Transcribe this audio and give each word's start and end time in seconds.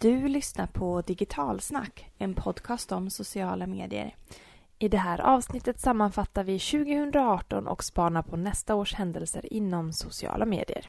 Du 0.00 0.28
lyssnar 0.28 0.66
på 0.66 1.02
Digitalsnack, 1.02 2.10
en 2.18 2.34
podcast 2.34 2.92
om 2.92 3.10
sociala 3.10 3.66
medier. 3.66 4.14
I 4.78 4.88
det 4.88 4.98
här 4.98 5.20
avsnittet 5.20 5.80
sammanfattar 5.80 6.44
vi 6.44 6.58
2018 6.58 7.66
och 7.66 7.84
spanar 7.84 8.22
på 8.22 8.36
nästa 8.36 8.74
års 8.74 8.94
händelser 8.94 9.52
inom 9.52 9.92
sociala 9.92 10.46
medier. 10.46 10.86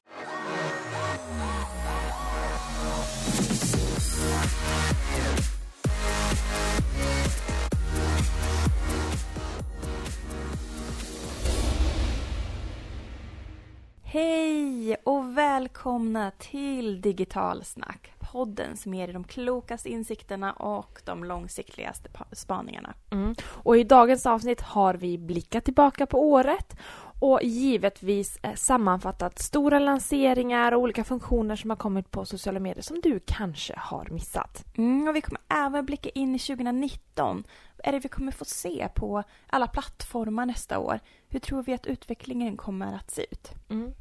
Hej 14.03 14.95
och 15.03 15.37
välkomna 15.37 16.31
till 16.31 17.01
Digitalsnack. 17.01 18.18
Podden 18.31 18.77
som 18.77 18.93
ger 18.93 19.09
er 19.09 19.13
de 19.13 19.23
klokaste 19.23 19.89
insikterna 19.89 20.53
och 20.53 21.01
de 21.05 21.23
långsiktigaste 21.23 22.09
pa- 22.09 22.25
spaningarna. 22.31 22.93
Mm. 23.11 23.35
Och 23.63 23.77
i 23.77 23.83
dagens 23.83 24.25
avsnitt 24.25 24.61
har 24.61 24.93
vi 24.93 25.17
blickat 25.17 25.65
tillbaka 25.65 26.05
på 26.05 26.29
året 26.31 26.75
och 27.19 27.39
givetvis 27.43 28.37
eh, 28.43 28.53
sammanfattat 28.55 29.39
stora 29.39 29.79
lanseringar 29.79 30.71
och 30.71 30.81
olika 30.81 31.03
funktioner 31.03 31.55
som 31.55 31.69
har 31.69 31.77
kommit 31.77 32.11
på 32.11 32.25
sociala 32.25 32.59
medier 32.59 32.83
som 32.83 33.01
du 33.01 33.19
kanske 33.25 33.73
har 33.77 34.07
missat. 34.11 34.65
Mm, 34.77 35.07
och 35.07 35.15
vi 35.15 35.21
kommer 35.21 35.41
även 35.49 35.85
blicka 35.85 36.09
in 36.09 36.35
i 36.35 36.39
2019. 36.39 37.43
Vad 37.77 37.87
är 37.87 37.91
det 37.91 37.99
vi 37.99 38.09
kommer 38.09 38.31
få 38.31 38.45
se 38.45 38.87
på 38.95 39.23
alla 39.47 39.67
plattformar 39.67 40.45
nästa 40.45 40.79
år? 40.79 40.99
Hur 41.29 41.39
tror 41.39 41.63
vi 41.63 41.73
att 41.73 41.85
utvecklingen 41.85 42.57
kommer 42.57 42.95
att 42.95 43.11
se 43.11 43.25
ut? 43.31 43.51
Mm. 43.69 43.93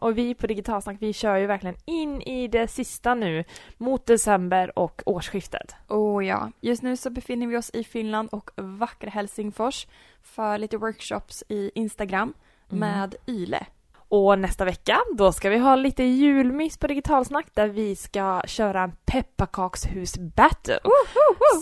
Och 0.00 0.18
vi 0.18 0.34
på 0.34 0.46
Digitalsnack 0.46 0.96
vi 1.00 1.12
kör 1.12 1.36
ju 1.36 1.46
verkligen 1.46 1.76
in 1.84 2.22
i 2.22 2.48
det 2.48 2.68
sista 2.68 3.14
nu 3.14 3.44
mot 3.76 4.06
december 4.06 4.78
och 4.78 5.02
årsskiftet. 5.06 5.74
Oh 5.88 6.26
ja, 6.26 6.50
just 6.60 6.82
nu 6.82 6.96
så 6.96 7.10
befinner 7.10 7.46
vi 7.46 7.56
oss 7.56 7.70
i 7.74 7.84
Finland 7.84 8.28
och 8.32 8.50
vackra 8.56 9.10
Helsingfors 9.10 9.86
för 10.22 10.58
lite 10.58 10.76
workshops 10.76 11.44
i 11.48 11.70
Instagram 11.74 12.34
Mm. 12.68 12.80
med 12.80 13.14
Yle. 13.26 13.66
Och 14.12 14.38
nästa 14.38 14.64
vecka, 14.64 15.00
då 15.14 15.32
ska 15.32 15.50
vi 15.50 15.58
ha 15.58 15.76
lite 15.76 16.04
julmys 16.04 16.78
på 16.78 16.86
Digitalsnack 16.86 17.46
där 17.54 17.68
vi 17.68 17.96
ska 17.96 18.42
köra 18.46 18.82
en 18.82 18.92
pepparkakshus-battle. 19.04 20.78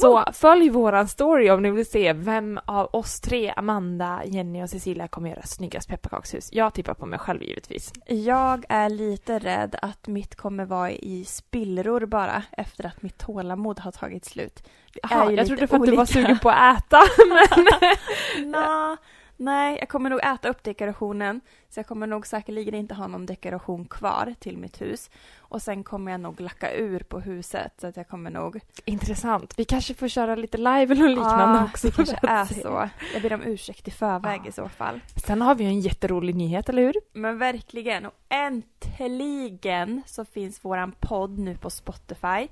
Så 0.00 0.24
följ 0.32 0.68
våran 0.70 1.08
story 1.08 1.50
om 1.50 1.62
ni 1.62 1.70
vill 1.70 1.86
se 1.86 2.12
vem 2.12 2.60
av 2.64 2.88
oss 2.92 3.20
tre, 3.20 3.52
Amanda, 3.56 4.22
Jenny 4.24 4.62
och 4.62 4.70
Cecilia, 4.70 5.08
kommer 5.08 5.30
göra 5.30 5.42
snyggast 5.42 5.88
pepparkakshus. 5.88 6.48
Jag 6.52 6.74
tippar 6.74 6.94
på 6.94 7.06
mig 7.06 7.18
själv 7.18 7.42
givetvis. 7.42 7.92
Jag 8.06 8.64
är 8.68 8.88
lite 8.88 9.38
rädd 9.38 9.76
att 9.82 10.06
mitt 10.06 10.36
kommer 10.36 10.64
vara 10.64 10.90
i 10.90 11.24
spillror 11.24 12.06
bara 12.06 12.42
efter 12.52 12.86
att 12.86 13.02
mitt 13.02 13.18
tålamod 13.18 13.80
har 13.80 13.92
tagit 13.92 14.24
slut. 14.24 14.62
Aha, 15.02 15.30
jag 15.30 15.46
trodde 15.46 15.66
för 15.66 15.76
att 15.76 15.84
du 15.84 15.90
var 15.90 15.98
olika. 15.98 16.12
sugen 16.12 16.38
på 16.38 16.50
att 16.50 16.78
äta. 16.78 17.00
Men... 17.28 18.50
Nå, 18.50 18.96
nej, 19.41 19.77
jag 19.78 19.88
kommer 19.88 20.10
nog 20.10 20.20
äta 20.24 20.48
upp 20.48 20.62
dekorationen. 20.62 21.41
Så 21.69 21.78
jag 21.78 21.86
kommer 21.86 22.06
nog 22.06 22.27
säkerligen 22.27 22.74
inte 22.74 22.94
ha 22.94 23.06
någon 23.06 23.27
dekoration 23.27 23.84
kvar 23.84 24.34
till 24.41 24.56
mitt 24.58 24.80
hus. 24.80 25.10
Och 25.38 25.62
sen 25.62 25.84
kommer 25.84 26.12
jag 26.12 26.20
nog 26.20 26.41
lacka 26.41 26.74
ur 26.74 27.00
på 27.00 27.20
huset. 27.20 27.72
Så 27.80 27.86
att 27.86 27.97
jag 27.97 28.08
kommer 28.08 28.30
nog... 28.30 28.60
Intressant. 28.84 29.55
Vi 29.58 29.64
kanske 29.64 29.94
får 29.94 30.08
köra 30.08 30.34
lite 30.34 30.58
live 30.58 30.94
eller 30.94 31.08
liknande 31.08 31.58
Ja, 31.58 31.64
också. 31.64 31.86
Det 31.86 31.92
kanske 31.97 32.19
är 32.22 32.44
se. 32.44 32.60
så. 32.62 32.88
Jag 33.14 33.22
ber 33.22 33.32
om 33.32 33.42
ursäkt 33.42 33.88
i 33.88 33.91
förväg 33.91 34.41
Ja. 34.44 34.48
i 34.48 34.52
så 34.52 34.69
fall. 34.69 35.00
Sen 35.27 35.42
har 35.42 35.54
vi 35.54 35.64
ju 35.64 35.70
en 35.70 35.80
jätterolig 35.80 36.34
nyhet, 36.34 36.69
eller 36.69 36.82
hur? 36.82 36.94
Men 37.12 37.38
verkligen. 37.38 38.06
Och 38.06 38.14
äntligen 38.28 40.02
så 40.06 40.25
finns 40.25 40.64
våran 40.64 40.92
podd 41.00 41.38
nu 41.38 41.56
på 41.56 41.70
Spotify. 41.70 42.48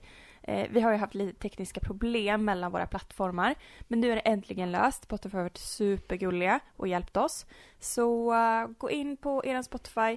Eh, 0.49 0.67
vi 0.71 0.81
har 0.81 0.93
ju 0.93 0.97
haft 0.99 1.15
lite 1.15 1.39
tekniska 1.39 1.81
problem 1.81 2.45
mellan 2.45 2.73
våra 2.73 2.87
plattformar. 2.87 3.55
Men 3.89 4.01
nu 4.01 4.11
är 4.11 4.15
det 4.15 4.21
äntligen 4.21 4.73
löst. 4.73 5.05
Spotify 5.05 5.37
har 5.37 5.43
varit 5.43 5.59
supergulliga 5.59 6.61
och 6.77 6.89
hjälpt 6.89 7.17
oss. 7.17 7.47
Så 7.79 8.35
eh, 8.35 8.67
gå 8.79 8.91
in 8.91 9.17
på 9.17 9.45
er 9.45 9.63
Spotify, 9.63 10.17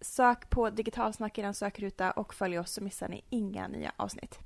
sök 0.00 0.50
på 0.50 0.70
digitalsnack 0.70 1.38
i 1.38 1.40
er 1.40 1.52
sökruta 1.52 2.10
och 2.10 2.34
följ 2.34 2.58
oss 2.58 2.70
så 2.70 2.82
missar 2.82 3.08
ni 3.08 3.24
inga 3.30 3.68
nya 3.68 3.92
avsnitt. 3.96 4.38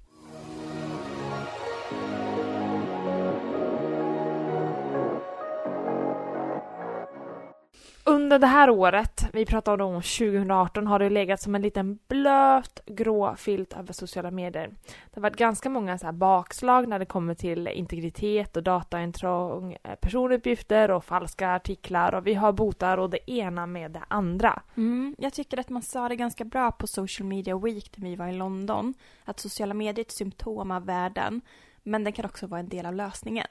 Under 8.09 8.39
det 8.39 8.47
här 8.47 8.71
året, 8.71 9.27
vi 9.33 9.47
pratar 9.47 9.81
om 9.81 9.95
2018, 9.95 10.87
har 10.87 10.99
det 10.99 11.11
legat 11.11 11.41
som 11.41 11.55
en 11.55 11.63
liten 11.63 11.99
blöt 12.09 12.81
grå 12.87 13.37
filt 13.37 13.73
över 13.73 13.93
sociala 13.93 14.31
medier. 14.31 14.69
Det 14.87 15.15
har 15.15 15.23
varit 15.23 15.37
ganska 15.37 15.71
många 15.71 15.99
så 15.99 16.13
bakslag 16.13 16.89
när 16.89 16.99
det 16.99 17.07
kommer 17.07 17.35
till 17.35 17.69
integritet 17.69 18.57
och 18.57 18.63
dataintrång, 18.63 19.77
eh, 19.83 19.95
personuppgifter 19.95 20.91
och 20.91 21.05
falska 21.05 21.51
artiklar 21.55 22.15
och 22.15 22.27
vi 22.27 22.35
har 22.35 22.53
botar 22.53 22.99
och 22.99 23.11
det 23.11 23.31
ena 23.31 23.67
med 23.67 23.91
det 23.91 24.03
andra. 24.09 24.63
Mm, 24.77 25.17
jag 25.19 25.33
tycker 25.33 25.61
att 25.61 25.69
man 25.69 25.83
sa 25.83 26.09
det 26.09 26.17
ganska 26.17 26.45
bra 26.45 26.73
på 26.73 26.87
Social 26.87 27.29
Media 27.29 27.59
Week 27.59 27.97
när 27.97 28.09
vi 28.11 28.17
var 28.17 28.29
i 28.29 28.33
London. 28.33 28.95
Att 29.25 29.41
sociala 29.41 29.75
medier 29.75 29.99
är 29.99 30.07
ett 30.07 30.13
symptom 30.13 30.71
av 30.71 30.87
världen. 30.87 31.41
Men 31.83 32.05
den 32.05 32.13
kan 32.13 32.25
också 32.25 32.47
vara 32.47 32.61
en 32.61 32.69
del 32.69 32.87
av 32.87 32.95
lösningen. 32.95 33.47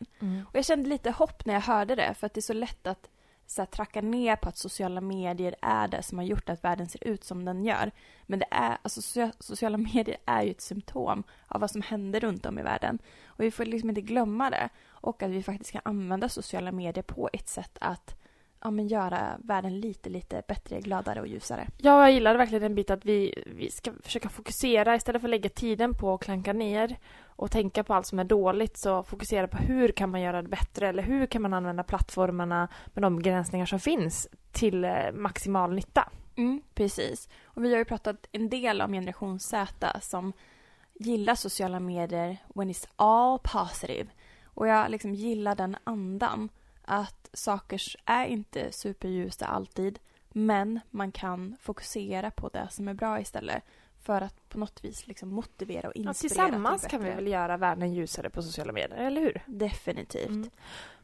Och 0.49 0.55
jag 0.55 0.65
kände 0.65 0.89
lite 0.89 1.11
hopp 1.11 1.45
när 1.45 1.53
jag 1.53 1.61
hörde 1.61 1.95
det 1.95 2.13
för 2.13 2.27
att 2.27 2.33
det 2.33 2.39
är 2.39 2.41
så 2.41 2.53
lätt 2.53 2.87
att 2.87 3.09
så 3.47 3.61
här, 3.61 3.65
tracka 3.65 4.01
ner 4.01 4.35
på 4.35 4.49
att 4.49 4.57
sociala 4.57 5.01
medier 5.01 5.55
är 5.61 5.87
det 5.87 6.03
som 6.03 6.17
har 6.17 6.25
gjort 6.25 6.49
att 6.49 6.63
världen 6.63 6.87
ser 6.87 7.07
ut 7.07 7.23
som 7.23 7.45
den 7.45 7.65
gör. 7.65 7.91
Men 8.25 8.39
det 8.39 8.47
är, 8.51 8.77
alltså, 8.81 9.01
sociala 9.39 9.77
medier 9.93 10.17
är 10.25 10.43
ju 10.43 10.51
ett 10.51 10.61
symptom 10.61 11.23
av 11.47 11.61
vad 11.61 11.71
som 11.71 11.81
händer 11.81 12.19
runt 12.19 12.45
om 12.45 12.59
i 12.59 12.63
världen. 12.63 12.99
Och 13.25 13.43
vi 13.43 13.51
får 13.51 13.65
liksom 13.65 13.89
inte 13.89 14.01
glömma 14.01 14.49
det. 14.49 14.69
Och 14.87 15.23
att 15.23 15.29
vi 15.29 15.43
faktiskt 15.43 15.71
kan 15.71 15.81
använda 15.85 16.29
sociala 16.29 16.71
medier 16.71 17.03
på 17.03 17.29
ett 17.33 17.49
sätt 17.49 17.77
att 17.81 18.15
ja, 18.63 18.71
men 18.71 18.87
göra 18.87 19.37
världen 19.43 19.79
lite, 19.79 20.09
lite 20.09 20.43
bättre, 20.47 20.81
gladare 20.81 21.21
och 21.21 21.27
ljusare. 21.27 21.67
Ja, 21.77 22.01
jag 22.01 22.11
gillade 22.11 22.37
verkligen 22.37 22.61
den 22.61 22.75
biten 22.75 22.97
att 22.97 23.05
vi, 23.05 23.43
vi 23.45 23.71
ska 23.71 23.91
försöka 24.03 24.29
fokusera 24.29 24.95
istället 24.95 25.21
för 25.21 25.27
att 25.27 25.31
lägga 25.31 25.49
tiden 25.49 25.93
på 25.93 26.13
att 26.13 26.21
klanka 26.21 26.53
ner 26.53 26.97
och 27.25 27.51
tänka 27.51 27.83
på 27.83 27.93
allt 27.93 28.07
som 28.07 28.19
är 28.19 28.23
dåligt 28.23 28.77
så 28.77 29.03
fokusera 29.03 29.47
på 29.47 29.57
hur 29.57 29.91
kan 29.91 30.09
man 30.09 30.21
göra 30.21 30.41
det 30.41 30.49
bättre 30.49 30.87
eller 30.87 31.03
hur 31.03 31.25
kan 31.25 31.41
man 31.41 31.53
använda 31.53 31.83
plattformarna 31.83 32.67
med 32.85 33.03
de 33.03 33.15
begränsningar 33.15 33.65
som 33.65 33.79
finns 33.79 34.27
till 34.51 34.85
eh, 34.85 35.11
maximal 35.13 35.73
nytta. 35.73 36.09
Mm, 36.35 36.61
precis. 36.73 37.29
Och 37.45 37.63
vi 37.63 37.71
har 37.71 37.77
ju 37.77 37.85
pratat 37.85 38.27
en 38.31 38.49
del 38.49 38.81
om 38.81 38.93
generation 38.93 39.39
Z 39.39 39.99
som 40.01 40.33
gillar 40.93 41.35
sociala 41.35 41.79
medier 41.79 42.37
when 42.55 42.69
it's 42.69 42.87
all 42.95 43.39
positive. 43.39 44.09
Och 44.43 44.67
jag 44.67 44.91
liksom 44.91 45.13
gillar 45.15 45.55
den 45.55 45.77
andan. 45.83 46.49
Att 46.89 47.29
saker 47.33 47.81
är 48.05 48.25
inte 48.25 48.71
superljusa 48.71 49.45
alltid. 49.45 49.99
Men 50.29 50.79
man 50.89 51.11
kan 51.11 51.55
fokusera 51.61 52.31
på 52.31 52.49
det 52.49 52.67
som 52.71 52.87
är 52.87 52.93
bra 52.93 53.19
istället. 53.19 53.63
För 54.03 54.21
att 54.21 54.49
på 54.49 54.59
något 54.59 54.83
vis 54.83 55.07
liksom 55.07 55.29
motivera 55.29 55.87
och 55.87 55.93
Ja, 55.95 56.09
inspirera 56.09 56.45
tillsammans 56.45 56.81
till 56.81 56.89
kan 56.91 57.03
vi 57.03 57.09
väl 57.09 57.27
göra 57.27 57.57
världen 57.57 57.93
ljusare 57.93 58.29
på 58.29 58.41
sociala 58.41 58.73
medier, 58.73 58.97
eller 58.97 59.21
hur? 59.21 59.43
Definitivt. 59.45 60.29
Mm. 60.29 60.49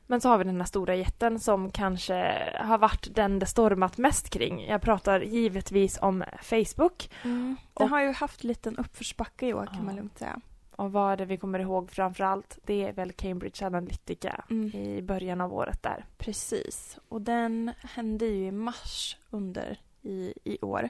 Men 0.08 0.22
så 0.22 0.30
har 0.30 0.38
vi 0.38 0.44
den 0.44 0.58
här 0.58 0.66
stora 0.68 0.96
jätten 0.96 1.40
som 1.40 1.72
kanske 1.72 2.54
har 2.60 2.78
varit 2.78 3.08
den 3.16 3.40
det 3.40 3.46
stormat 3.46 3.98
mest 3.98 4.30
kring. 4.30 4.66
Jag 4.66 4.82
pratar 4.82 5.22
givetvis 5.22 5.98
om 6.02 6.24
Facebook. 6.42 7.10
Mm. 7.24 7.56
Den 7.74 7.84
Och- 7.86 7.90
har 7.90 8.02
ju 8.02 8.12
haft 8.12 8.44
en 8.44 8.48
liten 8.48 8.78
uppförsbacke 8.78 9.48
i 9.48 9.54
år 9.54 9.66
kan 9.66 9.76
Ja. 9.78 9.84
man 9.84 9.96
lugnt 9.96 10.18
säga. 10.20 10.40
Och 10.84 10.92
vad 10.92 11.12
är 11.12 11.18
det 11.18 11.26
vi 11.26 11.38
kommer 11.38 11.60
ihåg 11.60 11.92
framför 11.92 12.24
allt? 12.24 12.60
Det 12.64 12.84
är 12.84 12.94
väl 12.94 13.12
Cambridge 13.12 13.66
Analytica 13.66 14.46
Mm. 14.50 14.76
i 14.76 15.02
början 15.02 15.42
av 15.42 15.54
året 15.54 15.84
där. 15.84 16.06
Precis. 16.18 17.00
Och 17.08 17.22
den 17.22 17.72
hände 17.82 18.26
ju 18.26 18.46
i 18.46 18.52
mars 18.52 19.18
under 19.30 19.80
i, 20.02 20.34
i 20.44 20.58
år. 20.62 20.90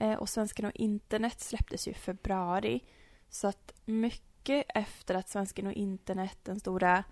Eh, 0.00 0.14
och 0.14 0.28
Svensken 0.28 0.64
och 0.64 0.72
internet 0.74 1.40
släpptes 1.40 1.88
ju 1.88 1.90
i 1.90 1.94
februari. 1.94 2.80
Så 3.28 3.48
att 3.48 3.74
mycket 3.84 4.66
efter 4.68 5.14
att 5.14 5.28
Svensken 5.28 5.66
och 5.66 5.72
internet, 5.72 6.38
den 6.42 6.60
stora 6.60 7.04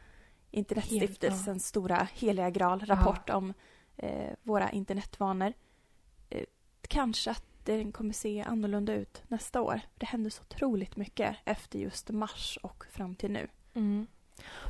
internetstiftelsens 0.51 1.67
stora 1.67 2.09
heliga 2.15 2.51
graal, 2.51 2.81
rapport 2.87 3.31
om 3.31 3.55
eh, 3.97 4.33
våra 4.43 4.71
internetvanor. 4.71 5.53
Eh, 6.31 6.45
kanske 6.89 7.31
att 7.31 7.45
den 7.65 7.93
kommer 7.93 8.13
se 8.13 8.43
annorlunda 8.43 8.95
ut 8.95 9.23
nästa 9.29 9.61
år. 9.61 9.81
Det 9.95 10.07
hände 10.07 10.31
så 10.31 10.43
otroligt 10.43 10.97
mycket 10.97 11.37
efter 11.45 11.79
just 11.79 12.11
mars 12.11 12.59
och 12.63 12.85
fram 12.91 13.15
till 13.15 13.31
nu. 13.31 13.49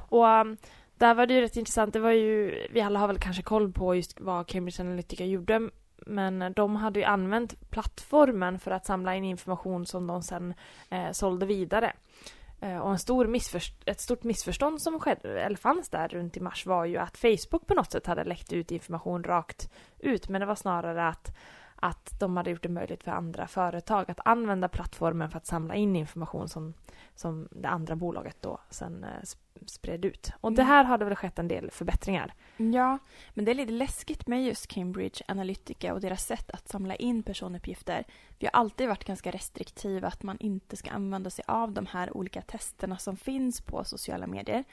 Och 0.08 0.24
um, 0.24 0.56
där 0.96 1.14
var 1.14 1.26
det 1.26 1.34
ju 1.34 1.40
rätt 1.40 1.56
intressant. 1.56 1.92
Det 1.92 2.00
var 2.00 2.10
ju, 2.10 2.66
vi 2.70 2.80
alla 2.80 2.98
har 2.98 3.06
väl 3.08 3.18
kanske 3.18 3.42
koll 3.42 3.72
på 3.72 3.94
just 3.94 4.20
vad 4.20 4.46
Cambridge 4.46 4.82
Analytica 4.82 5.24
gjorde. 5.24 5.70
Men 6.06 6.52
de 6.56 6.76
hade 6.76 7.00
ju 7.00 7.04
använt 7.04 7.70
plattformen 7.70 8.58
för 8.58 8.70
att 8.70 8.86
samla 8.86 9.16
in 9.16 9.24
information 9.24 9.86
som 9.86 10.06
de 10.06 10.22
sen 10.22 10.54
eh, 10.90 11.10
sålde 11.12 11.46
vidare. 11.46 11.92
Eh, 12.60 12.78
och 12.78 12.90
en 12.90 12.98
stor 12.98 13.26
missförst- 13.26 13.82
ett 13.86 14.00
stort 14.00 14.22
missförstånd 14.22 14.82
som 14.82 15.00
skedde, 15.00 15.42
eller 15.42 15.56
fanns 15.56 15.88
där 15.88 16.08
runt 16.08 16.36
i 16.36 16.40
mars 16.40 16.66
var 16.66 16.84
ju 16.84 16.96
att 16.96 17.16
Facebook 17.16 17.66
på 17.66 17.74
något 17.74 17.92
sätt 17.92 18.06
hade 18.06 18.24
läckt 18.24 18.52
ut 18.52 18.70
information 18.70 19.24
rakt 19.24 19.70
ut. 19.98 20.28
Men 20.28 20.40
det 20.40 20.46
var 20.46 20.54
snarare 20.54 21.08
att 21.08 21.36
att 21.82 22.20
de 22.20 22.36
hade 22.36 22.50
gjort 22.50 22.62
det 22.62 22.68
möjligt 22.68 23.04
för 23.04 23.10
andra 23.10 23.46
företag 23.46 24.10
att 24.10 24.20
använda 24.24 24.68
plattformen 24.68 25.30
för 25.30 25.36
att 25.36 25.46
samla 25.46 25.74
in 25.74 25.96
information 25.96 26.48
som, 26.48 26.74
som 27.14 27.48
det 27.50 27.68
andra 27.68 27.96
bolaget 27.96 28.36
då 28.42 28.60
sen 28.70 29.04
eh, 29.04 29.10
spred 29.66 30.04
ut. 30.04 30.32
Och 30.40 30.48
mm. 30.48 30.56
det 30.56 30.62
här 30.62 30.84
har 30.84 30.98
det 30.98 31.04
väl 31.04 31.14
skett 31.16 31.38
en 31.38 31.48
del 31.48 31.70
förbättringar. 31.70 32.34
Ja, 32.56 32.98
men 33.34 33.44
det 33.44 33.50
är 33.50 33.54
lite 33.54 33.72
läskigt 33.72 34.26
med 34.26 34.44
just 34.44 34.66
Cambridge 34.66 35.24
Analytica 35.28 35.94
och 35.94 36.00
deras 36.00 36.26
sätt 36.26 36.50
att 36.50 36.68
samla 36.68 36.94
in 36.94 37.22
personuppgifter. 37.22 38.04
Vi 38.38 38.46
har 38.46 38.60
alltid 38.60 38.88
varit 38.88 39.04
ganska 39.04 39.30
restriktiva 39.30 40.08
att 40.08 40.22
man 40.22 40.36
inte 40.40 40.76
ska 40.76 40.90
använda 40.90 41.30
sig 41.30 41.44
av 41.48 41.72
de 41.72 41.86
här 41.86 42.16
olika 42.16 42.42
testerna 42.42 42.98
som 42.98 43.16
finns 43.16 43.60
på 43.60 43.84
sociala 43.84 44.26
medier. 44.26 44.64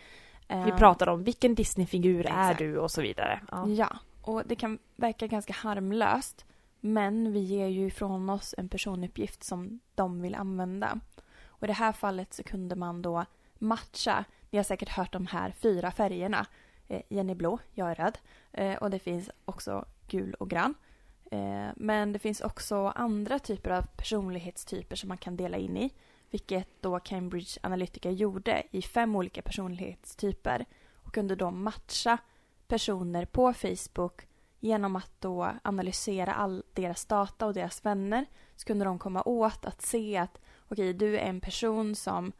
Vi 0.66 0.72
pratar 0.72 1.08
om 1.08 1.24
vilken 1.24 1.56
Disney-figur 1.56 2.26
är 2.26 2.54
du 2.54 2.78
och 2.78 2.92
så 2.92 3.02
vidare. 3.02 3.40
Ja. 3.52 3.68
ja, 3.68 4.00
och 4.22 4.44
det 4.46 4.56
kan 4.56 4.80
verka 4.96 5.28
ganska 5.28 5.54
harmlöst 5.54 6.46
men 6.80 7.34
vi 7.34 7.40
ger 7.40 7.68
ju 7.68 7.88
ifrån 7.88 8.30
oss 8.30 8.56
en 8.58 8.70
personuppgift 8.70 9.44
som 9.44 9.80
de 9.96 10.22
vill 10.22 10.36
använda. 10.36 11.00
Och 11.46 11.64
i 11.64 11.68
det 11.68 11.74
här 11.74 11.92
fallet 11.92 12.34
så 12.34 12.44
kunde 12.44 12.76
man 12.76 13.02
då 13.02 13.26
matcha, 13.58 14.26
ni 14.50 14.58
har 14.58 14.64
säkert 14.64 14.90
hört 14.90 15.14
de 15.14 15.28
här 15.28 15.52
fyra 15.52 15.92
färgerna. 15.92 16.46
Eh, 16.88 17.02
Jenny 17.10 17.36
blå, 17.36 17.60
jag 17.74 17.92
är 17.92 17.96
röd. 17.96 18.18
Eh, 18.52 18.78
och 18.78 18.90
det 18.90 19.00
finns 19.00 19.30
också 19.46 19.86
gul 20.08 20.34
och 20.34 20.50
grön. 20.50 20.74
Eh, 21.32 21.68
men 21.76 22.14
det 22.14 22.20
finns 22.20 22.42
också 22.42 22.88
andra 22.88 23.40
typer 23.40 23.70
av 23.70 23.82
personlighetstyper 23.82 24.96
som 24.96 25.08
man 25.08 25.18
kan 25.18 25.38
dela 25.38 25.58
in 25.58 25.78
i. 25.78 25.92
Vilket 26.30 26.68
då 26.82 27.00
Cambridge 27.00 27.60
Analytica 27.64 28.12
gjorde 28.12 28.64
i 28.72 28.82
fem 28.82 29.16
olika 29.16 29.42
personlighetstyper. 29.42 30.66
Och 30.94 31.14
kunde 31.14 31.36
då 31.36 31.52
matcha 31.52 32.18
personer 32.68 33.26
på 33.26 33.54
Facebook 33.54 34.28
genom 34.60 34.96
att 34.96 35.12
då 35.20 35.52
analysera 35.64 36.34
all 36.34 36.64
deras 36.74 37.06
data 37.06 37.46
och 37.46 37.54
deras 37.54 37.86
vänner 37.86 38.26
så 38.56 38.66
kunde 38.66 38.86
de 38.86 39.00
komma 39.00 39.24
åt 39.26 39.66
att 39.66 39.82
se 39.82 40.18
att 40.18 40.40
okej, 40.70 40.90
okay, 40.90 40.94
du 40.94 41.18
är 41.18 41.26
en 41.26 41.42
person 41.42 41.96
som 41.96 42.32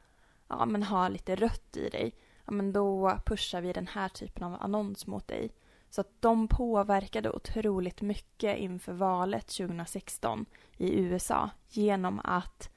ja, 0.48 0.66
men 0.66 0.84
har 0.84 1.10
lite 1.10 1.36
rött 1.36 1.78
i 1.78 1.90
dig. 1.90 2.14
Ja, 2.46 2.52
men 2.52 2.74
då 2.74 3.18
pushar 3.26 3.62
vi 3.62 3.74
den 3.74 3.88
här 3.88 4.10
typen 4.10 4.44
av 4.44 4.58
annons 4.62 5.08
mot 5.08 5.28
dig. 5.28 5.52
Så 5.90 6.02
att 6.02 6.22
de 6.22 6.48
påverkade 6.48 7.32
otroligt 7.32 8.02
mycket 8.02 8.58
inför 8.58 8.94
valet 8.94 9.48
2016 9.48 10.46
i 10.78 11.00
USA 11.00 11.50
genom 11.70 12.22
att 12.24 12.70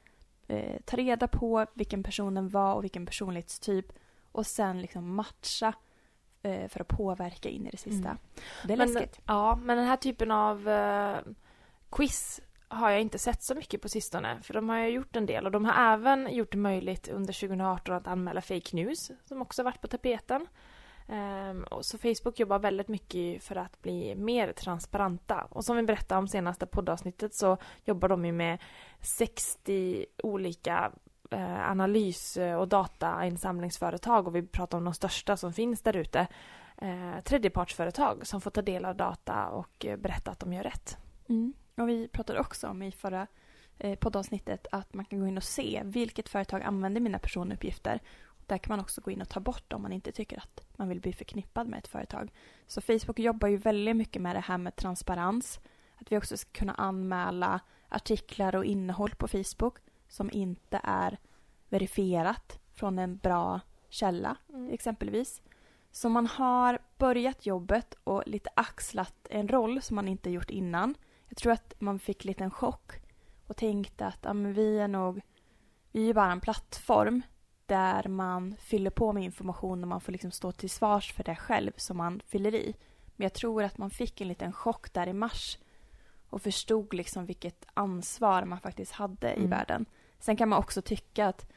eh, 0.47 0.81
ta 0.85 0.97
reda 0.97 1.29
på 1.29 1.67
vilken 1.75 2.03
personen 2.03 2.49
var 2.49 2.75
och 2.75 2.85
vilken 2.85 3.07
personlighetstyp 3.07 3.93
och 4.33 4.47
sen 4.47 4.83
liksom 4.83 5.15
matcha 5.15 5.75
eh, 6.43 6.69
för 6.69 6.81
att 6.81 6.89
påverka 6.89 7.49
in 7.49 7.67
i 7.67 7.71
det 7.71 7.77
sista. 7.77 8.09
Mm. 8.09 8.19
Det 8.67 8.73
är 8.73 8.77
men, 8.77 8.93
läskigt. 8.93 9.21
Ja, 9.27 9.57
men 9.63 9.77
den 9.77 9.87
här 9.87 9.97
typen 9.97 10.31
av 10.31 10.69
eh, 10.69 11.19
quiz 11.91 12.41
har 12.69 12.91
jag 12.91 13.01
inte 13.01 13.19
sett 13.19 13.43
så 13.43 13.55
mycket 13.55 13.83
på 13.83 13.89
sistone. 13.89 14.39
För 14.43 14.55
de 14.55 14.69
har 14.69 14.79
ju 14.79 14.89
gjort 14.89 15.17
en 15.17 15.27
del 15.27 15.47
och 15.47 15.53
de 15.53 15.65
har 15.65 15.95
även 15.95 16.35
gjort 16.35 16.53
det 16.53 16.59
möjligt 16.59 17.09
under 17.09 17.33
2018 17.33 17.95
att 17.95 18.07
anmäla 18.07 18.41
fake 18.41 18.77
news 18.77 19.11
som 19.25 19.43
också 19.43 19.63
varit 19.63 19.81
på 19.81 19.89
tapeten. 19.89 20.47
Um, 21.09 21.65
och 21.65 21.85
så 21.85 21.99
Facebook 21.99 22.39
jobbar 22.39 22.59
väldigt 22.59 22.89
mycket 22.89 23.45
för 23.45 23.57
att 23.57 23.83
bli 23.83 24.15
mer 24.15 24.53
transparenta. 24.53 25.47
Och 25.51 25.65
som 25.65 25.77
vi 25.77 25.83
berättade 25.83 26.19
om 26.19 26.29
senaste 26.29 26.67
poddavsnittet 26.67 27.35
så 27.35 27.57
jobbar 27.85 28.09
de 28.09 28.25
ju 28.25 28.33
med 28.33 28.59
60 29.01 30.07
olika 30.23 30.93
Eh, 31.33 31.71
analys 31.71 32.37
eh, 32.37 32.57
och 32.57 32.69
datainsamlingsföretag 32.69 34.27
och 34.27 34.37
vi 34.37 34.43
pratar 34.43 34.79
om 34.79 34.85
de 34.85 34.95
största 34.95 35.37
som 35.37 35.53
finns 35.53 35.83
där 35.83 35.97
ute. 35.97 36.27
Eh, 36.77 37.21
tredjepartsföretag 37.25 38.27
som 38.27 38.41
får 38.41 38.51
ta 38.51 38.63
del 38.63 38.85
av 38.85 38.97
data 38.97 39.49
och 39.49 39.87
eh, 39.87 39.97
berätta 39.97 40.31
att 40.31 40.41
de 40.41 40.53
gör 40.53 40.63
rätt. 40.63 40.97
Mm. 41.29 41.53
Och 41.77 41.89
vi 41.89 42.09
pratade 42.09 42.41
också 42.41 42.69
om 42.69 42.83
i 42.83 42.93
förra 42.93 43.27
eh, 43.79 43.99
poddavsnittet 43.99 44.67
att 44.73 44.95
man 44.95 45.05
kan 45.05 45.21
gå 45.21 45.27
in 45.27 45.37
och 45.37 45.43
se 45.43 45.83
vilket 45.85 46.29
företag 46.29 46.63
använder 46.63 47.01
mina 47.01 47.19
personuppgifter. 47.19 48.01
Där 48.47 48.59
kan 48.59 48.73
man 48.73 48.81
också 48.81 49.01
gå 49.01 49.11
in 49.11 49.23
och 49.23 49.29
ta 49.29 49.41
bort 49.41 49.73
om 49.73 49.83
man 49.83 49.93
inte 49.93 50.13
tycker 50.13 50.39
att 50.39 50.61
man 50.77 50.89
vill 50.89 51.01
bli 51.01 51.13
förknippad 51.13 51.69
med 51.69 51.79
ett 51.79 51.89
företag. 51.89 52.33
Så 52.67 52.81
Facebook 52.81 53.19
jobbar 53.19 53.49
ju 53.49 53.57
väldigt 53.57 53.97
mycket 53.97 54.23
med 54.23 54.37
det 54.37 54.41
här 54.41 54.59
med 54.59 54.77
transparens. 54.77 55.61
Att 55.97 56.13
vi 56.13 56.19
också 56.19 56.37
ska 56.37 56.51
kunna 56.53 56.75
anmäla 56.75 57.61
artiklar 57.89 58.57
och 58.57 58.65
innehåll 58.65 59.15
på 59.15 59.29
Facebook 59.29 59.79
som 60.13 60.31
inte 60.33 60.81
är 60.83 61.19
verifierat 61.69 62.59
från 62.73 62.99
en 62.99 63.17
bra 63.17 63.61
källa 63.89 64.37
mm. 64.49 64.73
exempelvis. 64.73 65.43
Så 65.91 66.09
man 66.09 66.27
har 66.27 66.79
börjat 66.99 67.47
jobbet 67.47 67.95
och 68.05 68.23
lite 68.27 68.51
axlat 68.57 69.27
en 69.31 69.49
roll 69.49 69.83
som 69.83 69.95
man 69.97 70.09
inte 70.09 70.31
gjort 70.31 70.51
innan. 70.51 70.95
Jag 71.29 71.37
tror 71.37 71.53
att 71.53 71.75
man 71.79 71.99
fick 71.99 72.25
lite 72.25 72.45
en 72.45 72.51
chock 72.51 72.93
och 73.47 73.57
tänkte 73.57 74.07
att 74.07 74.19
ja, 74.23 74.33
vi 74.33 74.79
är 74.79 74.89
nog 74.89 75.21
vi 75.93 76.11
är 76.11 76.15
bara 76.15 76.33
en 76.33 76.41
plattform 76.41 77.23
där 77.67 78.09
man 78.09 78.57
fyller 78.57 78.91
på 78.91 79.13
med 79.13 79.25
information 79.25 79.83
och 79.83 79.89
man 79.89 80.01
får 80.01 80.13
liksom 80.13 80.31
stå 80.31 80.53
till 80.53 80.71
svars 80.71 81.13
för 81.13 81.25
det 81.25 81.37
själv 81.37 81.73
som 81.77 81.97
man 81.97 82.21
fyller 82.27 82.55
i. 82.55 82.75
Men 83.17 83.25
jag 83.25 83.33
tror 83.33 83.63
att 83.63 83.79
man 83.79 83.91
fick 83.91 84.21
en 84.21 84.29
liten 84.29 84.53
chock 84.53 84.93
där 84.93 85.07
i 85.07 85.13
mars 85.13 85.59
och 86.29 86.43
förstod 86.43 86.95
liksom 86.95 87.27
vilket 87.27 87.67
ansvar 87.75 88.45
man 88.45 88.61
faktiskt 88.61 88.93
hade 88.93 89.31
mm. 89.31 89.45
i 89.45 89.47
världen. 89.47 89.87
Sen 90.23 90.37
kan 90.37 90.49
man 90.49 90.59
också 90.59 90.83
tycka 90.83 91.27
att 91.27 91.53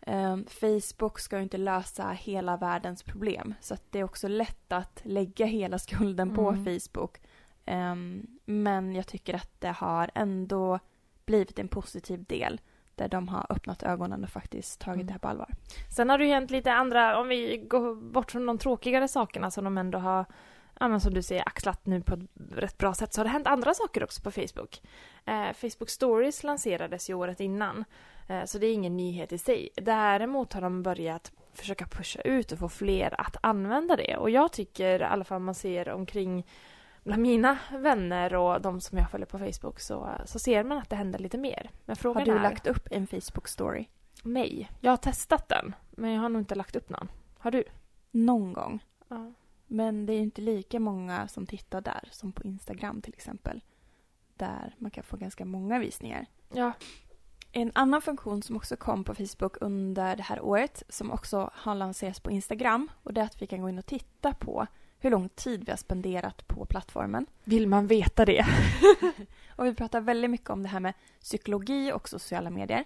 eh, 0.00 0.36
Facebook 0.48 1.18
ska 1.18 1.36
ju 1.36 1.42
inte 1.42 1.58
lösa 1.58 2.10
hela 2.10 2.56
världens 2.56 3.02
problem. 3.02 3.54
Så 3.60 3.74
att 3.74 3.92
det 3.92 3.98
är 3.98 4.04
också 4.04 4.28
lätt 4.28 4.72
att 4.72 5.00
lägga 5.04 5.46
hela 5.46 5.78
skulden 5.78 6.34
på 6.34 6.48
mm. 6.48 6.64
Facebook. 6.64 7.20
Eh, 7.64 7.94
men 8.44 8.94
jag 8.94 9.06
tycker 9.06 9.34
att 9.34 9.60
det 9.60 9.68
har 9.68 10.10
ändå 10.14 10.78
blivit 11.26 11.58
en 11.58 11.68
positiv 11.68 12.24
del 12.24 12.60
där 12.94 13.08
de 13.08 13.28
har 13.28 13.46
öppnat 13.48 13.82
ögonen 13.82 14.24
och 14.24 14.30
faktiskt 14.30 14.80
tagit 14.80 14.94
mm. 14.94 15.06
det 15.06 15.12
här 15.12 15.20
på 15.20 15.28
allvar. 15.28 15.50
Sen 15.96 16.10
har 16.10 16.18
det 16.18 16.24
ju 16.24 16.30
hänt 16.30 16.50
lite 16.50 16.72
andra, 16.72 17.20
om 17.20 17.28
vi 17.28 17.56
går 17.56 17.94
bort 17.94 18.30
från 18.30 18.46
de 18.46 18.58
tråkigare 18.58 19.08
sakerna 19.08 19.50
som 19.50 19.64
de 19.64 19.78
ändå 19.78 19.98
har 19.98 20.24
ja, 20.80 20.88
men 20.88 21.00
som 21.00 21.14
du 21.14 21.22
säger, 21.22 21.42
axlat 21.46 21.86
nu 21.86 22.00
på 22.00 22.14
ett 22.14 22.20
rätt 22.50 22.78
bra 22.78 22.94
sätt 22.94 23.12
så 23.14 23.20
har 23.20 23.24
det 23.24 23.30
hänt 23.30 23.46
andra 23.46 23.74
saker 23.74 24.04
också 24.04 24.22
på 24.22 24.30
Facebook. 24.30 24.82
Eh, 25.24 25.52
Facebook 25.52 25.90
Stories 25.90 26.42
lanserades 26.42 27.10
ju 27.10 27.14
året 27.14 27.40
innan, 27.40 27.84
eh, 28.28 28.44
så 28.44 28.58
det 28.58 28.66
är 28.66 28.74
ingen 28.74 28.96
nyhet 28.96 29.32
i 29.32 29.38
sig. 29.38 29.68
Däremot 29.74 30.52
har 30.52 30.60
de 30.60 30.82
börjat 30.82 31.32
försöka 31.52 31.86
pusha 31.86 32.20
ut 32.20 32.52
och 32.52 32.58
få 32.58 32.68
fler 32.68 33.20
att 33.20 33.36
använda 33.40 33.96
det. 33.96 34.16
Och 34.16 34.30
jag 34.30 34.52
tycker, 34.52 35.00
i 35.00 35.04
alla 35.04 35.24
fall 35.24 35.40
man 35.40 35.54
ser 35.54 35.88
omkring 35.88 36.46
bland 37.04 37.22
mina 37.22 37.58
vänner 37.72 38.34
och 38.34 38.60
de 38.60 38.80
som 38.80 38.98
jag 38.98 39.10
följer 39.10 39.26
på 39.26 39.38
Facebook 39.38 39.80
så, 39.80 40.10
så 40.24 40.38
ser 40.38 40.64
man 40.64 40.78
att 40.78 40.90
det 40.90 40.96
händer 40.96 41.18
lite 41.18 41.38
mer. 41.38 41.70
Men 41.84 41.96
frågan 41.96 42.20
har 42.20 42.26
du 42.26 42.38
är, 42.38 42.42
lagt 42.42 42.66
upp 42.66 42.88
en 42.90 43.06
Facebook-story? 43.06 43.86
Nej, 44.22 44.70
jag 44.80 44.92
har 44.92 44.96
testat 44.96 45.48
den, 45.48 45.74
men 45.90 46.12
jag 46.12 46.20
har 46.20 46.28
nog 46.28 46.42
inte 46.42 46.54
lagt 46.54 46.76
upp 46.76 46.88
någon. 46.88 47.08
Har 47.38 47.50
du? 47.50 47.64
Någon 48.10 48.52
gång. 48.52 48.84
Ja. 49.08 49.32
Men 49.66 50.06
det 50.06 50.12
är 50.12 50.20
inte 50.20 50.40
lika 50.40 50.80
många 50.80 51.28
som 51.28 51.46
tittar 51.46 51.80
där 51.80 52.08
som 52.12 52.32
på 52.32 52.42
Instagram 52.42 53.02
till 53.02 53.14
exempel. 53.14 53.60
Där 54.34 54.74
man 54.78 54.90
kan 54.90 55.04
få 55.04 55.16
ganska 55.16 55.44
många 55.44 55.78
visningar. 55.78 56.26
Ja. 56.52 56.72
En 57.52 57.72
annan 57.74 58.02
funktion 58.02 58.42
som 58.42 58.56
också 58.56 58.76
kom 58.76 59.04
på 59.04 59.14
Facebook 59.14 59.56
under 59.60 60.16
det 60.16 60.22
här 60.22 60.40
året 60.40 60.82
som 60.88 61.10
också 61.10 61.50
har 61.54 61.74
lanserats 61.74 62.20
på 62.20 62.30
Instagram 62.30 62.88
och 63.02 63.12
det 63.12 63.20
är 63.20 63.24
att 63.24 63.42
vi 63.42 63.46
kan 63.46 63.62
gå 63.62 63.68
in 63.68 63.78
och 63.78 63.86
titta 63.86 64.34
på 64.34 64.66
hur 64.98 65.10
lång 65.10 65.28
tid 65.28 65.64
vi 65.64 65.72
har 65.72 65.76
spenderat 65.76 66.48
på 66.48 66.64
plattformen. 66.64 67.26
Vill 67.44 67.68
man 67.68 67.86
veta 67.86 68.24
det? 68.24 68.46
och 69.56 69.66
vi 69.66 69.74
pratar 69.74 70.00
väldigt 70.00 70.30
mycket 70.30 70.50
om 70.50 70.62
det 70.62 70.68
här 70.68 70.80
med 70.80 70.94
psykologi 71.20 71.92
och 71.92 72.08
sociala 72.08 72.50
medier. 72.50 72.84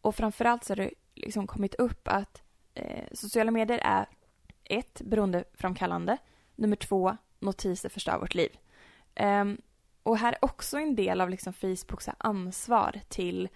Och 0.00 0.14
framförallt 0.14 0.64
så 0.64 0.70
har 0.70 0.76
det 0.76 0.90
liksom 1.14 1.46
kommit 1.46 1.74
upp 1.74 2.08
att 2.08 2.42
eh, 2.74 3.04
sociala 3.12 3.50
medier 3.50 3.78
är 3.78 4.06
ett, 4.70 5.02
beroendeframkallande. 5.04 6.18
Nummer 6.54 6.76
två, 6.76 7.16
notiser 7.38 7.88
förstör 7.88 8.18
vårt 8.18 8.34
liv. 8.34 8.58
Um, 9.20 9.58
och 10.02 10.18
här 10.18 10.32
är 10.32 10.44
också 10.44 10.78
en 10.78 10.96
del 10.96 11.20
av 11.20 11.30
liksom 11.30 11.52
Facebooks 11.52 12.08
ansvar 12.18 13.00
till 13.08 13.48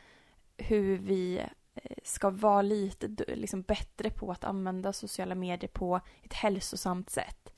hur 0.57 0.99
vi 0.99 1.39
eh, 1.75 1.97
ska 2.05 2.31
vara 2.31 2.63
lite 2.63 3.09
liksom 3.35 3.63
bättre 3.63 4.11
på 4.11 4.31
att 4.31 4.45
använda 4.45 4.93
sociala 4.93 5.35
medier 5.35 5.71
på 5.71 6.01
ett 6.23 6.33
hälsosamt 6.33 7.11
sätt. 7.11 7.53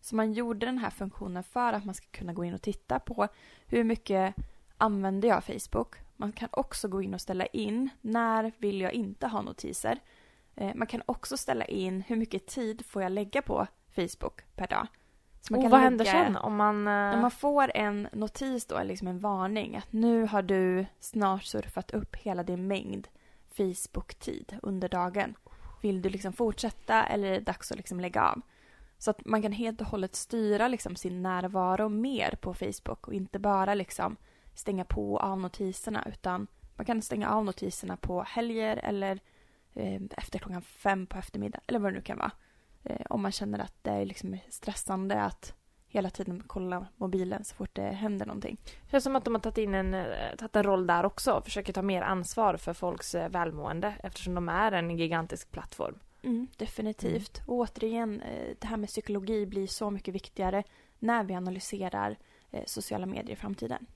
Så 0.00 0.16
man 0.16 0.32
gjorde 0.32 0.66
den 0.66 0.78
här 0.78 0.90
funktionen 0.90 1.42
för 1.42 1.72
att 1.72 1.84
man 1.84 1.94
ska 1.94 2.06
kunna 2.10 2.32
gå 2.32 2.44
in 2.44 2.54
och 2.54 2.62
titta 2.62 2.98
på 2.98 3.28
hur 3.66 3.84
mycket 3.84 4.34
använder 4.78 5.28
jag 5.28 5.44
Facebook. 5.44 5.96
Man 6.16 6.32
kan 6.32 6.48
också 6.52 6.88
gå 6.88 7.02
in 7.02 7.14
och 7.14 7.20
ställa 7.20 7.46
in 7.46 7.90
när 8.00 8.52
vill 8.58 8.80
jag 8.80 8.92
inte 8.92 9.26
ha 9.26 9.42
notiser. 9.42 9.98
Eh, 10.60 10.74
man 10.74 10.86
kan 10.86 11.02
också 11.06 11.36
ställa 11.36 11.64
in 11.64 12.02
hur 12.06 12.16
mycket 12.16 12.46
tid 12.46 12.86
får 12.86 13.02
jag 13.02 13.12
lägga 13.12 13.42
på 13.42 13.66
Facebook 13.94 14.42
per 14.56 14.66
dag. 14.66 14.86
Så 15.40 15.52
man 15.52 15.60
oh, 15.60 15.62
kan 15.62 15.70
vad 15.70 15.80
händer 15.80 16.04
sen 16.04 16.36
om 16.36 16.56
man... 16.56 16.84
När 16.84 17.20
man 17.20 17.30
får 17.30 17.70
en 17.74 18.08
notis 18.12 18.66
då, 18.66 18.82
liksom 18.82 19.08
en 19.08 19.18
varning 19.18 19.76
att 19.76 19.92
nu 19.92 20.26
har 20.26 20.42
du 20.42 20.86
snart 21.00 21.44
surfat 21.44 21.90
upp 21.90 22.16
hela 22.16 22.42
din 22.42 22.66
mängd 22.66 23.08
Facebook-tid 23.48 24.58
under 24.62 24.88
dagen. 24.88 25.34
Vill 25.82 26.02
du 26.02 26.08
liksom 26.08 26.32
fortsätta 26.32 27.06
eller 27.06 27.28
är 27.28 27.32
det 27.32 27.40
dags 27.40 27.72
att 27.72 27.76
liksom 27.76 28.00
lägga 28.00 28.24
av? 28.24 28.40
Så 28.98 29.10
att 29.10 29.24
man 29.24 29.42
kan 29.42 29.52
helt 29.52 29.80
och 29.80 29.86
hållet 29.86 30.14
styra 30.14 30.68
liksom 30.68 30.96
sin 30.96 31.22
närvaro 31.22 31.88
mer 31.88 32.38
på 32.40 32.54
Facebook 32.54 33.08
och 33.08 33.14
inte 33.14 33.38
bara 33.38 33.74
liksom 33.74 34.16
stänga 34.54 34.84
på 34.84 35.18
av 35.18 35.40
notiserna 35.40 36.04
utan 36.08 36.46
man 36.76 36.86
kan 36.86 37.02
stänga 37.02 37.30
av 37.30 37.44
notiserna 37.44 37.96
på 37.96 38.22
helger 38.22 38.76
eller 38.76 39.12
eh, 39.12 39.18
efter 40.16 40.38
klockan 40.38 40.62
fem 40.62 41.06
på 41.06 41.18
eftermiddag 41.18 41.60
eller 41.66 41.78
vad 41.78 41.92
det 41.92 41.96
nu 41.96 42.02
kan 42.02 42.18
vara. 42.18 42.32
Eh, 42.84 43.06
om 43.10 43.22
man 43.22 43.32
känner 43.32 43.58
att 43.58 43.74
det 43.82 43.90
är 43.90 44.04
liksom 44.04 44.38
stressande 44.48 45.22
att 45.22 45.54
hela 45.88 46.10
tiden 46.10 46.42
kolla 46.46 46.86
mobilen 46.96 47.44
så 47.44 47.54
fort 47.54 47.70
det 47.72 47.82
händer 47.82 48.26
någonting. 48.26 48.58
Det 48.64 48.90
känns 48.90 49.04
som 49.04 49.16
att 49.16 49.24
de 49.24 49.34
har 49.34 49.40
tagit 49.40 49.58
in 49.58 49.74
en, 49.74 49.94
eh, 49.94 50.36
tagit 50.38 50.56
en 50.56 50.62
roll 50.62 50.86
där 50.86 51.06
också 51.06 51.32
och 51.32 51.44
försöker 51.44 51.72
ta 51.72 51.82
mer 51.82 52.02
ansvar 52.02 52.56
för 52.56 52.72
folks 52.72 53.14
eh, 53.14 53.28
välmående 53.28 53.94
eftersom 54.02 54.34
de 54.34 54.48
är 54.48 54.72
en 54.72 54.98
gigantisk 54.98 55.50
plattform. 55.50 55.98
Mm, 56.22 56.46
definitivt. 56.56 57.38
Mm. 57.38 57.48
Och 57.48 57.56
återigen, 57.56 58.20
eh, 58.20 58.54
det 58.58 58.66
här 58.66 58.76
med 58.76 58.88
psykologi 58.88 59.46
blir 59.46 59.66
så 59.66 59.90
mycket 59.90 60.14
viktigare 60.14 60.62
när 60.98 61.24
vi 61.24 61.34
analyserar 61.34 62.16
sociala 62.66 63.06
medier 63.06 63.32
i 63.32 63.36
framtiden. 63.36 63.86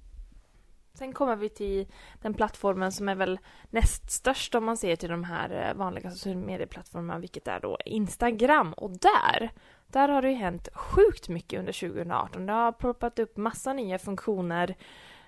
Sen 0.95 1.13
kommer 1.13 1.37
vi 1.37 1.49
till 1.49 1.87
den 2.23 2.35
plattformen 2.35 2.93
som 2.93 3.09
är 3.09 3.15
väl 3.15 3.39
näst 3.71 4.11
störst 4.11 4.55
om 4.55 4.65
man 4.65 4.77
ser 4.77 4.97
till 4.97 5.11
de 5.11 5.25
här 5.25 5.69
eh, 5.69 5.75
vanliga 5.75 6.11
sociala 6.11 6.41
medieplattformarna, 6.41 7.19
vilket 7.19 7.49
är 7.49 7.61
då 7.61 7.79
Instagram. 7.85 8.73
Och 8.73 8.91
där 8.91 9.53
där 9.93 10.09
har 10.09 10.23
det 10.23 10.31
ju 10.31 10.37
hänt 10.37 10.69
sjukt 10.75 11.29
mycket 11.29 11.59
under 11.59 11.73
2018. 11.73 12.47
Det 12.47 12.53
har 12.53 12.73
ploppat 12.73 13.19
upp 13.19 13.37
massa 13.37 13.73
nya 13.73 13.99
funktioner 13.99 14.75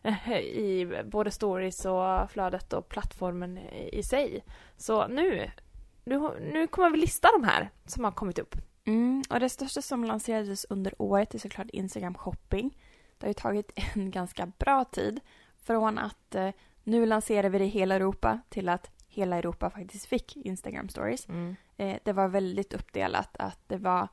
eh, 0.02 0.38
i 0.38 1.02
både 1.04 1.30
stories 1.30 1.84
och 1.84 2.30
flödet 2.30 2.72
och 2.72 2.88
plattformen 2.88 3.58
i 3.92 4.02
sig. 4.02 4.44
Så 4.76 5.06
nu, 5.06 5.50
nu, 6.04 6.20
nu 6.40 6.66
kommer 6.66 6.90
vi 6.90 6.96
lista 6.96 7.28
de 7.32 7.44
här 7.44 7.70
som 7.86 8.04
har 8.04 8.12
kommit 8.12 8.38
upp. 8.38 8.56
Mm, 8.84 9.22
och 9.30 9.40
det 9.40 9.48
största 9.48 9.82
som 9.82 10.04
lanserades 10.04 10.66
under 10.70 11.02
året 11.02 11.34
är 11.34 11.38
såklart 11.38 11.70
Instagram 11.70 12.14
shopping. 12.14 12.78
Det 13.18 13.26
har 13.26 13.28
ju 13.30 13.34
tagit 13.34 13.72
en 13.94 14.10
ganska 14.10 14.46
bra 14.58 14.84
tid 14.84 15.20
från 15.64 15.98
att 15.98 16.34
eh, 16.34 16.50
nu 16.82 17.06
lanserar 17.06 17.48
vi 17.48 17.58
det 17.58 17.64
i 17.64 17.68
hela 17.68 17.94
Europa 17.94 18.40
till 18.48 18.68
att 18.68 18.90
hela 19.08 19.36
Europa 19.36 19.70
faktiskt 19.70 20.06
fick 20.06 20.36
Instagram 20.36 20.88
stories. 20.88 21.28
Mm. 21.28 21.56
Eh, 21.76 21.98
det 22.04 22.12
var 22.12 22.28
väldigt 22.28 22.74
uppdelat 22.74 23.36
att 23.38 23.68
det 23.68 23.76
var 23.76 24.08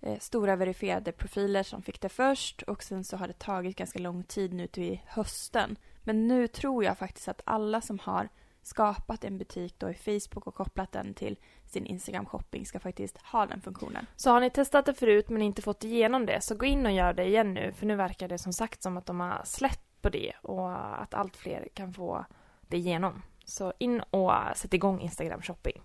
eh, 0.00 0.18
stora 0.18 0.56
verifierade 0.56 1.12
profiler 1.12 1.62
som 1.62 1.82
fick 1.82 2.00
det 2.00 2.08
först 2.08 2.62
och 2.62 2.82
sen 2.82 3.04
så 3.04 3.16
har 3.16 3.28
det 3.28 3.38
tagit 3.38 3.76
ganska 3.76 3.98
lång 3.98 4.24
tid 4.24 4.54
nu 4.54 4.66
till 4.66 5.00
hösten. 5.06 5.76
Men 6.02 6.28
nu 6.28 6.48
tror 6.48 6.84
jag 6.84 6.98
faktiskt 6.98 7.28
att 7.28 7.40
alla 7.44 7.80
som 7.80 7.98
har 7.98 8.28
skapat 8.62 9.24
en 9.24 9.38
butik 9.38 9.74
då 9.78 9.90
i 9.90 9.94
Facebook 9.94 10.46
och 10.46 10.54
kopplat 10.54 10.92
den 10.92 11.14
till 11.14 11.38
sin 11.66 11.86
Instagram 11.86 12.26
shopping 12.26 12.66
ska 12.66 12.80
faktiskt 12.80 13.18
ha 13.18 13.46
den 13.46 13.60
funktionen. 13.60 14.06
Så 14.16 14.30
har 14.30 14.40
ni 14.40 14.50
testat 14.50 14.86
det 14.86 14.94
förut 14.94 15.28
men 15.28 15.42
inte 15.42 15.62
fått 15.62 15.84
igenom 15.84 16.26
det 16.26 16.40
så 16.40 16.54
gå 16.54 16.66
in 16.66 16.86
och 16.86 16.92
gör 16.92 17.12
det 17.12 17.24
igen 17.24 17.54
nu 17.54 17.72
för 17.72 17.86
nu 17.86 17.96
verkar 17.96 18.28
det 18.28 18.38
som 18.38 18.52
sagt 18.52 18.82
som 18.82 18.96
att 18.96 19.06
de 19.06 19.20
har 19.20 19.42
släppt 19.44 19.93
på 20.04 20.10
det 20.10 20.32
och 20.42 21.00
att 21.02 21.14
allt 21.14 21.36
fler 21.36 21.68
kan 21.74 21.92
få 21.92 22.24
det 22.60 22.76
igenom. 22.76 23.22
Så 23.44 23.72
in 23.78 24.00
och 24.00 24.32
sätt 24.56 24.74
igång 24.74 25.00
Instagram 25.00 25.42
shopping. 25.42 25.82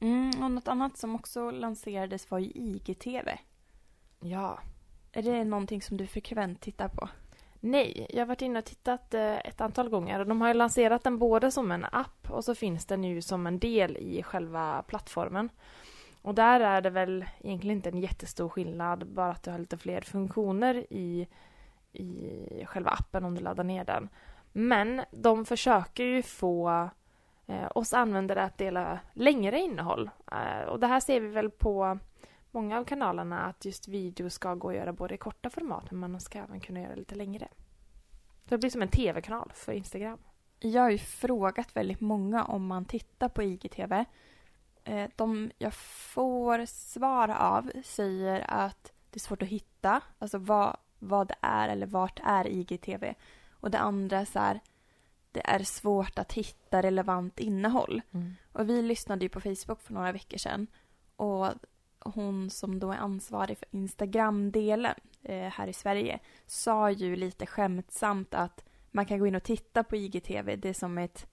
Mm, 0.00 0.42
och 0.42 0.50
något 0.50 0.68
annat 0.68 0.96
som 0.96 1.14
också 1.14 1.50
lanserades 1.50 2.30
var 2.30 2.38
ju 2.38 2.50
IGTV. 2.54 3.38
Ja. 4.20 4.58
Är 5.12 5.22
det 5.22 5.44
någonting 5.44 5.82
som 5.82 5.96
du 5.96 6.06
frekvent 6.06 6.60
tittar 6.60 6.88
på? 6.88 7.08
Nej, 7.60 8.06
jag 8.10 8.20
har 8.20 8.26
varit 8.26 8.42
inne 8.42 8.58
och 8.58 8.64
tittat 8.64 9.14
eh, 9.14 9.38
ett 9.38 9.60
antal 9.60 9.88
gånger. 9.88 10.24
De 10.24 10.40
har 10.40 10.48
ju 10.48 10.54
lanserat 10.54 11.04
den 11.04 11.18
både 11.18 11.50
som 11.50 11.72
en 11.72 11.86
app 11.92 12.30
och 12.30 12.44
så 12.44 12.54
finns 12.54 12.86
den 12.86 13.04
ju 13.04 13.22
som 13.22 13.46
en 13.46 13.58
del 13.58 13.96
i 13.96 14.22
själva 14.22 14.82
plattformen. 14.82 15.48
Och 16.22 16.34
där 16.34 16.60
är 16.60 16.80
det 16.80 16.90
väl 16.90 17.24
egentligen 17.40 17.76
inte 17.76 17.88
en 17.88 18.00
jättestor 18.00 18.48
skillnad, 18.48 19.06
bara 19.06 19.30
att 19.30 19.42
du 19.42 19.50
har 19.50 19.58
lite 19.58 19.78
fler 19.78 20.00
funktioner 20.00 20.86
i, 20.90 21.28
i 21.92 22.64
själva 22.66 22.90
appen 22.90 23.24
om 23.24 23.34
du 23.34 23.40
laddar 23.40 23.64
ner 23.64 23.84
den. 23.84 24.08
Men 24.52 25.02
de 25.10 25.44
försöker 25.44 26.04
ju 26.04 26.22
få 26.22 26.88
eh, 27.46 27.68
oss 27.74 27.94
användare 27.94 28.42
att 28.42 28.58
dela 28.58 28.98
längre 29.12 29.60
innehåll. 29.60 30.10
Eh, 30.32 30.68
och 30.68 30.80
det 30.80 30.86
här 30.86 31.00
ser 31.00 31.20
vi 31.20 31.28
väl 31.28 31.50
på 31.50 31.98
många 32.50 32.78
av 32.78 32.84
kanalerna 32.84 33.40
att 33.40 33.64
just 33.64 33.88
video 33.88 34.30
ska 34.30 34.54
gå 34.54 34.68
att 34.68 34.76
göra 34.76 34.92
både 34.92 35.14
i 35.14 35.18
korta 35.18 35.50
format 35.50 35.90
men 35.90 36.10
man 36.10 36.20
ska 36.20 36.38
även 36.38 36.60
kunna 36.60 36.80
göra 36.80 36.94
lite 36.94 37.14
längre. 37.14 37.48
Så 38.44 38.48
det 38.48 38.58
blir 38.58 38.70
som 38.70 38.82
en 38.82 38.88
tv-kanal 38.88 39.52
för 39.54 39.72
Instagram. 39.72 40.18
Jag 40.58 40.82
har 40.82 40.90
ju 40.90 40.98
frågat 40.98 41.76
väldigt 41.76 42.00
många 42.00 42.44
om 42.44 42.66
man 42.66 42.84
tittar 42.84 43.28
på 43.28 43.42
IGTV. 43.42 44.04
Eh, 44.84 45.10
de 45.16 45.50
jag 45.58 45.74
får 45.74 46.66
svar 46.66 47.28
av 47.28 47.70
säger 47.84 48.44
att 48.48 48.92
det 49.10 49.16
är 49.16 49.20
svårt 49.20 49.42
att 49.42 49.48
hitta, 49.48 50.00
alltså 50.18 50.38
vad, 50.38 50.76
vad 51.02 51.28
det 51.28 51.36
är 51.40 51.68
eller 51.68 51.86
vart 51.86 52.20
är 52.24 52.46
IGTV. 52.46 53.14
Och 53.50 53.70
det 53.70 53.78
andra 53.78 54.18
är 54.18 54.24
så 54.24 54.38
här, 54.38 54.60
det 55.32 55.46
är 55.46 55.58
svårt 55.64 56.18
att 56.18 56.32
hitta 56.32 56.82
relevant 56.82 57.40
innehåll. 57.40 58.02
Mm. 58.10 58.34
Och 58.52 58.68
vi 58.68 58.82
lyssnade 58.82 59.24
ju 59.24 59.28
på 59.28 59.40
Facebook 59.40 59.80
för 59.80 59.92
några 59.92 60.12
veckor 60.12 60.38
sedan 60.38 60.66
och 61.16 61.48
hon 61.98 62.50
som 62.50 62.78
då 62.78 62.92
är 62.92 62.96
ansvarig 62.96 63.58
för 63.58 63.68
Instagram-delen 63.70 64.94
eh, 65.22 65.48
här 65.48 65.66
i 65.66 65.72
Sverige 65.72 66.18
sa 66.46 66.90
ju 66.90 67.16
lite 67.16 67.46
skämtsamt 67.46 68.34
att 68.34 68.64
man 68.90 69.06
kan 69.06 69.18
gå 69.18 69.26
in 69.26 69.34
och 69.34 69.42
titta 69.42 69.84
på 69.84 69.96
IGTV, 69.96 70.56
det 70.56 70.68
är 70.68 70.74
som 70.74 70.98
ett 70.98 71.26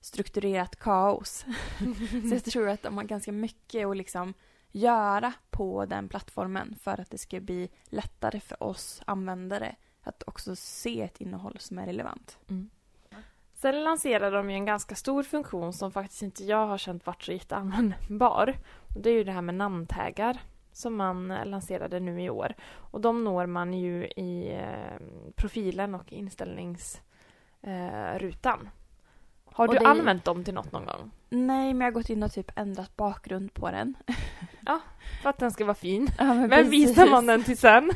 strukturerat 0.00 0.76
kaos. 0.76 1.44
så 2.28 2.34
jag 2.34 2.44
tror 2.44 2.68
att 2.68 2.82
de 2.82 2.96
har 2.96 3.04
ganska 3.04 3.32
mycket 3.32 3.86
att 3.86 3.96
liksom 3.96 4.34
göra 4.70 5.32
på 5.58 5.86
den 5.86 6.08
plattformen 6.08 6.74
för 6.82 7.00
att 7.00 7.10
det 7.10 7.18
ska 7.18 7.40
bli 7.40 7.68
lättare 7.84 8.40
för 8.40 8.62
oss 8.62 9.02
användare 9.04 9.74
att 10.02 10.22
också 10.26 10.56
se 10.56 11.02
ett 11.02 11.20
innehåll 11.20 11.56
som 11.58 11.78
är 11.78 11.86
relevant. 11.86 12.38
Mm. 12.48 12.70
Sen 13.54 13.84
lanserade 13.84 14.36
de 14.36 14.50
ju 14.50 14.56
en 14.56 14.64
ganska 14.64 14.94
stor 14.94 15.22
funktion 15.22 15.72
som 15.72 15.92
faktiskt 15.92 16.22
inte 16.22 16.44
jag 16.44 16.66
har 16.66 16.78
känt 16.78 17.06
varit 17.06 17.22
så 17.22 17.32
jätteanvändbar. 17.32 18.54
Det 18.88 19.10
är 19.10 19.14
ju 19.14 19.24
det 19.24 19.32
här 19.32 19.42
med 19.42 19.54
namntaggar 19.54 20.40
som 20.72 20.96
man 20.96 21.28
lanserade 21.28 22.00
nu 22.00 22.22
i 22.22 22.30
år. 22.30 22.54
Och 22.70 23.00
de 23.00 23.24
når 23.24 23.46
man 23.46 23.74
ju 23.74 24.06
i 24.06 24.52
eh, 24.52 24.98
profilen 25.36 25.94
och 25.94 26.12
inställningsrutan. 26.12 28.60
Eh, 28.60 28.68
har 29.44 29.68
du 29.68 29.78
det... 29.78 29.86
använt 29.86 30.24
dem 30.24 30.44
till 30.44 30.54
något 30.54 30.72
någon 30.72 30.86
gång? 30.86 31.10
Nej, 31.28 31.74
men 31.74 31.80
jag 31.80 31.86
har 31.86 31.90
gått 31.90 32.10
in 32.10 32.22
och 32.22 32.32
typ 32.32 32.58
ändrat 32.58 32.96
bakgrund 32.96 33.54
på 33.54 33.70
den. 33.70 33.96
ja, 34.66 34.80
för 35.22 35.30
att 35.30 35.38
den 35.38 35.50
ska 35.50 35.64
vara 35.64 35.74
fin. 35.74 36.10
Ja, 36.18 36.34
men 36.34 36.48
men 36.48 36.70
visar 36.70 37.10
man 37.10 37.26
den 37.26 37.44
till 37.44 37.58
sen? 37.58 37.90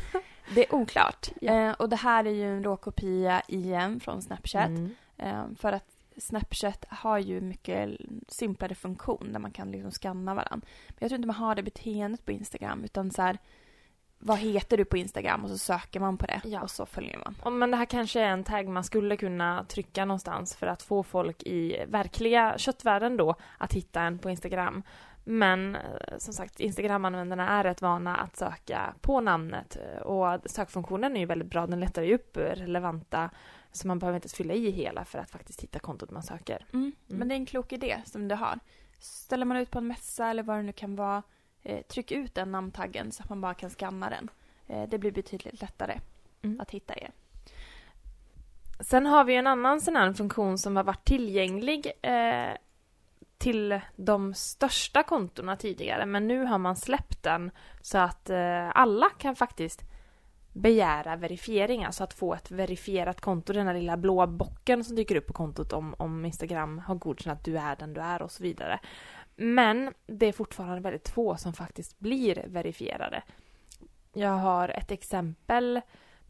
Det 0.55 0.67
är 0.67 0.75
oklart. 0.75 1.29
Ja. 1.41 1.53
Eh, 1.53 1.71
och 1.71 1.89
det 1.89 1.95
här 1.95 2.25
är 2.25 2.31
ju 2.31 2.57
en 2.57 2.63
råkopia 2.63 3.41
igen 3.47 3.99
från 3.99 4.21
Snapchat. 4.21 4.67
Mm. 4.67 4.95
Eh, 5.17 5.43
för 5.59 5.71
att 5.71 5.85
Snapchat 6.17 6.85
har 6.89 7.17
ju 7.17 7.41
mycket 7.41 7.89
simplare 8.27 8.75
funktion 8.75 9.29
där 9.31 9.39
man 9.39 9.51
kan 9.51 9.71
liksom 9.71 9.91
scanna 9.91 10.33
varandra. 10.33 10.67
Men 10.87 10.97
jag 10.99 11.09
tror 11.09 11.15
inte 11.15 11.27
man 11.27 11.35
har 11.35 11.55
det 11.55 11.63
beteendet 11.63 12.25
på 12.25 12.31
Instagram 12.31 12.83
utan 12.83 13.11
så 13.11 13.21
här, 13.21 13.37
vad 14.25 14.37
heter 14.37 14.77
du 14.77 14.85
på 14.85 14.97
Instagram 14.97 15.43
och 15.43 15.49
så 15.49 15.57
söker 15.57 15.99
man 15.99 16.17
på 16.17 16.25
det 16.25 16.41
ja. 16.43 16.61
och 16.61 16.71
så 16.71 16.85
följer 16.85 17.17
man. 17.17 17.59
Men 17.59 17.71
det 17.71 17.77
här 17.77 17.85
kanske 17.85 18.21
är 18.21 18.29
en 18.29 18.43
tagg 18.43 18.67
man 18.67 18.83
skulle 18.83 19.17
kunna 19.17 19.65
trycka 19.69 20.05
någonstans 20.05 20.55
för 20.55 20.67
att 20.67 20.81
få 20.81 21.03
folk 21.03 21.43
i 21.43 21.85
verkliga 21.87 22.57
köttvärlden 22.57 23.17
då 23.17 23.35
att 23.57 23.73
hitta 23.73 24.01
en 24.01 24.19
på 24.19 24.29
Instagram. 24.29 24.83
Men 25.23 25.75
eh, 25.75 25.81
som 26.17 26.33
sagt, 26.33 26.59
Instagram-användarna 26.59 27.49
är 27.49 27.63
rätt 27.63 27.81
vana 27.81 28.15
att 28.15 28.37
söka 28.37 28.93
på 29.01 29.21
namnet 29.21 29.77
och 30.03 30.39
sökfunktionen 30.45 31.15
är 31.15 31.19
ju 31.19 31.25
väldigt 31.25 31.49
bra. 31.49 31.67
Den 31.67 31.79
letar 31.79 32.01
ju 32.01 32.15
upp 32.15 32.37
relevanta 32.37 33.29
så 33.71 33.87
man 33.87 33.99
behöver 33.99 34.17
inte 34.17 34.29
fylla 34.29 34.53
i 34.53 34.71
hela 34.71 35.05
för 35.05 35.19
att 35.19 35.31
faktiskt 35.31 35.61
hitta 35.61 35.79
kontot 35.79 36.11
man 36.11 36.23
söker. 36.23 36.65
Mm. 36.73 36.83
Mm. 36.83 36.93
Men 37.07 37.27
det 37.27 37.33
är 37.33 37.37
en 37.37 37.45
klok 37.45 37.73
idé 37.73 38.01
som 38.05 38.27
du 38.27 38.35
har. 38.35 38.59
Ställer 38.99 39.45
man 39.45 39.57
ut 39.57 39.71
på 39.71 39.77
en 39.77 39.87
mässa 39.87 40.29
eller 40.29 40.43
vad 40.43 40.57
det 40.57 40.63
nu 40.63 40.73
kan 40.73 40.95
vara, 40.95 41.23
eh, 41.63 41.81
tryck 41.81 42.11
ut 42.11 42.35
den 42.35 42.51
namntaggen 42.51 43.11
så 43.11 43.23
att 43.23 43.29
man 43.29 43.41
bara 43.41 43.53
kan 43.53 43.69
scanna 43.69 44.09
den. 44.09 44.29
Eh, 44.67 44.89
det 44.89 44.97
blir 44.97 45.11
betydligt 45.11 45.61
lättare 45.61 45.99
mm. 46.41 46.59
att 46.59 46.71
hitta 46.71 46.95
er. 46.95 47.11
Sen 48.79 49.05
har 49.05 49.23
vi 49.23 49.35
en 49.35 49.47
annan 49.47 49.81
sån 49.81 49.95
här 49.95 50.13
funktion 50.13 50.57
som 50.57 50.75
har 50.75 50.83
varit 50.83 51.05
tillgänglig 51.05 51.91
eh, 52.01 52.51
till 53.37 53.79
de 53.95 54.33
största 54.33 55.03
kontona 55.03 55.55
tidigare 55.55 56.05
men 56.05 56.27
nu 56.27 56.43
har 56.43 56.57
man 56.57 56.75
släppt 56.75 57.23
den 57.23 57.51
så 57.81 57.97
att 57.97 58.29
eh, 58.29 58.77
alla 58.77 59.09
kan 59.09 59.35
faktiskt 59.35 59.83
begära 60.53 61.15
verifiering, 61.15 61.83
alltså 61.85 62.03
att 62.03 62.13
få 62.13 62.33
ett 62.33 62.51
verifierat 62.51 63.21
konto, 63.21 63.53
den 63.53 63.67
här 63.67 63.73
lilla 63.73 63.97
blåa 63.97 64.27
bocken 64.27 64.83
som 64.83 64.95
dyker 64.95 65.15
upp 65.15 65.27
på 65.27 65.33
kontot 65.33 65.73
om, 65.73 65.95
om 65.97 66.25
Instagram 66.25 66.79
har 66.79 66.95
godkänt 66.95 67.39
att 67.39 67.45
du 67.45 67.57
är 67.57 67.75
den 67.75 67.93
du 67.93 68.01
är 68.01 68.21
och 68.21 68.31
så 68.31 68.43
vidare. 68.43 68.79
Men 69.35 69.93
det 70.07 70.25
är 70.25 70.33
fortfarande 70.33 70.81
väldigt 70.81 71.09
få 71.09 71.37
som 71.37 71.53
faktiskt 71.53 71.99
blir 71.99 72.45
verifierade. 72.47 73.23
Jag 74.13 74.37
har 74.37 74.69
ett 74.69 74.91
exempel 74.91 75.81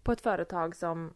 på 0.04 0.12
ett 0.12 0.22
företag 0.22 0.76
som 0.76 1.14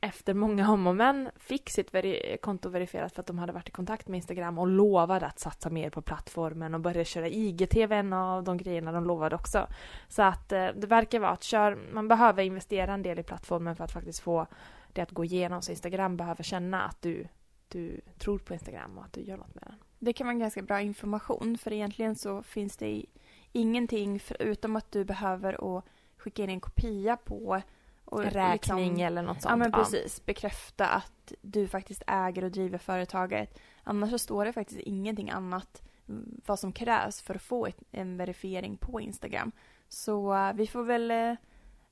efter 0.00 0.34
många 0.34 0.70
om 0.70 0.86
och 0.86 0.96
men 0.96 1.30
fick 1.36 1.70
sitt 1.70 1.94
veri 1.94 2.38
konto 2.42 2.68
verifierat 2.68 3.12
för 3.12 3.20
att 3.20 3.26
de 3.26 3.38
hade 3.38 3.52
varit 3.52 3.68
i 3.68 3.72
kontakt 3.72 4.08
med 4.08 4.16
Instagram 4.16 4.58
och 4.58 4.66
lovade 4.66 5.26
att 5.26 5.38
satsa 5.38 5.70
mer 5.70 5.90
på 5.90 6.02
plattformen 6.02 6.74
och 6.74 6.80
börja 6.80 7.04
köra 7.04 7.28
IGTV, 7.28 7.94
en 7.94 8.12
av 8.12 8.44
de 8.44 8.56
grejerna 8.56 8.92
de 8.92 9.04
lovade 9.04 9.36
också. 9.36 9.66
Så 10.08 10.22
att 10.22 10.52
eh, 10.52 10.66
det 10.66 10.86
verkar 10.86 11.20
vara 11.20 11.30
att 11.30 11.42
kör, 11.42 11.78
man 11.92 12.08
behöver 12.08 12.42
investera 12.42 12.92
en 12.92 13.02
del 13.02 13.18
i 13.18 13.22
plattformen 13.22 13.76
för 13.76 13.84
att 13.84 13.92
faktiskt 13.92 14.20
få 14.20 14.46
det 14.92 15.02
att 15.02 15.10
gå 15.10 15.24
igenom. 15.24 15.62
Så 15.62 15.70
Instagram 15.70 16.16
behöver 16.16 16.44
känna 16.44 16.82
att 16.82 17.02
du, 17.02 17.26
du 17.68 18.00
tror 18.18 18.38
på 18.38 18.54
Instagram 18.54 18.98
och 18.98 19.04
att 19.04 19.12
du 19.12 19.20
gör 19.20 19.36
något 19.36 19.54
med 19.54 19.64
den. 19.66 19.74
Det 19.98 20.12
kan 20.12 20.26
vara 20.26 20.36
ganska 20.36 20.62
bra 20.62 20.80
information 20.80 21.58
för 21.58 21.72
egentligen 21.72 22.14
så 22.14 22.42
finns 22.42 22.76
det 22.76 23.04
ingenting 23.52 24.20
förutom 24.20 24.76
att 24.76 24.92
du 24.92 25.04
behöver 25.04 25.78
att 25.78 25.84
skicka 26.16 26.42
in 26.42 26.50
en 26.50 26.60
kopia 26.60 27.16
på 27.16 27.62
och 28.04 28.22
räkning 28.24 28.90
liksom, 28.90 29.06
eller 29.06 29.22
något 29.22 29.42
sånt. 29.42 29.50
Ja 29.50 29.56
men 29.56 29.72
precis. 29.72 30.26
Bekräfta 30.26 30.86
att 30.86 31.32
du 31.40 31.68
faktiskt 31.68 32.02
äger 32.06 32.44
och 32.44 32.50
driver 32.50 32.78
företaget. 32.78 33.58
Annars 33.82 34.10
så 34.10 34.18
står 34.18 34.44
det 34.44 34.52
faktiskt 34.52 34.80
ingenting 34.80 35.30
annat 35.30 35.82
mm, 36.08 36.40
vad 36.46 36.58
som 36.58 36.72
krävs 36.72 37.22
för 37.22 37.34
att 37.34 37.42
få 37.42 37.66
ett, 37.66 37.82
en 37.90 38.16
verifiering 38.16 38.76
på 38.76 39.00
Instagram. 39.00 39.52
Så 39.88 40.34
uh, 40.34 40.52
vi 40.52 40.66
får 40.66 40.84
väl 40.84 41.10
uh, 41.10 41.34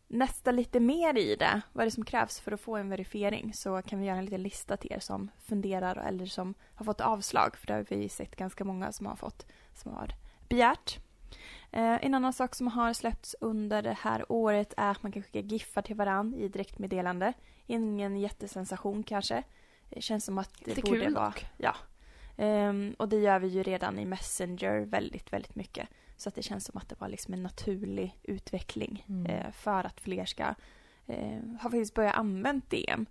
nästa 0.08 0.50
lite 0.50 0.80
mer 0.80 1.18
i 1.18 1.36
det. 1.36 1.60
Vad 1.72 1.82
är 1.82 1.86
det 1.86 1.90
som 1.90 2.04
krävs 2.04 2.40
för 2.40 2.52
att 2.52 2.60
få 2.60 2.76
en 2.76 2.88
verifiering? 2.88 3.54
Så 3.54 3.82
kan 3.82 4.00
vi 4.00 4.06
göra 4.06 4.18
en 4.18 4.24
liten 4.24 4.42
lista 4.42 4.76
till 4.76 4.92
er 4.92 4.98
som 4.98 5.30
funderar 5.38 5.96
eller 5.96 6.26
som 6.26 6.54
har 6.74 6.84
fått 6.84 7.00
avslag. 7.00 7.56
För 7.56 7.66
det 7.66 7.72
har 7.72 7.86
vi 7.88 8.08
sett 8.08 8.36
ganska 8.36 8.64
många 8.64 8.92
som 8.92 9.06
har 9.06 9.16
fått, 9.16 9.46
som 9.74 9.92
har 9.92 10.14
begärt. 10.48 10.98
Eh, 11.72 12.04
en 12.04 12.14
annan 12.14 12.32
sak 12.32 12.54
som 12.54 12.66
har 12.66 12.92
släppts 12.92 13.36
under 13.40 13.82
det 13.82 13.96
här 14.00 14.32
året 14.32 14.74
är 14.76 14.90
att 14.90 15.02
man 15.02 15.12
kan 15.12 15.22
skicka 15.22 15.40
giffar 15.40 15.82
till 15.82 15.96
varandra 15.96 16.38
i 16.38 16.48
direktmeddelande. 16.48 17.32
Ingen 17.66 18.16
jättesensation 18.16 19.02
kanske. 19.02 19.42
Det 19.90 20.02
känns 20.02 20.24
som 20.24 20.38
att 20.38 20.64
det, 20.64 20.74
det 20.74 20.82
borde 20.82 21.04
kul 21.04 21.14
vara... 21.14 21.34
Ja. 21.56 21.74
Um, 22.38 22.94
och 22.98 23.08
det 23.08 23.16
gör 23.16 23.38
vi 23.38 23.48
ju 23.48 23.62
redan 23.62 23.98
i 23.98 24.04
Messenger 24.04 24.80
väldigt, 24.80 25.32
väldigt 25.32 25.54
mycket. 25.54 25.88
Så 26.16 26.28
att 26.28 26.34
det 26.34 26.42
känns 26.42 26.64
som 26.64 26.78
att 26.78 26.88
det 26.88 27.00
var 27.00 27.08
liksom 27.08 27.34
en 27.34 27.42
naturlig 27.42 28.18
utveckling 28.22 29.04
mm. 29.08 29.26
eh, 29.26 29.50
för 29.50 29.84
att 29.84 30.00
fler 30.00 30.24
ska 30.24 30.54
eh, 31.06 31.40
ha 31.62 31.70
faktiskt 31.70 31.94
börjat 31.94 32.16
använda 32.16 32.66
DM, 32.68 33.06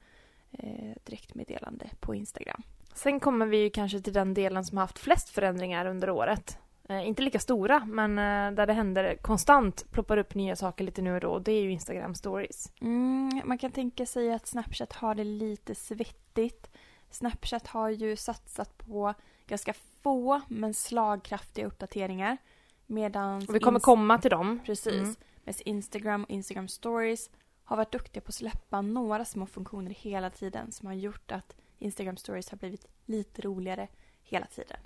eh, 0.52 0.96
direktmeddelande 1.04 1.90
på 2.00 2.16
Instagram. 2.16 2.64
Sen 2.94 3.20
kommer 3.20 3.46
vi 3.46 3.58
ju 3.58 3.70
kanske 3.70 4.02
till 4.02 4.14
den 4.14 4.34
delen 4.34 4.66
som 4.66 4.78
har 4.78 4.84
haft 4.84 5.00
flest 5.00 5.30
förändringar 5.30 5.86
under 5.86 6.10
året. 6.10 6.60
Eh, 6.90 7.08
inte 7.08 7.22
lika 7.22 7.40
stora, 7.40 7.86
men 7.86 8.12
eh, 8.12 8.56
där 8.56 8.68
det 8.68 8.74
händer 8.74 9.16
konstant 9.22 9.92
ploppar 9.92 10.18
upp 10.18 10.36
nya 10.36 10.56
saker 10.56 10.84
lite 10.84 11.02
nu 11.02 11.14
och 11.14 11.22
då. 11.22 11.40
Det 11.40 11.52
är 11.52 11.62
ju 11.62 11.72
Instagram 11.72 12.16
stories. 12.16 12.72
Mm, 12.82 13.42
man 13.46 13.58
kan 13.58 13.72
tänka 13.72 14.06
sig 14.06 14.34
att 14.34 14.48
Snapchat 14.48 14.94
har 14.94 15.16
det 15.16 15.24
lite 15.24 15.76
svettigt. 15.76 16.70
Snapchat 17.10 17.68
har 17.68 17.90
ju 17.90 18.16
satsat 18.16 18.78
på 18.78 19.14
ganska 19.48 19.74
få 20.02 20.42
men 20.48 20.74
slagkraftiga 20.74 21.66
uppdateringar. 21.66 22.38
Medan 22.88 23.40
vi 23.40 23.60
kommer 23.60 23.80
komma 23.80 24.18
till 24.18 24.32
dem. 24.32 24.60
Precis. 24.66 24.94
Mm. 24.94 25.16
Medan 25.44 25.62
Instagram 25.66 26.24
och 26.24 26.30
Instagram 26.30 26.68
stories 26.68 27.30
har 27.64 27.78
varit 27.78 27.92
duktiga 27.92 28.22
på 28.22 28.30
att 28.30 28.36
släppa 28.36 28.82
några 28.82 29.26
små 29.26 29.46
funktioner 29.46 29.92
hela 29.92 30.30
tiden 30.30 30.72
som 30.72 30.88
har 30.88 30.94
gjort 30.94 31.32
att 31.32 31.56
Instagram 31.78 32.18
stories 32.18 32.50
har 32.50 32.58
blivit 32.58 32.88
lite 33.06 33.42
roligare 33.42 33.88
hela 34.24 34.46
tiden. 34.46 34.78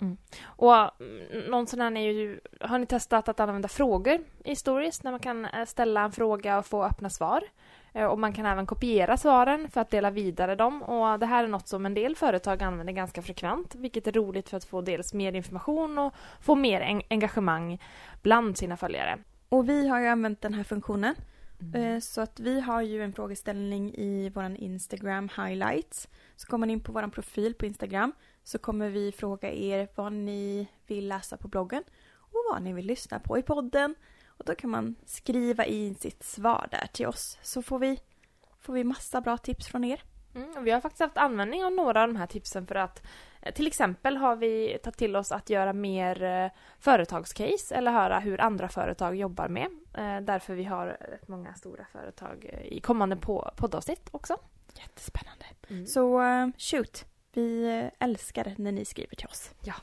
Mm. 0.00 0.16
Och 0.42 1.00
mm, 1.00 1.50
någon 1.50 1.66
sån 1.66 1.80
här 1.80 1.96
är 1.96 2.10
ju, 2.10 2.40
har 2.60 2.78
ni 2.78 2.86
testat 2.86 3.28
att 3.28 3.40
använda 3.40 3.68
frågor 3.68 4.18
i 4.44 4.56
stories 4.56 5.02
när 5.02 5.10
man 5.10 5.20
kan 5.20 5.44
eh, 5.44 5.64
ställa 5.64 6.00
en 6.00 6.12
fråga 6.12 6.58
och 6.58 6.66
få 6.66 6.84
öppna 6.84 7.10
svar? 7.10 7.44
Eh, 7.96 8.06
och 8.06 8.18
man 8.18 8.32
kan 8.32 8.46
även 8.46 8.66
kopiera 8.66 9.16
svaren 9.16 9.70
för 9.70 9.80
att 9.80 9.90
dela 9.90 10.10
vidare 10.10 10.54
dem 10.54 10.82
och 10.82 11.18
det 11.18 11.26
här 11.26 11.44
är 11.44 11.48
något 11.48 11.68
som 11.68 11.86
en 11.86 11.94
del 11.94 12.16
företag 12.16 12.62
använder 12.62 12.92
ganska 12.92 13.22
frekvent 13.22 13.74
vilket 13.74 14.06
är 14.06 14.12
roligt 14.12 14.48
för 14.48 14.56
att 14.56 14.64
få 14.64 14.80
dels 14.80 15.14
mer 15.14 15.32
information 15.32 15.98
och 15.98 16.14
få 16.40 16.54
mer 16.54 17.02
engagemang 17.10 17.82
bland 18.22 18.58
sina 18.58 18.76
följare. 18.76 19.18
Och 19.48 19.68
vi 19.68 19.88
har 19.88 20.00
ju 20.00 20.06
använt 20.06 20.40
den 20.40 20.54
här 20.54 20.64
funktionen 20.64 21.14
Mm. 21.60 21.94
Eh, 21.94 22.00
så 22.00 22.20
att 22.20 22.40
vi 22.40 22.60
har 22.60 22.82
ju 22.82 23.02
en 23.02 23.12
frågeställning 23.12 23.94
i 23.94 24.30
vår 24.34 24.56
Instagram 24.56 25.28
highlights. 25.36 26.08
Så 26.36 26.46
kommer 26.46 26.66
man 26.66 26.70
in 26.70 26.80
på 26.80 26.92
vår 26.92 27.08
profil 27.08 27.54
på 27.54 27.66
Instagram 27.66 28.12
så 28.44 28.58
kommer 28.58 28.88
vi 28.88 29.12
fråga 29.12 29.52
er 29.52 29.88
vad 29.94 30.12
ni 30.12 30.66
vill 30.86 31.08
läsa 31.08 31.36
på 31.36 31.48
bloggen 31.48 31.82
och 32.14 32.40
vad 32.50 32.62
ni 32.62 32.72
vill 32.72 32.86
lyssna 32.86 33.18
på 33.18 33.38
i 33.38 33.42
podden. 33.42 33.94
Och 34.38 34.44
då 34.44 34.54
kan 34.54 34.70
man 34.70 34.94
skriva 35.06 35.64
in 35.64 35.94
sitt 35.94 36.22
svar 36.22 36.68
där 36.70 36.86
till 36.92 37.06
oss 37.06 37.38
så 37.42 37.62
får 37.62 37.78
vi, 37.78 38.00
får 38.60 38.72
vi 38.72 38.84
massa 38.84 39.20
bra 39.20 39.38
tips 39.38 39.66
från 39.66 39.84
er. 39.84 40.02
Mm, 40.36 40.64
vi 40.64 40.70
har 40.70 40.80
faktiskt 40.80 41.00
haft 41.00 41.16
användning 41.16 41.64
av 41.64 41.72
några 41.72 42.02
av 42.02 42.08
de 42.08 42.16
här 42.16 42.26
tipsen 42.26 42.66
för 42.66 42.74
att 42.74 43.02
eh, 43.42 43.54
till 43.54 43.66
exempel 43.66 44.16
har 44.16 44.36
vi 44.36 44.78
tagit 44.82 44.98
till 44.98 45.16
oss 45.16 45.32
att 45.32 45.50
göra 45.50 45.72
mer 45.72 46.22
eh, 46.22 46.50
företagscase 46.78 47.74
eller 47.74 47.92
höra 47.92 48.18
hur 48.18 48.40
andra 48.40 48.68
företag 48.68 49.16
jobbar 49.16 49.48
med. 49.48 49.66
Eh, 49.94 50.20
därför 50.20 50.54
vi 50.54 50.64
har 50.64 50.86
rätt 50.86 51.28
många 51.28 51.54
stora 51.54 51.84
företag 51.92 52.44
i 52.64 52.80
kommande 52.80 53.16
poddavsnitt 53.56 54.08
också. 54.10 54.36
Jättespännande. 54.74 55.44
Mm. 55.68 55.86
Så 55.86 56.20
shoot! 56.58 57.04
Vi 57.32 57.90
älskar 57.98 58.54
när 58.58 58.72
ni 58.72 58.84
skriver 58.84 59.16
till 59.16 59.26
oss. 59.26 59.50
Ja. 59.62 59.74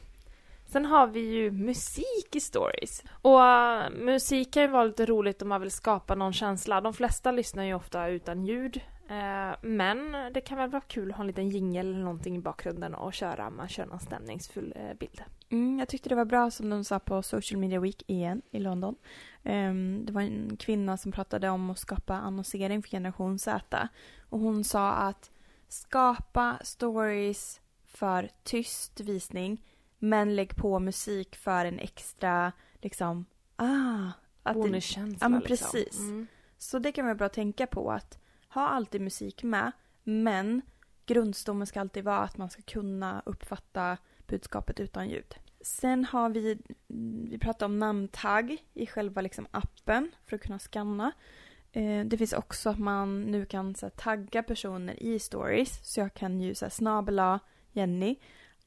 Sen 0.74 0.86
har 0.86 1.08
vi 1.08 1.20
ju 1.20 1.52
musik 1.52 2.36
i 2.36 2.40
stories. 2.40 3.04
Och 3.22 3.40
uh, 3.40 4.06
musik 4.06 4.54
kan 4.54 4.64
ju 4.64 4.70
vara 4.70 4.84
lite 4.84 5.06
roligt 5.06 5.42
om 5.42 5.50
man 5.50 5.62
vill 5.62 5.72
skapa 5.72 6.16
någon 6.16 6.34
känsla. 6.34 6.82
De 6.82 6.94
flesta 6.94 7.32
lyssnar 7.32 7.64
ju 7.64 7.74
ofta 7.74 8.08
utan 8.08 8.46
ljud. 8.46 8.82
Uh, 9.10 9.56
men 9.62 10.12
det 10.34 10.42
kan 10.42 10.58
väl 10.58 10.70
vara 10.70 10.82
kul 10.82 11.12
att 11.12 11.18
ha 11.18 11.24
en 11.24 11.28
liten 11.28 11.50
jingel 11.50 11.88
eller 11.88 12.04
någonting 12.04 12.36
i 12.36 12.40
bakgrunden 12.40 12.96
och 12.96 13.14
köra 13.14 13.48
om 13.48 13.58
man 13.58 13.68
kör 13.68 13.86
någon 13.86 14.00
stämningsfull 14.00 14.74
uh, 14.78 14.98
bild. 14.98 15.22
Mm, 15.50 15.80
jag 15.80 15.88
tyckte 15.88 16.10
det 16.10 16.16
var 16.16 16.26
bra 16.26 16.52
som 16.52 16.70
de 16.70 16.84
sa 16.84 17.00
på 17.00 17.24
Social 17.24 17.60
Media 17.60 17.80
Week 17.80 18.04
igen 18.08 18.42
i 18.52 18.60
London. 18.60 18.96
Um, 19.44 20.06
det 20.06 20.14
var 20.14 20.22
en 20.22 20.58
kvinna 20.58 20.98
som 20.98 21.12
pratade 21.12 21.50
om 21.50 21.70
att 21.70 21.80
skapa 21.80 22.14
annonsering 22.14 22.82
för 22.82 22.90
generation 22.90 23.40
Z. 23.40 23.88
Och 24.30 24.40
hon 24.40 24.64
sa 24.64 24.92
att 24.92 25.32
skapa 25.68 26.60
stories 26.64 27.62
för 27.86 28.30
tyst 28.44 29.00
visning 29.00 29.62
men 30.04 30.36
lägg 30.36 30.56
på 30.56 30.80
musik 30.80 31.36
för 31.36 31.66
en 31.66 31.80
extra 31.80 32.52
liksom 32.82 33.26
ah 33.56 34.12
Bonuskänsla 34.54 35.18
Ja 35.26 35.30
men 35.30 35.40
liksom. 35.40 35.72
precis. 35.72 36.00
Mm. 36.00 36.28
Så 36.58 36.80
det 36.80 36.92
kan 36.92 37.06
vara 37.06 37.16
bra 37.16 37.26
att 37.26 37.34
tänka 37.34 37.68
på 37.68 37.92
att 37.92 38.20
ha 38.50 38.68
alltid 38.68 39.02
musik 39.02 39.44
med 39.44 39.72
men 40.04 40.62
grundstommen 41.06 41.68
ska 41.68 41.82
alltid 41.82 42.04
vara 42.04 42.20
att 42.20 42.38
man 42.38 42.50
ska 42.50 42.62
kunna 42.62 43.22
uppfatta 43.26 43.98
budskapet 44.28 44.80
utan 44.80 45.10
ljud. 45.10 45.36
Sen 45.62 46.06
har 46.06 46.30
vi, 46.30 46.58
vi 47.30 47.38
pratar 47.38 47.66
om 47.66 47.80
namntagg 47.80 48.58
i 48.74 48.86
själva 48.86 49.22
liksom 49.22 49.48
appen 49.52 50.12
för 50.26 50.36
att 50.36 50.42
kunna 50.42 50.60
scanna. 50.60 51.12
Eh, 51.72 52.06
det 52.06 52.18
finns 52.18 52.34
också 52.34 52.70
att 52.70 52.80
man 52.80 53.22
nu 53.22 53.46
kan 53.46 53.76
så 53.76 53.86
här, 53.86 53.92
tagga 53.92 54.44
personer 54.44 55.04
i 55.04 55.20
stories. 55.20 55.80
Så 55.84 56.00
jag 56.00 56.14
kan 56.14 56.42
ju 56.42 56.56
så 56.56 56.70
snabela 56.70 57.40
Jenny 57.72 58.16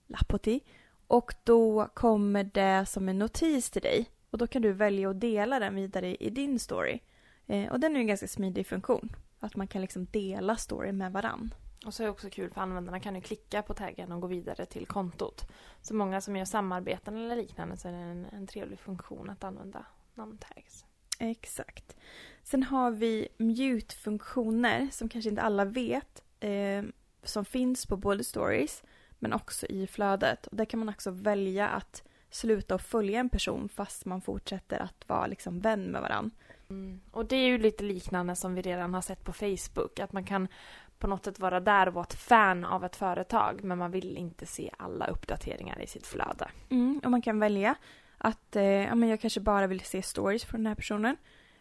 Lapoti. 0.07 0.61
Och 1.07 1.35
då 1.45 1.89
kommer 1.95 2.45
det 2.45 2.87
som 2.87 3.09
en 3.09 3.19
notis 3.19 3.71
till 3.71 3.83
dig. 3.83 4.11
Och 4.31 4.39
då 4.39 4.47
kan 4.47 4.63
du 4.63 4.73
välja 4.73 5.11
att 5.11 5.21
dela 5.21 5.59
den 5.59 5.75
vidare 5.75 6.17
i 6.17 6.31
din 6.31 6.59
story. 6.59 7.01
Eh, 7.47 7.73
och 7.73 7.81
den 7.81 7.97
är 7.97 8.01
en 8.01 8.07
ganska 8.07 8.29
smidig 8.29 8.67
funktion. 8.67 9.17
Att 9.41 9.57
man 9.57 9.69
kan 9.69 9.83
liksom 9.83 10.07
dela 10.11 10.57
story 10.57 10.93
med 10.93 11.13
varann. 11.13 11.55
Och 11.87 11.95
så 11.95 12.03
är 12.03 12.05
det 12.05 12.11
också 12.11 12.31
kul 12.31 12.51
för 12.51 12.61
användarna 12.61 13.01
kan 13.01 13.15
ju 13.15 13.21
klicka 13.21 13.63
på 13.63 13.75
taggen 13.75 14.13
och 14.13 14.21
gå 14.21 14.27
vidare 14.27 14.67
till 14.67 14.87
kontot. 14.87 15.53
Så 15.83 15.95
många 15.95 16.21
som 16.21 16.37
gör 16.37 16.45
samarbeten 16.45 17.17
eller 17.17 17.37
liknande 17.37 17.77
så 17.77 17.89
är 17.89 17.93
det 17.93 17.99
en, 17.99 18.27
en 18.33 18.47
trevlig 18.47 18.79
funktion 18.79 19.31
att 19.31 19.45
använda 19.45 19.87
namntags. 20.15 20.85
Exakt. 21.19 21.97
Sen 22.43 22.63
har 22.63 22.91
vi 22.91 23.29
mute-funktioner 23.39 24.89
som 24.93 25.09
kanske 25.09 25.31
inte 25.31 25.43
alla 25.43 25.65
vet. 25.65 26.23
Eh, 26.41 26.83
som 27.23 27.45
finns 27.45 27.87
på 27.87 27.97
både 27.97 28.25
stories 28.25 28.83
men 29.19 29.33
också 29.33 29.67
i 29.67 29.87
flödet. 29.87 30.47
Och 30.47 30.57
där 30.57 30.65
kan 30.65 30.81
man 30.81 30.89
också 30.89 31.11
välja 31.11 31.69
att 31.69 32.03
sluta 32.31 32.75
att 32.75 32.83
följa 32.83 33.21
en 33.21 33.29
person 33.29 33.69
fast 33.69 34.05
man 34.05 34.21
fortsätter 34.21 34.83
att 34.83 35.09
vara 35.09 35.27
liksom 35.27 35.61
vän 35.61 35.85
med 35.85 36.03
varandra. 36.03 36.37
Mm. 36.71 37.01
Och 37.11 37.27
det 37.27 37.37
är 37.37 37.47
ju 37.47 37.59
lite 37.59 37.85
liknande 37.85 38.37
som 38.37 38.55
vi 38.55 38.63
redan 38.63 38.95
har 38.95 39.01
sett 39.01 39.25
på 39.25 39.33
Facebook. 39.33 39.99
Att 39.99 40.13
man 40.13 40.25
kan 40.25 40.49
på 40.99 41.07
något 41.07 41.25
sätt 41.25 41.39
vara 41.39 41.61
där 41.61 41.89
och 41.89 41.95
vara 41.95 42.05
ett 42.05 42.15
fan 42.15 42.65
av 42.65 42.85
ett 42.85 42.97
företag 42.97 43.65
men 43.65 43.79
man 43.79 43.91
vill 43.91 44.17
inte 44.17 44.47
se 44.47 44.71
alla 44.79 45.07
uppdateringar 45.07 45.83
i 45.83 45.87
sitt 45.87 46.07
flöde. 46.07 46.49
Mm, 46.69 47.01
och 47.05 47.11
man 47.11 47.23
kan 47.23 47.39
välja 47.39 47.75
att 48.19 48.57
eh, 48.57 48.65
ja, 48.65 48.95
men 48.95 49.09
jag 49.09 49.21
kanske 49.21 49.41
bara 49.41 49.67
vill 49.67 49.81
se 49.81 50.03
stories 50.03 50.45
från 50.45 50.61
den 50.61 50.67
här 50.67 50.75
personen. 50.75 51.17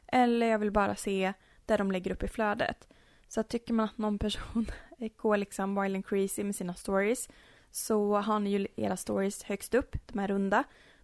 Eller 0.08 0.48
jag 0.48 0.60
vill 0.60 0.72
bara 0.72 0.96
se 0.96 1.34
där 1.66 1.78
de 1.78 1.92
lägger 1.92 2.12
upp 2.12 2.24
i 2.24 2.28
flödet. 2.28 2.88
Så 3.36 3.44
tycker 3.44 3.74
man 3.74 3.86
att 3.86 3.98
någon 3.98 4.20
person 4.20 4.72
går 5.18 5.38
liksom 5.38 5.82
wild 5.82 5.96
and 5.96 6.06
crazy 6.06 6.44
med 6.44 6.56
sina 6.56 6.74
stories 6.74 7.30
så 7.72 8.18
har 8.18 8.40
ni 8.40 8.50
ju 8.50 8.68
era 8.76 8.98
stories 8.98 9.44
högst 9.44 9.74
upp, 9.74 9.96
de 10.08 10.20
här 10.20 10.28
runda. 10.28 10.64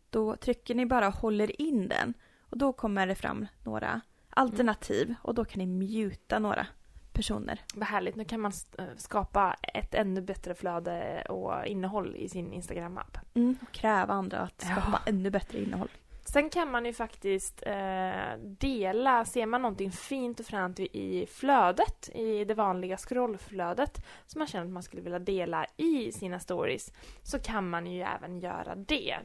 Då 0.10 0.36
trycker 0.36 0.76
ni 0.76 0.86
bara 0.86 1.08
och 1.08 1.14
håller 1.14 1.62
in 1.62 1.88
den 1.88 2.14
och 2.42 2.58
då 2.58 2.74
kommer 2.74 3.08
det 3.08 3.16
fram 3.16 3.48
några 3.64 4.02
alternativ 4.30 5.16
och 5.22 5.36
då 5.36 5.46
kan 5.46 5.60
ni 5.60 5.66
muta 5.66 6.40
några 6.40 6.68
personer. 7.14 7.62
Vad 7.76 7.88
härligt, 7.88 8.16
nu 8.16 8.26
kan 8.26 8.40
man 8.40 8.52
eh, 8.78 8.86
skapa 8.98 9.54
ett 9.74 9.96
ännu 9.96 10.22
bättre 10.22 10.56
flöde 10.56 11.24
och 11.30 11.66
innehåll 11.66 12.16
i 12.16 12.30
sin 12.30 12.54
Instagram-app. 12.54 13.18
Mm. 13.34 13.58
Och 13.62 13.72
kräva 13.72 14.14
andra 14.14 14.40
att 14.40 14.62
skapa 14.62 15.02
Ja. 15.06 15.12
ännu 15.12 15.30
bättre 15.30 15.60
innehåll. 15.60 15.90
Sen 16.34 16.50
kan 16.50 16.72
man 16.72 16.86
ju 16.86 16.94
faktiskt 16.94 17.64
eh, 17.66 18.38
dela, 18.40 19.26
ser 19.26 19.46
man 19.46 19.62
någonting 19.62 19.92
fint 19.92 20.40
och 20.40 20.46
fränt 20.46 20.80
i- 20.80 21.26
flödet, 21.32 22.10
i 22.16 22.46
det 22.46 22.54
vanliga 22.54 22.98
scrollflödet, 22.98 24.06
som 24.28 24.40
man 24.40 24.48
känner 24.48 24.66
att 24.66 24.72
man 24.72 24.84
skulle 24.84 25.02
vilja 25.02 25.20
dela 25.20 25.66
i 25.78 26.12
sina 26.12 26.40
stories, 26.40 26.94
så 27.24 27.40
kan 27.40 27.70
man 27.70 27.88
ju 27.88 28.02
även 28.02 28.40
göra 28.40 28.76
det. 28.76 29.18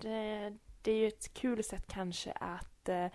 Det, 0.00 0.52
det 0.82 0.90
är 0.92 0.96
ju 0.96 1.08
ett 1.08 1.34
kul 1.34 1.64
sätt 1.64 1.84
kanske 1.88 2.32
att 2.32 2.88
eh, 2.88 3.06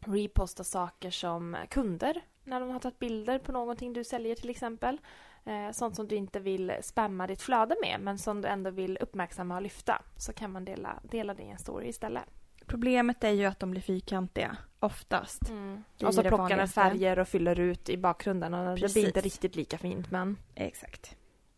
reposta 0.00 0.64
saker 0.64 1.10
som 1.10 1.56
kunder, 1.70 2.20
när 2.44 2.60
de 2.60 2.70
har 2.70 2.80
tagit 2.80 2.98
bilder 2.98 3.38
på 3.38 3.52
någonting 3.52 3.92
du 3.92 4.04
säljer 4.04 4.34
till 4.34 4.50
exempel. 4.50 5.00
Eh, 5.44 5.70
sånt 5.72 5.96
som 5.96 6.08
du 6.08 6.16
inte 6.16 6.40
vill 6.40 6.72
spamma 6.80 7.26
ditt 7.26 7.42
flöde 7.42 7.76
med, 7.82 8.00
men 8.00 8.18
som 8.18 8.40
du 8.40 8.48
ändå 8.48 8.70
vill 8.70 8.98
uppmärksamma 9.00 9.56
och 9.56 9.62
lyfta, 9.62 10.02
så 10.16 10.32
kan 10.32 10.52
man 10.52 10.64
dela, 10.64 11.00
dela 11.02 11.34
det 11.34 11.42
i 11.42 11.50
en 11.50 11.58
story 11.58 11.88
istället. 11.88 12.24
Problemet 12.66 13.24
är 13.24 13.30
ju 13.30 13.44
att 13.44 13.60
de 13.60 13.70
blir 13.70 13.80
fyrkantiga, 13.80 14.56
oftast. 14.80 15.40
Det 15.46 15.52
Mm. 15.52 15.84
Och 16.04 16.14
så 16.14 16.22
det 16.22 16.28
plockar 16.28 16.56
den 16.56 16.68
färger 16.68 17.18
och 17.18 17.28
fyller 17.28 17.60
ut 17.60 17.88
i 17.88 17.96
bakgrunden 17.96 18.54
och 18.54 18.74
det 18.74 18.80
Precis. 18.80 18.94
blir 18.94 19.06
inte 19.06 19.20
riktigt 19.20 19.56
lika 19.56 19.78
fint 19.78 20.10
men... 20.10 20.36
Exakt. 20.54 21.16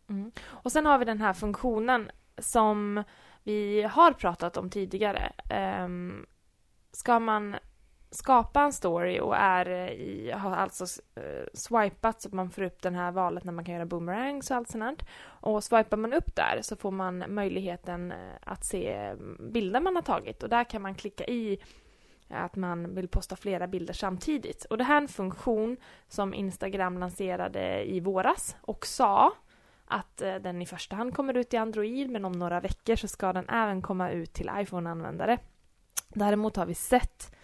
Mm. 0.08 0.32
Och 0.42 0.72
sen 0.72 0.86
har 0.86 0.98
vi 0.98 1.04
den 1.04 1.20
här 1.20 1.32
funktionen 1.32 2.10
som 2.38 3.04
vi 3.42 3.82
har 3.82 4.12
pratat 4.12 4.56
om 4.56 4.70
tidigare. 4.70 5.32
Um, 5.84 6.26
ska 6.92 7.18
man 7.18 7.56
skapa 8.10 8.60
en 8.60 8.72
story 8.72 9.20
och 9.20 9.36
är 9.36 9.70
eh, 9.70 9.90
i, 9.90 10.30
har 10.30 10.56
alltså 10.56 10.84
uh, 11.18 11.46
swipat 11.54 12.22
så 12.22 12.28
att 12.28 12.32
man 12.32 12.50
får 12.50 12.62
upp 12.62 12.82
den 12.82 12.94
här 12.94 13.12
valet 13.12 13.44
när 13.44 13.52
man 13.52 13.64
kan 13.64 13.74
göra 13.74 13.86
boomerangs 13.86 14.50
och 14.50 14.56
allt 14.56 14.70
sånt. 14.70 15.02
Och 15.22 15.64
swipar 15.64 15.96
man 15.96 16.12
upp 16.12 16.36
där 16.36 16.58
så 16.62 16.76
får 16.76 16.90
man 16.90 17.24
möjligheten 17.28 18.12
eh, 18.12 18.34
att 18.40 18.64
se 18.64 18.92
mm, 18.92 19.52
bilder 19.52 19.80
man 19.80 19.96
har 19.96 20.02
tagit 20.02 20.42
och 20.42 20.48
där 20.48 20.64
kan 20.64 20.82
man 20.82 20.94
klicka 20.94 21.24
i 21.24 21.58
att 22.28 22.56
man 22.56 22.94
vill 22.94 23.08
posta 23.08 23.36
flera 23.36 23.66
bilder 23.66 23.94
samtidigt. 23.94 24.64
Och 24.64 24.78
det 24.78 24.84
här 24.84 24.96
är 24.96 25.00
en 25.00 25.08
funktion 25.08 25.76
som 26.08 26.34
Instagram 26.34 26.98
lanserade 26.98 27.84
i 27.90 28.00
våras 28.00 28.56
och 28.60 28.86
sa 28.86 29.32
att 29.84 30.16
den 30.16 30.62
i 30.62 30.66
första 30.66 30.96
hand 30.96 31.14
kommer 31.14 31.34
ut 31.34 31.54
i 31.54 31.56
Android 31.56 32.10
men 32.10 32.24
om 32.24 32.32
några 32.32 32.60
veckor 32.60 32.96
så 32.96 33.08
ska 33.08 33.32
den 33.32 33.48
även 33.48 33.82
komma 33.82 34.10
ut 34.10 34.32
till 34.32 34.50
iPhone-användare. 34.54 35.38
Däremot 36.08 36.56
har 36.56 36.66
vi 36.66 36.74
sett 36.74 37.34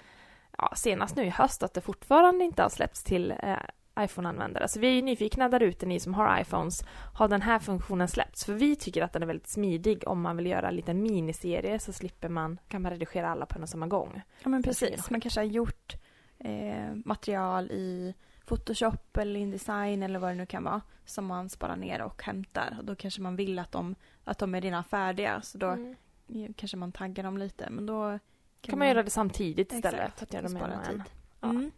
ja, 0.59 0.73
senast 0.77 1.17
nu 1.17 1.25
i 1.25 1.31
höst 1.31 1.63
att 1.63 1.75
det 1.75 1.81
fortfarande 1.81 2.45
inte 2.45 2.63
har 2.63 2.69
släppts 2.69 3.03
till 3.05 3.31
eh, 3.31 3.57
iPhone-användare. 4.01 4.69
Så 4.69 4.81
vi 4.81 4.87
är 4.87 4.93
ju 4.93 5.03
nyfikna 5.03 5.49
där 5.49 5.63
ute, 5.63 5.87
ni 5.87 6.01
som 6.01 6.15
har 6.15 6.41
iPhones, 6.41 6.85
har 7.15 7.29
den 7.29 7.43
här 7.43 7.59
funktionen 7.59 8.09
släppts? 8.09 8.45
För 8.45 8.53
vi 8.53 8.77
tycker 8.77 9.03
att 9.03 9.13
den 9.13 9.23
är 9.23 9.27
väldigt 9.27 9.49
smidig 9.49 10.09
om 10.09 10.21
man 10.21 10.37
vill 10.37 10.47
göra 10.47 10.69
en 10.69 10.77
liten 10.77 11.03
miniserie 11.03 11.79
så 11.79 11.93
slipper 11.93 12.29
man, 12.29 12.59
kan 12.69 12.83
man 12.83 12.91
redigera 12.93 13.29
alla 13.31 13.47
på 13.47 13.57
en 13.59 13.63
och 13.63 13.69
samma 13.69 13.87
gång. 13.87 14.23
Ja 14.43 14.49
men 14.49 14.63
precis. 14.63 15.11
Man 15.11 15.21
kanske 15.21 15.41
har 15.41 15.45
gjort 15.45 15.95
eh, 16.39 16.95
material 17.05 17.71
i 17.71 18.15
Photoshop 18.47 19.17
eller 19.17 19.41
InDesign 19.41 20.03
eller 20.03 20.19
vad 20.19 20.31
det 20.31 20.35
nu 20.35 20.47
kan 20.47 20.65
vara 20.65 20.81
som 21.05 21.27
man 21.27 21.49
sparar 21.49 21.77
ner 21.77 22.03
och 22.03 22.23
hämtar. 22.23 22.77
Och 22.79 22.85
då 22.85 22.95
kanske 22.95 23.21
man 23.21 23.37
vill 23.37 23.59
att 23.59 23.73
de, 23.73 23.95
att 24.25 24.39
de 24.39 24.55
är 24.55 24.61
redan 24.61 24.85
färdiga 24.85 25.41
så 25.43 25.59
då 25.59 25.67
Mm. 25.67 26.45
eh, 26.45 26.51
kanske 26.57 26.77
man 26.77 26.93
taggar 26.93 27.25
dem 27.25 27.39
lite 27.39 27.71
men 27.71 27.87
då 27.87 28.19
kan, 28.67 28.73
Kan 28.73 28.79
man 28.79 28.89
göra 28.89 29.03
det 29.03 29.11
samtidigt 29.11 29.73
istället 29.73 30.01
Exakt, 30.01 30.19
för 30.19 30.25
att 30.27 30.33
göra 30.33 30.47
en. 30.87 30.93
tid. 30.93 31.03
Ja. 31.41 31.51
Mm. 31.51 31.71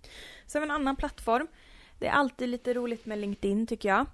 Vi 0.47 0.63
en 0.63 0.71
annan 0.71 0.97
plattform. 0.97 1.47
Det 1.99 2.07
är 2.07 2.13
alltid 2.13 2.49
lite 2.49 2.75
roligt 2.75 3.07
med 3.07 3.19
LinkedIn 3.19 3.67
tycker 3.67 3.89
jag. 3.89 4.07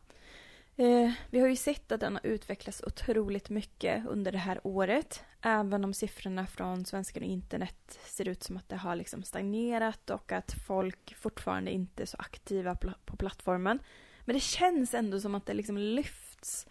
Eh, 0.77 1.13
vi 1.31 1.41
har 1.41 1.49
ju 1.49 1.57
sett 1.57 1.93
att 1.93 2.01
den 2.01 2.13
har 2.15 2.27
utvecklats 2.27 2.83
otroligt 2.87 3.51
mycket 3.51 4.07
under 4.07 4.33
det 4.33 4.39
här 4.39 4.61
året. 4.65 5.25
Även 5.43 5.85
om 5.85 5.95
siffrorna 5.95 6.47
från 6.47 6.85
Svenskar 6.85 7.21
och 7.21 7.27
internet 7.27 7.99
ser 8.07 8.29
ut 8.29 8.43
som 8.43 8.57
att 8.57 8.69
det 8.69 8.77
har 8.77 8.97
liksom 8.97 9.23
stagnerat 9.23 10.11
och 10.11 10.33
att 10.33 10.55
folk 10.67 11.15
fortfarande 11.17 11.71
inte 11.71 12.03
är 12.03 12.07
så 12.07 12.17
aktiva 12.21 12.75
pla- 12.75 12.95
på 13.05 13.17
plattformen. 13.17 13.79
Men 14.25 14.35
det 14.35 14.41
känns 14.41 14.95
ändå 14.95 15.21
som 15.21 15.35
att 15.35 15.47
det 15.47 15.55
liksom 15.55 15.79
lyfts 15.79 16.67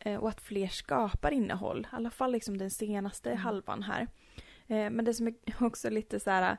eh, 0.00 0.16
och 0.16 0.28
att 0.28 0.40
fler 0.40 0.68
skapar 0.68 1.30
innehåll. 1.30 1.86
I 1.92 1.96
alla 1.96 2.10
fall 2.10 2.32
liksom 2.32 2.58
den 2.58 2.70
senaste 2.70 3.30
Mm. 3.30 3.42
halvan 3.42 3.82
här. 3.82 4.06
Eh, 4.68 4.90
men 4.90 5.04
det 5.04 5.14
som 5.14 5.26
är 5.26 5.34
också 5.60 5.90
lite 5.90 6.20
så 6.20 6.30
här 6.30 6.56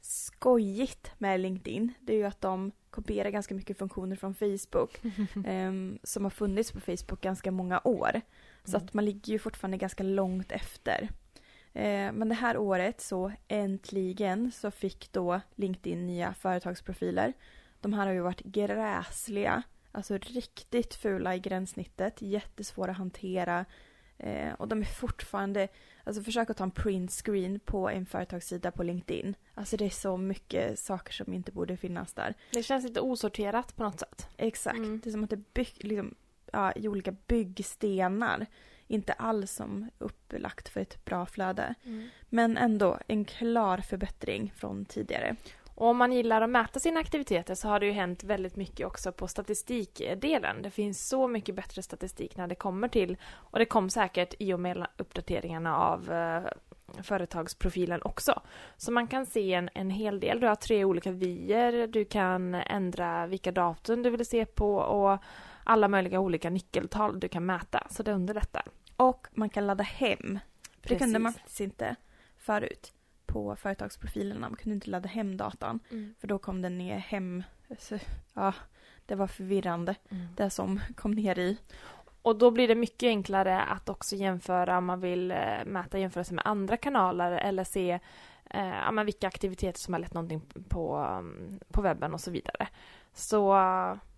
skojigt 0.00 1.10
med 1.18 1.40
LinkedIn 1.40 1.92
det 2.00 2.12
är 2.12 2.16
ju 2.16 2.24
att 2.24 2.40
de 2.40 2.72
kopierar 2.90 3.30
ganska 3.30 3.54
mycket 3.54 3.78
funktioner 3.78 4.16
från 4.16 4.34
Facebook 4.34 5.00
ehm, 5.46 5.98
som 6.02 6.24
har 6.24 6.30
funnits 6.30 6.72
på 6.72 6.80
Facebook 6.80 7.20
ganska 7.20 7.50
många 7.50 7.80
år. 7.84 8.20
Så 8.64 8.76
Mm. 8.76 8.86
att 8.86 8.94
man 8.94 9.04
ligger 9.04 9.32
ju 9.32 9.38
fortfarande 9.38 9.76
ganska 9.76 10.02
långt 10.02 10.52
efter. 10.52 11.08
Eh, 11.72 12.12
men 12.12 12.28
det 12.28 12.34
här 12.34 12.56
året 12.56 13.00
så 13.00 13.32
äntligen 13.48 14.52
så 14.52 14.70
fick 14.70 15.12
då 15.12 15.40
LinkedIn 15.54 16.06
nya 16.06 16.34
företagsprofiler. 16.34 17.32
De 17.80 17.92
här 17.92 18.06
har 18.06 18.12
ju 18.12 18.20
varit 18.20 18.40
gräsliga, 18.40 19.62
alltså 19.92 20.18
riktigt 20.18 20.94
fula 20.94 21.34
i 21.34 21.38
gränssnittet, 21.38 22.22
jättesvåra 22.22 22.90
att 22.90 22.96
hantera. 22.98 23.64
Eh, 24.18 24.52
och 24.52 24.68
de 24.68 24.80
är 24.80 24.84
fortfarande, 24.84 25.68
alltså 26.04 26.22
försök 26.22 26.50
att 26.50 26.56
ta 26.56 26.64
en 26.64 26.70
print 26.70 27.10
screen 27.12 27.60
på 27.60 27.88
en 27.90 28.06
företagssida 28.06 28.70
på 28.70 28.82
LinkedIn. 28.82 29.34
Alltså 29.54 29.76
det 29.76 29.84
är 29.84 29.90
så 29.90 30.16
mycket 30.16 30.78
saker 30.78 31.12
som 31.12 31.32
inte 31.32 31.52
borde 31.52 31.76
finnas 31.76 32.12
där. 32.12 32.34
Det 32.52 32.62
känns 32.62 32.84
lite 32.84 33.00
osorterat 33.00 33.76
på 33.76 33.82
något 33.82 34.00
sätt. 34.00 34.28
Exakt, 34.36 34.76
Mm. 34.76 35.00
det 35.04 35.10
är 35.10 35.12
som 35.12 35.24
att 35.24 35.30
det 35.30 35.54
bygg, 35.54 35.76
liksom, 35.80 36.14
ja, 36.52 36.72
i 36.72 36.88
olika 36.88 37.12
byggstenar. 37.26 38.46
Inte 38.86 39.12
alls 39.12 39.52
som 39.52 39.90
upplagt 39.98 40.68
för 40.68 40.80
ett 40.80 41.04
bra 41.04 41.26
flöde. 41.26 41.74
Men 42.28 42.56
ändå 42.56 42.98
en 43.06 43.24
klar 43.24 43.78
förbättring 43.78 44.52
från 44.56 44.84
tidigare. 44.84 45.36
Och 45.74 45.86
om 45.86 45.96
man 45.96 46.12
gillar 46.12 46.40
att 46.40 46.50
mäta 46.50 46.80
sina 46.80 47.00
aktiviteter 47.00 47.54
så 47.54 47.68
har 47.68 47.80
det 47.80 47.86
ju 47.86 47.92
hänt 47.92 48.24
väldigt 48.24 48.56
mycket 48.56 48.86
också 48.86 49.12
på 49.12 49.28
statistikdelen. 49.28 50.62
Det 50.62 50.70
finns 50.70 51.08
så 51.08 51.28
mycket 51.28 51.54
bättre 51.54 51.82
statistik 51.82 52.36
när 52.36 52.46
det 52.46 52.54
kommer 52.54 52.88
till, 52.88 53.16
och 53.32 53.58
det 53.58 53.64
kom 53.64 53.90
säkert 53.90 54.34
i 54.38 54.52
och 54.52 54.60
med 54.60 54.86
uppdateringarna 54.96 55.76
av 55.76 56.12
eh, 56.12 56.42
företagsprofilen 57.02 58.02
också. 58.02 58.42
Så 58.76 58.92
man 58.92 59.06
kan 59.06 59.26
se 59.26 59.54
en, 59.54 59.70
en 59.74 59.90
hel 59.90 60.20
del. 60.20 60.40
Du 60.40 60.46
har 60.46 60.54
tre 60.54 60.84
olika 60.84 61.10
vyer, 61.10 61.86
du 61.86 62.04
kan 62.04 62.54
ändra 62.54 63.26
vilka 63.26 63.52
datum 63.52 64.02
du 64.02 64.10
vill 64.10 64.26
se 64.26 64.46
på 64.46 64.76
och 64.76 65.18
alla 65.64 65.88
möjliga 65.88 66.20
olika 66.20 66.50
nyckeltal 66.50 67.20
du 67.20 67.28
kan 67.28 67.46
mäta. 67.46 67.86
Så 67.90 68.02
det 68.02 68.12
underlättar. 68.12 68.62
Och 68.96 69.26
man 69.32 69.50
kan 69.50 69.66
ladda 69.66 69.84
hem. 69.84 70.38
För 70.82 70.88
det 70.88 70.98
kunde 70.98 71.18
man 71.18 71.32
Precis. 71.32 71.42
faktiskt 71.42 71.60
inte 71.60 71.96
förut 72.36 72.92
på 73.34 73.56
företagsprofilerna. 73.56 74.40
Man 74.40 74.56
kunde 74.56 74.74
inte 74.74 74.90
ladda 74.90 75.08
hem 75.08 75.36
datan. 75.36 75.80
Mm. 75.90 76.14
För 76.18 76.28
då 76.28 76.38
kom 76.38 76.62
den 76.62 76.78
ner 76.78 76.98
hem. 76.98 77.42
Så, 77.78 77.98
ja, 78.34 78.54
det 79.06 79.14
var 79.14 79.26
förvirrande. 79.26 79.94
Mm. 80.10 80.26
Det 80.36 80.50
som 80.50 80.80
kom 80.96 81.10
ner 81.10 81.38
i. 81.38 81.58
Och 82.22 82.36
då 82.38 82.50
blir 82.50 82.68
det 82.68 82.74
mycket 82.74 83.06
enklare 83.06 83.62
att 83.62 83.88
också 83.88 84.16
jämföra 84.16 84.78
om 84.78 84.84
man 84.84 85.00
vill 85.00 85.30
eh, 85.30 85.64
mäta 85.66 85.98
jämförelse 85.98 86.34
med 86.34 86.46
andra 86.46 86.76
kanaler 86.76 87.32
eller 87.32 87.64
se 87.64 88.00
eh, 88.50 89.02
vilka 89.04 89.28
aktiviteter 89.28 89.80
som 89.80 89.94
har 89.94 90.00
lett 90.00 90.14
någonting 90.14 90.40
på, 90.68 90.98
um, 91.18 91.60
på 91.68 91.82
webben 91.82 92.14
och 92.14 92.20
så 92.20 92.30
vidare. 92.30 92.68
Så 93.12 93.54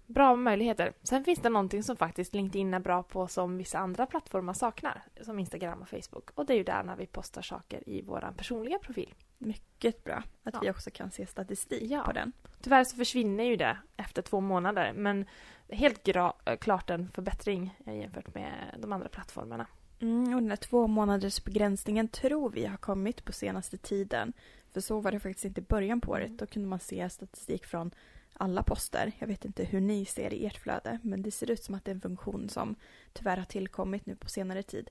bra 0.06 0.36
möjligheter. 0.36 0.92
Sen 1.02 1.24
finns 1.24 1.38
det 1.38 1.48
någonting 1.48 1.82
som 1.82 1.96
faktiskt 1.96 2.34
LinkedIn 2.34 2.74
är 2.74 2.78
bra 2.80 3.02
på 3.02 3.26
som 3.28 3.58
vissa 3.58 3.78
andra 3.78 4.06
plattformar 4.06 4.52
saknar, 4.52 5.02
som 5.20 5.38
Instagram 5.38 5.82
och 5.82 5.88
Facebook. 5.88 6.30
Och 6.34 6.46
det 6.46 6.52
är 6.52 6.56
ju 6.56 6.64
där 6.64 6.82
när 6.82 6.96
vi 6.96 7.06
postar 7.06 7.42
saker 7.42 7.88
i 7.88 8.02
vår 8.02 8.32
personliga 8.36 8.78
profil. 8.78 9.14
Mycket 9.38 10.04
bra. 10.04 10.22
Att 10.42 10.54
Ja. 10.54 10.60
vi 10.62 10.70
också 10.70 10.90
kan 10.90 11.10
se 11.10 11.26
statistik 11.26 11.90
Ja. 11.90 12.02
på 12.02 12.12
den. 12.12 12.32
Tyvärr 12.60 12.84
så 12.84 12.96
försvinner 12.96 13.44
ju 13.44 13.56
det 13.56 13.78
efter 13.96 14.22
två 14.22 14.40
månader, 14.40 14.92
men 14.96 15.26
helt 15.68 16.08
eh, 16.08 16.56
klart 16.60 16.90
en 16.90 17.10
förbättring 17.10 17.78
eh, 17.86 17.96
jämfört 17.98 18.34
med 18.34 18.52
de 18.78 18.92
andra 18.92 19.08
plattformarna. 19.08 19.66
Mm, 20.00 20.34
och 20.34 20.40
den 20.42 20.50
här 20.50 20.56
två 20.56 20.86
månaders 20.86 21.44
begränsningen 21.44 22.08
tror 22.08 22.50
vi 22.50 22.66
har 22.66 22.76
kommit 22.76 23.24
på 23.24 23.32
senaste 23.32 23.78
tiden. 23.78 24.32
För 24.72 24.80
så 24.80 25.00
var 25.00 25.12
det 25.12 25.20
faktiskt 25.20 25.44
inte 25.44 25.60
i 25.60 25.64
början 25.64 26.00
på 26.00 26.12
året. 26.12 26.26
Mm. 26.26 26.36
Då 26.36 26.46
kunde 26.46 26.68
man 26.68 26.80
se 26.80 27.10
statistik 27.10 27.66
från 27.66 27.90
alla 28.38 28.62
poster. 28.62 29.12
Jag 29.18 29.26
vet 29.26 29.44
inte 29.44 29.64
hur 29.64 29.80
ni 29.80 30.04
ser 30.04 30.34
i 30.34 30.46
ert 30.46 30.56
flöde. 30.58 30.98
Men 31.02 31.22
det 31.22 31.30
ser 31.30 31.50
ut 31.50 31.62
som 31.64 31.74
att 31.74 31.84
det 31.84 31.90
är 31.90 31.94
en 31.94 32.00
funktion 32.00 32.48
som 32.48 32.74
tyvärr 33.12 33.36
har 33.36 33.44
tillkommit 33.44 34.06
nu 34.06 34.16
på 34.16 34.28
senare 34.28 34.62
tid. 34.62 34.90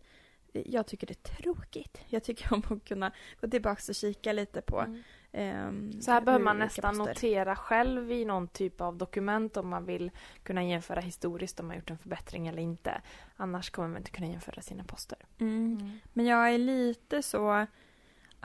Jag 0.65 0.85
tycker 0.87 1.07
det 1.07 1.13
är 1.29 1.35
tråkigt. 1.41 1.97
Jag 2.07 2.23
tycker 2.23 2.53
om 2.53 2.63
att 2.69 2.85
kunna 2.85 3.11
gå 3.41 3.47
tillbaka 3.49 3.81
och 3.89 3.95
kika 3.95 4.33
lite 4.33 4.61
på 4.61 4.79
Mm. 4.81 5.01
ehm, 5.31 6.01
Så 6.01 6.11
här 6.11 6.21
behöver 6.21 6.43
man 6.45 6.59
nästan 6.59 6.95
poster- 6.97 7.07
notera 7.13 7.55
själv 7.55 8.11
i 8.11 8.25
någon 8.25 8.47
typ 8.47 8.81
av 8.81 8.97
dokument 8.97 9.57
om 9.57 9.67
man 9.69 9.85
vill 9.85 10.11
kunna 10.43 10.63
jämföra 10.63 10.99
historiskt 10.99 11.59
om 11.59 11.67
man 11.67 11.75
gjort 11.75 11.89
en 11.89 11.97
förbättring 11.97 12.47
eller 12.47 12.61
inte. 12.61 13.01
Annars 13.35 13.69
kommer 13.69 13.87
man 13.87 13.97
inte 13.97 14.11
kunna 14.11 14.27
jämföra 14.27 14.61
sina 14.61 14.83
poster. 14.83 15.17
Mm. 15.39 15.99
Men 16.13 16.25
jag 16.25 16.53
är 16.53 16.57
lite 16.57 17.21
så 17.23 17.65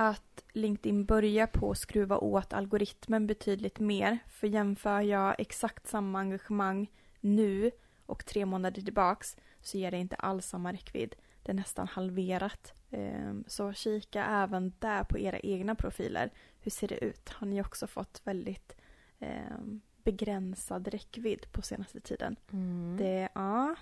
att 0.01 0.45
LinkedIn 0.53 1.05
börjar 1.05 1.47
på 1.47 1.71
att 1.71 1.79
skruva 1.79 2.19
åt 2.19 2.53
algoritmen 2.53 3.27
betydligt 3.27 3.79
mer. 3.79 4.19
För 4.29 4.47
jämför 4.47 5.01
jag 5.01 5.35
exakt 5.39 5.87
samma 5.87 6.21
engagemang 6.21 6.91
nu 7.21 7.71
och 8.07 8.27
tre 8.27 8.47
månader 8.47 8.83
tillbaks 8.83 9.37
så 9.61 9.79
ger 9.79 9.91
det 9.91 9.97
inte 9.97 10.17
alls 10.17 10.47
samma 10.47 10.73
räckvidd. 10.73 11.15
Det 11.43 11.53
är 11.53 11.55
nästan 11.55 11.89
halverat. 11.89 12.75
Ehm, 12.91 13.45
så 13.47 13.73
kika 13.73 14.25
även 14.25 14.73
där 14.79 15.05
på 15.05 15.19
era 15.19 15.39
egna 15.39 15.75
profiler. 15.75 16.31
Hur 16.61 16.71
ser 16.71 16.89
det 16.89 17.05
ut? 17.05 17.29
Har 17.29 17.47
ni 17.47 17.63
också 17.63 17.87
fått 17.87 18.21
väldigt 18.25 18.77
ehm, 19.19 19.81
begränsad 20.05 20.89
räckvidd 20.89 21.53
på 21.53 21.63
senaste 21.63 22.01
tiden? 22.01 22.37
Mm. 22.53 22.97
Det, 22.99 23.29
ja, 23.35 23.77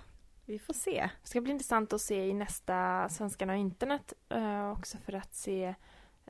vi 0.45 0.59
får 0.59 0.75
se. 0.75 1.11
Det 1.23 1.29
ska 1.29 1.41
bli 1.41 1.53
intressant 1.53 1.93
att 1.93 2.01
se 2.01 2.27
i 2.27 2.35
nästa 2.35 3.09
Svenskarna 3.09 3.53
och 3.53 3.59
internet 3.59 4.13
uh, 4.35 4.71
också 4.71 4.99
för 4.99 5.15
att 5.15 5.35
se 5.35 5.75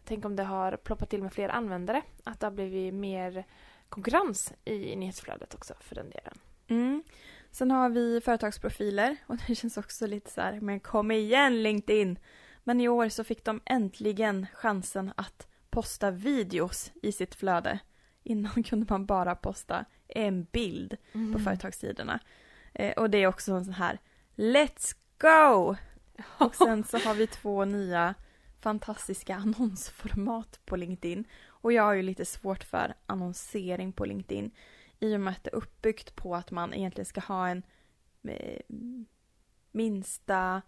Tänk 0.05 0.25
om 0.25 0.37
det 0.37 0.43
har 0.43 0.77
ploppat 0.77 1.11
till 1.11 1.23
med 1.23 1.33
fler 1.33 1.49
användare. 1.49 2.03
Att 2.25 2.41
det 2.41 2.47
har 2.47 2.53
blivit 2.53 2.95
mer 2.95 3.45
konkurrens 3.89 4.53
i 4.65 4.97
nyhetsflödet 4.97 5.55
också 5.55 5.75
för 5.81 5.95
den 5.95 6.11
delen. 6.11 6.39
Mm. 6.69 7.03
Sen 7.51 7.71
har 7.71 7.89
vi 7.89 8.21
företagsprofiler 8.21 9.17
och 9.27 9.37
det 9.47 9.55
känns 9.55 9.77
också 9.77 10.07
lite 10.07 10.31
så 10.31 10.41
här, 10.41 10.61
men 10.61 10.81
kom 10.81 11.11
igen 11.11 11.63
LinkedIn! 11.63 12.19
Men 12.65 12.81
i 12.81 12.89
år 12.89 13.09
så 13.09 13.25
fick 13.25 13.45
de 13.45 13.61
äntligen 13.65 14.47
chansen 14.55 15.13
att 15.17 15.49
posta 15.71 16.11
videos 16.11 16.93
i 17.03 17.13
sitt 17.13 17.35
flöde. 17.35 17.79
Innan 18.23 18.63
kunde 18.65 18.87
man 18.89 19.07
bara 19.07 19.35
posta 19.35 19.85
en 20.09 20.45
bild 20.45 20.97
Mm. 21.13 21.33
på 21.33 21.39
företagssidorna. 21.39 22.21
Eh, 22.75 22.93
och 22.93 23.11
det 23.11 23.19
är 23.19 23.27
också 23.27 23.53
en 23.53 23.65
sån 23.65 23.75
här 23.75 23.99
Let's 24.37 24.97
go! 25.19 25.77
Och 26.39 26.55
sen 26.55 26.85
så 26.85 26.99
har 26.99 27.15
vi 27.15 27.27
två 27.27 27.65
nya 27.65 28.15
fantastiska 28.61 29.35
annonsformat 29.37 30.61
på 30.65 30.77
LinkedIn. 30.77 31.25
Och 31.47 31.73
jag 31.73 31.83
har 31.83 31.95
ju 31.95 32.03
lite 32.03 32.25
svårt 32.25 32.65
för 32.65 32.95
annonsering 33.07 33.93
på 33.93 34.05
LinkedIn 34.05 34.51
i 35.01 35.17
och 35.17 35.21
med 35.21 35.31
att 35.31 35.45
det 35.45 35.51
är 35.51 35.55
uppbyggt 35.55 36.17
på 36.17 36.35
att 36.35 36.51
man 36.51 36.75
egentligen 36.75 37.07
ska 37.07 37.21
ha 37.21 37.49
en 37.49 37.63
eh, 38.29 38.61
minsta 39.73 40.63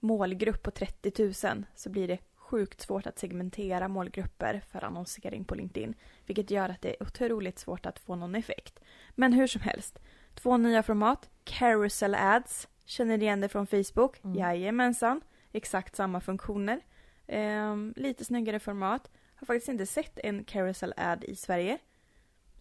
målgrupp 0.00 0.62
på 0.62 0.70
30 0.70 1.46
000 1.46 1.64
så 1.74 1.90
blir 1.90 2.08
det 2.08 2.18
sjukt 2.34 2.80
svårt 2.80 3.06
att 3.06 3.18
segmentera 3.18 3.88
målgrupper 3.88 4.62
för 4.68 4.84
annonsering 4.84 5.44
på 5.44 5.54
LinkedIn. 5.54 5.94
Vilket 6.26 6.50
gör 6.50 6.68
att 6.68 6.82
det 6.82 6.90
är 6.90 7.02
otroligt 7.02 7.58
svårt 7.58 7.86
att 7.86 7.98
få 7.98 8.16
någon 8.16 8.34
effekt. 8.34 8.80
Men 9.10 9.32
hur 9.32 9.46
som 9.46 9.60
helst. 9.60 9.98
Två 10.34 10.56
nya 10.56 10.82
format. 10.82 11.28
Carousel 11.44 12.14
ads. 12.14 12.68
Känner 12.84 13.18
ni 13.18 13.24
igen 13.24 13.40
det 13.40 13.48
från 13.48 13.66
Facebook? 13.66 14.24
Mm. 14.24 14.36
Jajamensan. 14.36 15.20
Exakt 15.52 15.96
samma 15.96 16.20
funktioner. 16.20 16.80
Ehm, 17.30 17.94
lite 17.96 18.24
snyggare 18.24 18.60
format. 18.60 19.10
Har 19.34 19.46
faktiskt 19.46 19.68
inte 19.68 19.86
sett 19.86 20.18
en 20.18 20.44
carousel 20.44 20.94
ad 20.96 21.24
i 21.24 21.36
Sverige. 21.36 21.78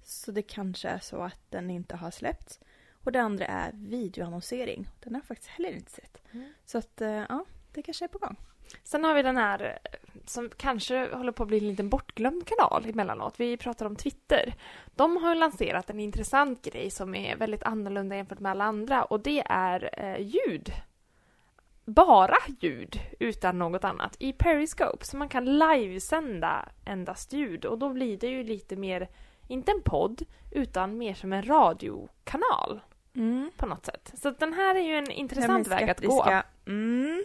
Så 0.04 0.32
det 0.32 0.42
kanske 0.42 0.90
är 0.90 1.00
så 1.00 1.22
att 1.22 1.42
den 1.50 1.70
inte 1.70 1.96
har 1.96 2.12
släppts. 2.12 2.60
Och 3.04 3.12
det 3.12 3.22
andra 3.22 3.46
är 3.46 3.72
videoannonsering. 3.74 4.88
Den 5.00 5.14
har 5.14 5.22
jag 5.22 5.28
faktiskt 5.28 5.50
heller 5.50 5.72
inte 5.72 5.92
sett. 5.92 6.22
Mm. 6.32 6.50
Så 6.66 6.78
att, 6.78 7.02
eh, 7.02 7.10
ja, 7.30 7.46
det 7.74 7.82
kanske 7.82 8.06
är 8.06 8.10
på 8.10 8.18
gång. 8.18 8.36
Sen 8.84 9.04
har 9.04 9.14
vi 9.14 9.24
den 9.24 9.38
här 9.38 9.80
eh, 9.84 10.00
som 10.26 10.50
kanske 10.58 11.16
håller 11.16 11.32
på 11.32 11.44
att 11.44 11.50
bli 11.50 11.58
en 11.58 11.68
liten 11.68 11.90
bortglömd 11.90 12.48
kanal 12.48 12.86
emellanåt. 12.90 13.40
Vi 13.40 13.58
pratar 13.58 13.86
om 13.86 13.96
Twitter. 13.96 14.54
De 14.96 15.18
har 15.18 15.36
lanserat 15.36 15.90
en 15.90 16.00
intressant 16.00 16.62
grej 16.62 16.92
som 16.92 17.16
är 17.16 17.36
väldigt 17.36 17.64
annorlunda 17.64 18.16
jämfört 18.16 18.40
med 18.40 18.52
alla 18.52 18.64
andra 18.64 19.04
och 19.04 19.20
det 19.20 19.44
är 19.46 19.90
eh, 19.94 20.22
ljud. 20.22 20.74
Bara 21.90 22.38
ljud 22.60 23.00
utan 23.20 23.60
något 23.60 23.84
annat 23.84 24.16
i 24.20 24.34
Periscope 24.34 25.06
så 25.06 25.18
man 25.18 25.30
kan 25.30 25.46
livesända 25.60 26.70
endast 26.86 27.34
ljud 27.34 27.66
och 27.66 27.78
då 27.80 27.90
blir 27.90 28.18
det 28.18 28.28
ju 28.28 28.44
lite 28.44 28.76
mer, 28.76 29.10
inte 29.48 29.72
en 29.72 29.82
podd, 29.82 30.22
utan 30.52 30.98
mer 30.98 31.14
som 31.14 31.34
en 31.34 31.44
radiokanal 31.44 32.82
Mm. 33.16 33.52
på 33.58 33.66
något 33.66 33.86
sätt. 33.86 34.12
Så 34.14 34.32
den 34.32 34.54
här 34.54 34.76
är 34.76 34.80
ju 34.80 34.96
en 34.96 35.12
intressant 35.12 35.68
väg 35.68 35.90
att 35.90 36.06
gå. 36.06 36.42
Mm. 36.68 37.24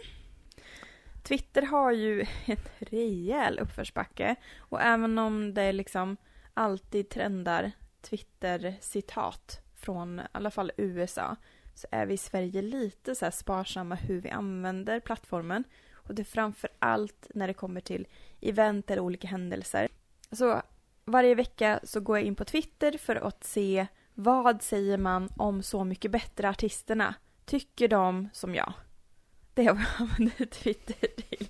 Twitter 1.23 1.61
har 1.61 1.91
ju 1.91 2.21
en 2.45 2.57
rejäl 2.79 3.59
uppförsbacke 3.59 4.35
och 4.59 4.81
även 4.81 5.17
om 5.17 5.53
det 5.53 5.71
liksom 5.71 6.17
alltid 6.53 7.09
trendar 7.09 7.71
Twitter-citat 8.01 9.61
från 9.75 10.19
i 10.19 10.23
alla 10.31 10.51
fall 10.51 10.71
USA 10.77 11.35
så 11.75 11.87
är 11.91 12.05
vi 12.05 12.13
i 12.13 12.17
Sverige 12.17 12.61
lite 12.61 13.15
så 13.15 13.25
här 13.25 13.31
sparsamma 13.31 13.95
hur 13.95 14.21
vi 14.21 14.29
använder 14.29 14.99
plattformen. 14.99 15.63
Och 15.93 16.15
det 16.15 16.21
är 16.21 16.23
framför 16.23 16.69
allt 16.79 17.27
när 17.33 17.47
det 17.47 17.53
kommer 17.53 17.81
till 17.81 18.07
event 18.41 18.91
eller 18.91 19.01
olika 19.01 19.27
händelser. 19.27 19.87
Så 20.31 20.61
varje 21.05 21.35
vecka 21.35 21.79
så 21.83 21.99
går 21.99 22.17
jag 22.17 22.25
in 22.25 22.35
på 22.35 22.45
Twitter 22.45 22.97
för 22.97 23.15
att 23.15 23.43
se 23.43 23.87
vad 24.13 24.61
säger 24.61 24.97
man 24.97 25.29
om 25.37 25.63
Så 25.63 25.83
mycket 25.83 26.11
bättre 26.11 26.49
artisterna? 26.49 27.15
Tycker 27.45 27.87
de 27.87 28.29
som 28.33 28.55
jag? 28.55 28.73
Det 29.53 29.65
är 29.65 29.73
vad 29.73 29.81
jag 29.81 30.09
använder 30.09 30.45
Twitter 30.45 31.07
till. 31.07 31.47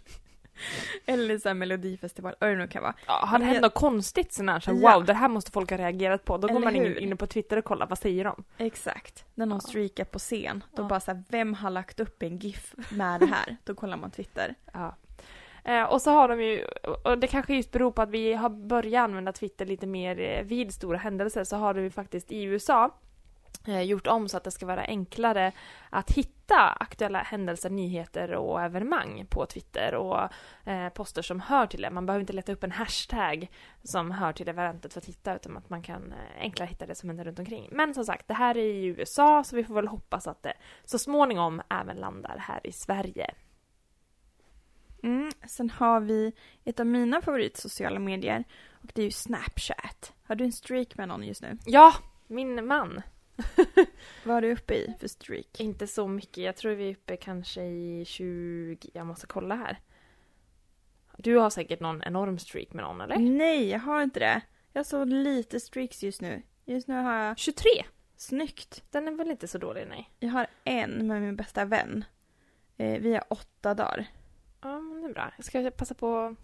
Eller 1.06 1.38
så 1.38 1.50
här 1.50 1.54
Melodifestival, 1.54 2.36
vad 2.40 2.50
det 2.50 2.56
nu 2.56 2.68
kan 2.68 2.84
vara. 2.84 2.94
Ja, 3.08 3.14
har 3.26 3.40
det 3.40 3.46
hänt 3.46 3.62
något 3.62 3.74
konstigt 3.74 4.34
sån 4.34 4.50
här, 4.50 4.60
så 4.60 4.72
här, 4.74 4.80
Ja. 4.82 4.96
wow, 4.96 5.06
det 5.06 5.14
här 5.14 5.30
måste 5.30 5.52
folk 5.52 5.70
ha 5.70 5.78
reagerat 5.78 6.26
på. 6.26 6.38
Då 6.38 6.48
går 6.48 6.56
Eller 6.56 6.66
man 6.66 6.76
in, 6.76 6.98
inne 6.98 7.16
på 7.16 7.28
Twitter 7.28 7.58
och 7.58 7.64
kollar, 7.66 7.88
vad 7.88 7.98
säger 8.00 8.24
de? 8.24 8.44
Exakt. 8.58 9.26
När 9.34 9.46
någon 9.46 9.60
Ja. 9.64 9.70
streakar 9.70 10.06
på 10.06 10.20
scen. 10.20 10.64
Då 10.76 10.84
Ja. 10.84 10.88
bara 10.88 11.00
så 11.00 11.12
här, 11.12 11.24
vem 11.30 11.54
har 11.54 11.70
lagt 11.70 12.00
upp 12.00 12.24
en 12.24 12.38
GIF 12.38 12.74
med 12.90 13.20
det 13.20 13.26
här? 13.26 13.58
Då 13.64 13.76
kollar 13.76 13.98
man 13.98 14.12
Twitter. 14.12 14.56
Ja. 14.74 14.96
Eh, 15.64 15.84
och 15.84 16.02
så 16.02 16.12
har 16.12 16.28
de 16.30 16.42
ju, 16.44 16.66
och 17.04 17.18
det 17.18 17.28
kanske 17.28 17.56
just 17.56 17.72
beror 17.72 17.92
på 17.92 18.02
att 18.02 18.10
vi 18.10 18.34
har 18.34 18.50
börjat 18.50 19.04
använda 19.04 19.32
Twitter 19.32 19.66
lite 19.66 19.88
mer 19.88 20.20
eh, 20.20 20.44
vid 20.44 20.74
stora 20.74 20.98
händelser, 20.98 21.44
så 21.44 21.56
har 21.56 21.74
de 21.74 21.82
ju 21.84 21.90
faktiskt 21.90 22.32
i 22.32 22.44
USA 22.44 22.96
gjort 23.86 24.08
om 24.08 24.30
så 24.30 24.38
att 24.38 24.44
det 24.44 24.52
ska 24.52 24.66
vara 24.66 24.84
enklare 24.84 25.52
att 25.90 26.12
hitta 26.12 26.70
aktuella 26.80 27.20
händelser, 27.20 27.70
nyheter 27.70 28.34
och 28.34 28.62
evenemang 28.62 29.26
på 29.30 29.46
Twitter 29.46 29.96
och 29.96 30.30
eh, 30.70 30.90
poster 30.90 31.22
som 31.22 31.40
hör 31.40 31.68
till 31.68 31.82
det. 31.82 31.90
Man 31.90 32.06
behöver 32.06 32.22
inte 32.22 32.34
leta 32.34 32.52
upp 32.52 32.64
en 32.64 32.72
hashtag 32.72 33.52
som 33.84 34.12
hör 34.12 34.34
till 34.34 34.50
eventet 34.50 34.94
för 34.94 35.02
att 35.02 35.06
hitta 35.06 35.36
utan 35.36 35.58
att 35.58 35.70
man 35.70 35.82
kan 35.82 36.12
eh, 36.12 36.42
enklare 36.42 36.70
hitta 36.70 36.86
det 36.86 36.96
som 36.96 37.10
händer 37.10 37.24
runt 37.26 37.40
omkring. 37.40 37.70
Men 37.72 37.94
som 37.94 38.06
sagt, 38.06 38.28
det 38.28 38.34
här 38.34 38.58
är 38.58 38.64
i 38.64 38.86
USA 38.86 39.44
så 39.44 39.56
vi 39.56 39.64
får 39.64 39.74
väl 39.74 39.88
hoppas 39.88 40.28
att 40.28 40.44
det 40.44 40.54
så 40.86 41.00
småningom 41.00 41.62
även 41.70 41.98
landar 41.98 42.38
här 42.38 42.68
i 42.68 42.72
Sverige. 42.72 43.32
Mm. 45.04 45.32
Sen 45.48 45.70
har 45.70 46.00
vi 46.00 46.34
ett 46.64 46.80
av 46.80 46.86
mina 46.86 47.22
favorit 47.22 47.58
sociala 47.58 48.00
medier 48.00 48.44
och 48.72 48.92
det 48.94 49.02
är 49.02 49.06
ju 49.06 49.12
Snapchat. 49.12 50.14
Har 50.24 50.36
du 50.36 50.44
en 50.44 50.52
streak 50.52 50.98
med 50.98 51.08
någon 51.08 51.24
just 51.24 51.42
nu? 51.42 51.58
Ja, 51.66 51.94
min 52.28 52.68
man. 52.68 53.02
Vad 54.24 54.38
är 54.38 54.42
du 54.42 54.54
uppe 54.54 54.74
i 54.74 54.96
för 55.00 55.08
streak? 55.08 55.60
Inte 55.60 55.88
så 55.88 56.08
mycket. 56.08 56.38
Jag 56.38 56.56
tror 56.56 56.72
vi 56.72 56.90
är 56.90 56.92
uppe 56.94 57.18
kanske 57.18 57.62
i 57.62 58.06
20... 58.06 58.90
Jag 58.94 59.08
måste 59.08 59.28
kolla 59.28 59.56
här. 59.56 59.80
Du 61.18 61.36
har 61.36 61.50
säkert 61.50 61.80
någon 61.80 62.04
enorm 62.04 62.40
streak 62.40 62.74
med 62.74 62.84
någon, 62.84 63.02
eller? 63.02 63.18
Nej, 63.18 63.70
jag 63.70 63.80
har 63.80 64.04
inte 64.04 64.20
det. 64.20 64.42
Jag 64.74 64.80
har 64.80 64.84
så 64.84 65.04
lite 65.04 65.60
streaks 65.60 66.04
just 66.04 66.22
nu. 66.22 66.42
Just 66.66 66.88
nu 66.88 66.94
har 66.94 67.14
jag 67.14 67.38
23! 67.38 67.70
snyggt. 68.18 68.84
Den 68.92 69.08
är 69.08 69.12
väl 69.12 69.32
inte 69.32 69.48
så 69.48 69.58
dålig, 69.58 69.88
nej. 69.90 70.12
Jag 70.20 70.30
har 70.30 70.48
en 70.64 71.08
med 71.08 71.22
min 71.22 71.36
bästa 71.36 71.66
vän. 71.66 72.06
Eh, 72.78 73.02
vi 73.02 73.14
har 73.14 73.24
åtta 73.30 73.74
dagar 73.74 74.08
Ja, 74.62 74.80
men 74.80 75.02
det 75.02 75.08
är 75.08 75.14
bra. 75.14 75.32
Jag 75.36 75.46
ska 75.46 75.72
passa 75.72 75.96
på 75.96 76.36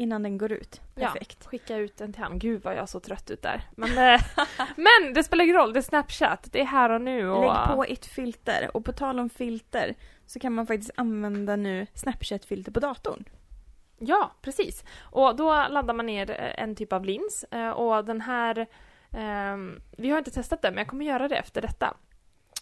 innan 0.00 0.22
den 0.22 0.38
går 0.38 0.52
ut. 0.52 0.80
Ja. 0.94 1.06
Perfekt. 1.06 1.46
skicka 1.46 1.76
ut 1.76 2.00
en 2.00 2.12
till 2.12 2.22
han. 2.22 2.38
Gud 2.38 2.62
vad 2.62 2.74
jag 2.74 2.82
är 2.82 2.86
så 2.86 3.00
trött 3.00 3.30
ut 3.30 3.42
där. 3.42 3.62
Men, 3.76 3.90
eh, 3.90 4.20
men 4.76 5.14
det 5.14 5.24
spelar 5.24 5.44
ingen 5.44 5.56
roll, 5.56 5.72
det 5.72 5.80
är 5.80 5.82
Snapchat. 5.82 6.48
Det 6.52 6.60
är 6.60 6.64
här 6.64 6.90
och 6.90 7.00
nu 7.00 7.30
och... 7.30 7.40
Lägg 7.40 7.76
på 7.76 7.84
ett 7.84 8.06
filter. 8.06 8.76
Och 8.76 8.84
på 8.84 8.92
tal 8.92 9.18
om 9.18 9.30
filter 9.30 9.94
så 10.26 10.38
kan 10.40 10.52
man 10.52 10.66
faktiskt 10.66 10.90
använda 10.96 11.56
nu 11.56 11.86
Snapchat-filter 11.94 12.72
på 12.72 12.80
datorn. 12.80 13.24
Ja, 13.98 14.30
precis. 14.42 14.84
Och 15.00 15.36
då 15.36 15.66
laddar 15.70 15.94
man 15.94 16.06
ner 16.06 16.30
eh, 16.30 16.62
en 16.62 16.76
typ 16.76 16.92
av 16.92 17.04
lins 17.04 17.44
eh, 17.50 17.70
och 17.70 18.04
den 18.04 18.20
här 18.20 18.66
ehm, 19.10 19.80
Vi 19.90 20.10
har 20.10 20.18
inte 20.18 20.30
testat 20.30 20.62
den 20.62 20.74
men 20.74 20.78
jag 20.78 20.88
kommer 20.88 21.04
göra 21.04 21.28
det 21.28 21.36
efter 21.36 21.62
detta. 21.62 21.96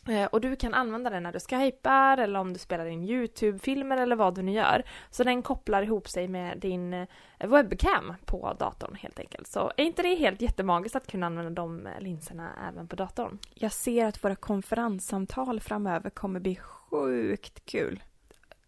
Eh, 0.09 0.27
Och 0.27 0.41
du 0.41 0.57
kan 0.57 0.75
använda 0.75 1.11
den 1.11 1.23
när 1.23 1.33
du 1.33 1.41
skypar 1.41 2.19
eller 2.19 2.39
om 2.41 2.53
du 2.53 2.59
spelar 2.59 2.87
in 2.87 3.05
YouTube-filmer 3.05 3.97
eller 3.97 4.17
vad 4.17 4.35
du 4.35 4.43
nu 4.43 4.53
gör. 4.53 4.83
Så 5.11 5.25
den 5.25 5.43
kopplar 5.43 5.83
ihop 5.83 6.09
sig 6.09 6.29
med 6.29 6.59
din 6.59 6.95
eh, 6.95 7.07
webcam 7.39 8.15
på 8.25 8.53
datorn 8.59 8.95
helt 8.95 9.19
enkelt. 9.19 9.47
Så 9.47 9.73
är 9.77 9.85
inte 9.85 10.03
det 10.03 10.15
helt 10.15 10.41
jättemagiskt 10.41 10.97
att 10.97 11.07
kunna 11.11 11.27
använda 11.27 11.51
de 11.51 11.87
eh, 11.87 12.01
linserna 12.01 12.51
även 12.69 12.89
på 12.89 12.97
datorn? 12.97 13.39
Jag 13.55 13.73
ser 13.73 14.07
att 14.07 14.25
våra 14.25 14.37
konferenssamtal 14.37 15.61
framöver 15.61 16.11
kommer 16.11 16.41
bli 16.41 16.57
sjukt 16.57 17.67
kul. 17.67 18.03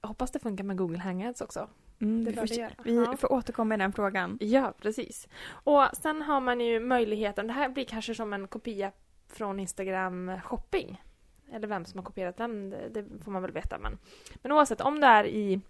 Jag 0.01 0.09
hoppas 0.09 0.31
det 0.33 0.39
funkar 0.39 0.65
med 0.65 0.77
Google 0.77 0.99
Hangouts 0.99 1.41
också. 1.41 1.69
Mm, 2.01 2.25
Det 2.25 2.31
vi, 2.31 2.57
det 2.57 2.71
vi 2.85 2.95
Ja. 3.05 3.17
får 3.17 3.33
återkomma 3.33 3.75
i 3.75 3.79
den 3.79 3.93
frågan. 3.93 4.39
Ja, 4.41 4.73
precis. 4.83 5.29
Och 5.51 5.85
sen 6.03 6.23
har 6.23 6.41
man 6.41 6.61
ju 6.61 6.81
möjligheten, 6.81 7.47
det 7.47 7.53
här 7.53 7.69
blir 7.69 7.85
kanske 7.85 8.15
som 8.15 8.33
en 8.33 8.49
kopia 8.49 8.93
från 9.29 9.61
Instagram 9.61 10.41
shopping. 10.45 11.03
Eller 11.53 11.69
vem 11.69 11.85
som 11.85 11.99
har 11.99 12.05
kopierat 12.05 12.37
den, 12.37 12.71
det, 12.71 12.89
det 12.89 13.25
får 13.25 13.31
man 13.31 13.43
väl 13.43 13.53
veta. 13.53 13.79
Men, 13.79 13.99
men 14.43 14.53
oavsett, 14.53 14.81
om 14.81 15.01
du 15.01 15.07
är 15.07 15.27
i 15.27 15.61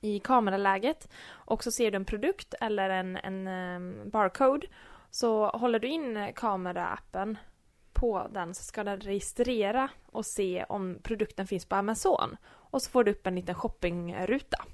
i 0.00 0.18
kameraläget 0.18 1.08
och 1.30 1.64
så 1.64 1.70
ser 1.70 1.90
du 1.90 1.96
en 1.96 2.04
produkt 2.04 2.54
eller 2.60 2.90
en, 2.90 3.16
en 3.16 3.46
um, 3.46 4.10
barcode 4.10 4.66
så 5.10 5.46
håller 5.48 5.78
du 5.78 5.88
in 5.88 6.32
kameraappen 6.34 7.38
på 7.92 8.28
den 8.30 8.54
så 8.54 8.62
ska 8.62 8.84
den 8.84 9.00
registrera 9.00 9.88
och 10.06 10.26
se 10.26 10.64
om 10.68 10.98
produkten 11.02 11.46
finns 11.46 11.66
på 11.66 11.76
Amazon. 11.76 12.36
Och 12.46 12.82
så 12.82 12.90
får 12.90 13.04
du 13.04 13.10
upp 13.10 13.26
en 13.26 13.34
liten 13.34 13.54
shoppingruta. 13.54 14.64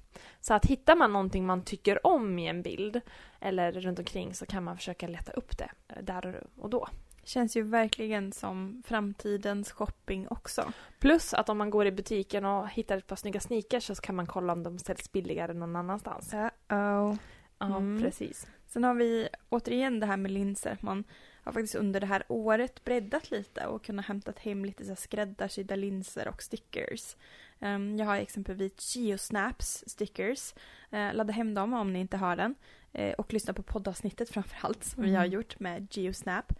Så 0.40 0.54
att 0.54 0.66
hittar 0.66 0.96
man 0.96 1.12
någonting 1.12 1.46
man 1.46 1.64
tycker 1.64 2.06
om 2.06 2.38
i 2.38 2.46
en 2.46 2.62
bild 2.62 3.00
eller 3.40 3.72
runt 3.72 3.98
omkring 3.98 4.34
så 4.34 4.46
kan 4.46 4.64
man 4.64 4.76
försöka 4.76 5.08
leta 5.08 5.32
upp 5.32 5.58
det 5.58 5.70
eh, 5.88 6.02
där 6.02 6.44
och 6.56 6.70
då. 6.70 6.88
Känns 7.30 7.56
ju 7.56 7.62
verkligen 7.62 8.32
som 8.32 8.82
framtidens 8.86 9.72
shopping 9.72 10.28
också. 10.28 10.72
Plus 10.98 11.34
att 11.34 11.48
om 11.48 11.58
man 11.58 11.70
går 11.70 11.86
i 11.86 11.92
butiken 11.92 12.44
och 12.44 12.68
hittar 12.68 12.98
ett 12.98 13.06
par 13.06 13.16
snygga 13.16 13.40
sneakers 13.40 13.84
så 13.84 13.94
kan 13.94 14.14
man 14.14 14.26
kolla 14.26 14.52
om 14.52 14.62
de 14.62 14.78
säljs 14.78 15.12
billigare 15.12 15.52
någon 15.52 15.76
annanstans. 15.76 16.34
Uh-oh. 16.34 17.18
Ja, 17.58 17.76
mm. 17.76 18.02
precis. 18.02 18.46
Sen 18.66 18.84
har 18.84 18.94
vi 18.94 19.28
återigen 19.48 20.00
det 20.00 20.06
här 20.06 20.16
med 20.16 20.30
linser. 20.30 20.78
Man 20.80 21.04
har 21.44 21.52
faktiskt 21.52 21.74
under 21.74 22.00
det 22.00 22.06
här 22.06 22.24
året 22.28 22.84
breddat 22.84 23.30
lite 23.30 23.66
och 23.66 23.84
kunnat 23.84 24.06
hämta 24.06 24.32
hem 24.36 24.64
lite 24.64 24.84
så 24.84 24.96
skräddarsydda 24.96 25.76
linser 25.76 26.28
och 26.28 26.42
stickers. 26.42 27.16
Um, 27.58 27.96
jag 27.96 28.06
har 28.06 28.16
exempelvis 28.16 28.96
Geosnaps 28.96 29.84
stickers. 29.86 30.54
Uh, 30.92 31.14
ladda 31.14 31.32
hem 31.32 31.54
dem 31.54 31.74
om 31.74 31.92
ni 31.92 32.00
inte 32.00 32.16
har 32.16 32.36
den. 32.36 32.54
Uh, 32.98 33.12
och 33.12 33.32
lyssna 33.32 33.52
på 33.52 33.62
poddavsnittet 33.62 34.30
framförallt 34.30 34.84
som 34.84 35.02
mm. 35.02 35.10
vi 35.10 35.16
har 35.16 35.24
mm. 35.24 35.34
gjort 35.34 35.60
med 35.60 35.88
Geosnap. 35.90 36.52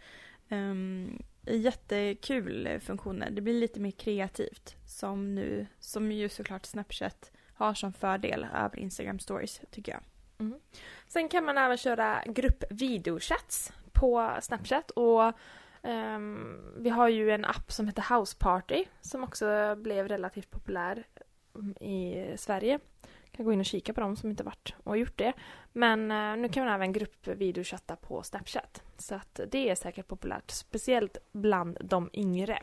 Um, 0.51 1.23
jättekul 1.45 2.79
funktioner. 2.79 3.29
Det 3.29 3.41
blir 3.41 3.59
lite 3.59 3.79
mer 3.79 3.91
kreativt 3.91 4.75
som 4.85 5.35
nu, 5.35 5.67
som 5.79 6.11
ju 6.11 6.29
såklart 6.29 6.65
Snapchat 6.65 7.31
har 7.53 7.73
som 7.73 7.93
fördel 7.93 8.47
över 8.55 8.79
Instagram 8.79 9.19
stories 9.19 9.61
tycker 9.71 9.91
jag. 9.91 10.01
Mm. 10.39 10.59
Sen 11.07 11.29
kan 11.29 11.45
man 11.45 11.57
även 11.57 11.77
köra 11.77 12.23
gruppvideochats 12.25 13.73
på 13.91 14.37
Snapchat 14.41 14.91
och 14.91 15.33
um, 15.81 16.61
vi 16.77 16.89
har 16.89 17.07
ju 17.07 17.31
en 17.31 17.45
app 17.45 17.71
som 17.71 17.87
heter 17.87 18.17
House 18.17 18.37
Party 18.39 18.85
som 19.01 19.23
också 19.23 19.75
blev 19.75 20.07
relativt 20.07 20.51
populär 20.51 21.03
mm, 21.55 21.71
i 21.71 22.25
Sverige. 22.37 22.79
Kan 23.31 23.45
gå 23.45 23.53
in 23.53 23.59
och 23.59 23.65
kika 23.65 23.93
på 23.93 24.01
dem 24.01 24.15
som 24.15 24.29
inte 24.29 24.43
varit 24.43 24.73
och 24.83 24.97
gjort 24.97 25.17
det. 25.17 25.33
Men 25.73 26.11
uh, 26.11 26.37
nu 26.37 26.49
kan 26.49 26.65
man 26.65 26.73
även 26.73 26.93
gruppvideochatta 26.93 27.95
på 27.95 28.23
Snapchat. 28.23 28.83
Så 28.97 29.15
att 29.15 29.39
det 29.51 29.69
är 29.69 29.75
säkert 29.75 30.07
populärt, 30.07 30.51
speciellt 30.51 31.17
bland 31.31 31.77
de 31.81 32.09
yngre. 32.13 32.59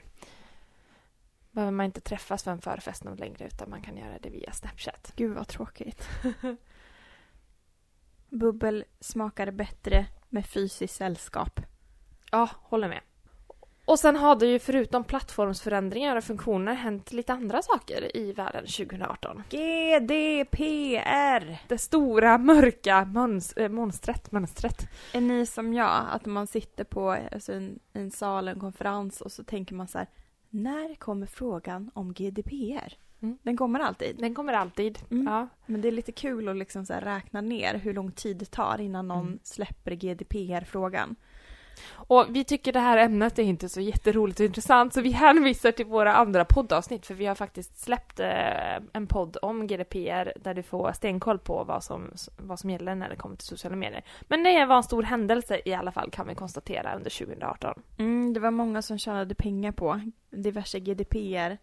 Behöver 1.50 1.72
man 1.72 1.86
inte 1.86 2.00
träffas 2.00 2.44
för 2.44 2.50
en 2.50 2.60
förfest 2.60 3.04
någon 3.04 3.16
längre 3.16 3.46
utan 3.46 3.70
man 3.70 3.82
kan 3.82 3.96
göra 3.96 4.18
det 4.18 4.30
via 4.30 4.52
Snapchat. 4.52 5.12
Gud 5.16 5.34
vad 5.34 5.48
tråkigt. 5.48 6.08
Bubbel 8.28 8.84
smakar 9.00 9.50
bättre 9.50 10.06
med 10.28 10.46
fysiskt 10.46 10.96
sällskap. 10.96 11.60
Ja, 12.30 12.48
håller 12.54 12.88
med. 12.88 13.00
Och 13.88 13.98
sen 13.98 14.16
har 14.16 14.36
det 14.36 14.46
ju 14.46 14.58
förutom 14.58 15.04
plattformsförändringar 15.04 16.16
och 16.16 16.24
funktioner 16.24 16.74
hänt 16.74 17.12
lite 17.12 17.32
andra 17.32 17.62
saker 17.62 18.16
i 18.16 18.32
världen 18.32 18.66
2018. 18.66 19.42
GDPR! 19.50 20.88
Det 21.68 21.78
stora 21.78 22.38
mörka 22.38 23.04
möns 23.04 23.52
äh, 23.52 23.68
monstret, 23.68 24.32
mönstret. 24.32 24.88
Är 25.12 25.20
ni 25.20 25.46
som 25.46 25.74
jag, 25.74 26.04
att 26.10 26.26
man 26.26 26.46
sitter 26.46 26.84
på 26.84 27.10
alltså 27.10 27.52
en, 27.52 27.78
en 27.92 28.10
sal, 28.10 28.48
en 28.48 28.60
konferens 28.60 29.20
och 29.20 29.32
så 29.32 29.44
tänker 29.44 29.74
man 29.74 29.88
så 29.88 29.98
här, 29.98 30.06
när 30.50 30.94
kommer 30.94 31.26
frågan 31.26 31.90
om 31.94 32.12
GDPR? 32.12 32.94
Mm. 33.20 33.38
Den 33.42 33.56
kommer 33.56 33.80
alltid. 33.80 34.16
Den 34.18 34.34
kommer 34.34 34.52
alltid. 34.52 34.98
Mm. 35.10 35.26
Ja. 35.26 35.48
Men 35.66 35.80
det 35.80 35.88
är 35.88 35.92
lite 35.92 36.12
kul 36.12 36.48
att 36.48 36.56
liksom 36.56 36.84
räkna 36.84 37.40
ner 37.40 37.74
hur 37.74 37.94
lång 37.94 38.12
tid 38.12 38.36
det 38.36 38.50
tar 38.50 38.80
innan 38.80 39.08
någon 39.08 39.26
mm. 39.26 39.38
släpper 39.42 39.92
GDPR-frågan. 39.94 41.16
Och 41.90 42.26
vi 42.30 42.44
tycker 42.44 42.72
det 42.72 42.80
här 42.80 42.98
ämnet 42.98 43.38
är 43.38 43.42
inte 43.42 43.68
så 43.68 43.80
jätteroligt 43.80 44.40
och 44.40 44.46
intressant 44.46 44.94
så 44.94 45.00
vi 45.00 45.10
hänvisar 45.10 45.72
till 45.72 45.86
våra 45.86 46.14
andra 46.14 46.44
poddavsnitt 46.44 47.06
för 47.06 47.14
vi 47.14 47.26
har 47.26 47.34
faktiskt 47.34 47.78
släppt 47.78 48.20
eh, 48.20 48.76
en 48.92 49.06
podd 49.06 49.36
om 49.42 49.66
GDPR 49.66 50.32
där 50.40 50.54
du 50.54 50.62
får 50.62 50.92
stenkoll 50.92 51.38
på 51.38 51.64
vad 51.64 51.84
som, 51.84 52.10
vad 52.36 52.58
som 52.58 52.70
gäller 52.70 52.94
när 52.94 53.08
det 53.08 53.16
kommer 53.16 53.36
till 53.36 53.46
sociala 53.46 53.76
medier. 53.76 54.04
Men 54.20 54.44
det 54.44 54.64
var 54.64 54.76
en 54.76 54.82
stor 54.82 55.02
händelse 55.02 55.60
i 55.64 55.74
alla 55.74 55.92
fall 55.92 56.10
kan 56.10 56.28
vi 56.28 56.34
konstatera 56.34 56.96
under 56.96 57.10
2018. 57.10 57.82
Mm, 57.98 58.32
det 58.32 58.40
var 58.40 58.50
många 58.50 58.82
som 58.82 58.98
tjänade 58.98 59.34
pengar 59.34 59.72
på 59.72 60.00
diverse 60.30 60.80
GDPR 60.80 61.58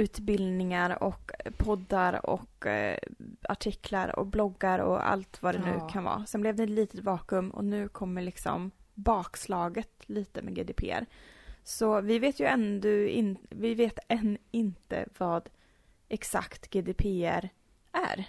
utbildningar 0.00 1.02
och 1.02 1.30
poddar 1.56 2.26
och 2.26 2.66
eh, 2.66 2.98
artiklar 3.42 4.18
och 4.18 4.26
bloggar 4.26 4.78
och 4.78 5.10
allt 5.10 5.42
vad 5.42 5.54
det 5.54 5.62
ja. 5.66 5.72
nu 5.72 5.92
kan 5.92 6.04
vara. 6.04 6.26
Sen 6.26 6.40
blev 6.40 6.56
det 6.56 6.62
ett 6.62 6.70
litet 6.70 7.00
vakuum 7.00 7.50
och 7.50 7.64
nu 7.64 7.88
kommer 7.88 8.22
liksom 8.22 8.70
bakslaget 9.02 10.08
lite 10.08 10.42
med 10.42 10.54
GDPR. 10.54 11.06
Så 11.64 12.00
vi 12.00 12.18
vet 12.18 12.40
ju 12.40 12.46
ändå 12.46 12.88
in, 12.88 13.38
vi 13.50 13.74
vet 13.74 13.98
än 14.08 14.38
inte 14.50 15.08
vad 15.18 15.50
exakt 16.08 16.70
GDPR 16.70 17.48
är. 17.92 18.24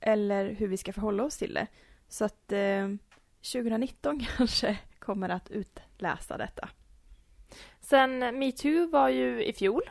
Eller 0.00 0.50
hur 0.50 0.68
vi 0.68 0.76
ska 0.76 0.92
förhålla 0.92 1.24
oss 1.24 1.36
till 1.36 1.54
det. 1.54 1.66
Så 2.08 2.24
att 2.24 2.52
eh, 2.52 2.88
2019 3.52 4.20
kanske 4.36 4.78
kommer 4.98 5.28
att 5.28 5.50
utläsa 5.50 6.36
detta. 6.36 6.68
Sen 7.80 8.22
eh, 8.22 8.32
metoo 8.32 8.90
var 8.90 9.08
ju 9.08 9.44
i 9.44 9.52
fjol 9.52 9.82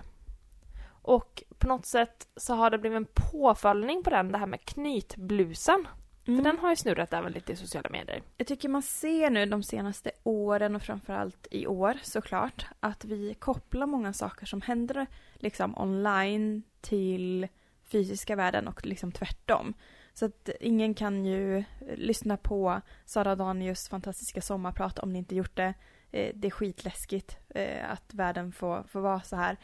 och 1.01 1.43
på 1.57 1.67
något 1.67 1.85
sätt 1.85 2.27
så 2.35 2.53
har 2.53 2.69
det 2.69 2.77
blivit 2.77 2.97
en 2.97 3.07
påföljning 3.31 4.03
på 4.03 4.09
den, 4.09 4.31
det 4.31 4.37
här 4.37 4.45
med 4.45 4.65
knytblusen. 4.65 5.87
Mm. 6.29 6.43
För 6.43 6.51
den 6.51 6.59
har 6.59 6.69
ju 6.69 6.75
snurrat 6.75 7.13
även 7.13 7.31
lite 7.31 7.51
i 7.51 7.55
sociala 7.55 7.89
medier. 7.89 8.21
Jag 8.37 8.47
tycker 8.47 8.69
man 8.69 8.81
ser 8.81 9.29
nu 9.29 9.45
de 9.45 9.63
senaste 9.63 10.11
åren 10.23 10.75
och 10.75 10.81
framförallt 10.81 11.47
i 11.51 11.67
år 11.67 11.97
såklart 12.03 12.65
att 12.79 13.05
vi 13.05 13.33
kopplar 13.33 13.87
många 13.87 14.13
saker 14.13 14.45
som 14.45 14.61
händer 14.61 15.07
liksom 15.35 15.77
online 15.77 16.63
till 16.81 17.47
fysiska 17.91 18.35
världen 18.35 18.67
och 18.67 18.85
liksom 18.85 19.11
tvärtom. 19.11 19.73
Så 20.13 20.25
att 20.25 20.49
ingen 20.59 20.93
kan 20.93 21.25
ju 21.25 21.63
lyssna 21.95 22.37
på 22.37 22.81
Sara 23.05 23.35
Danius 23.35 23.89
fantastiska 23.89 24.41
sommarprat 24.41 24.99
om 24.99 25.13
ni 25.13 25.19
inte 25.19 25.35
gjort 25.35 25.55
det. 25.55 25.73
Eh, 26.11 26.31
det 26.35 26.47
är 26.47 26.51
skitläskigt 26.51 27.37
eh, 27.49 27.91
att 27.91 28.13
världen 28.13 28.51
får, 28.51 28.83
får 28.83 28.99
vara 28.99 29.21
så 29.21 29.35
här. 29.35 29.57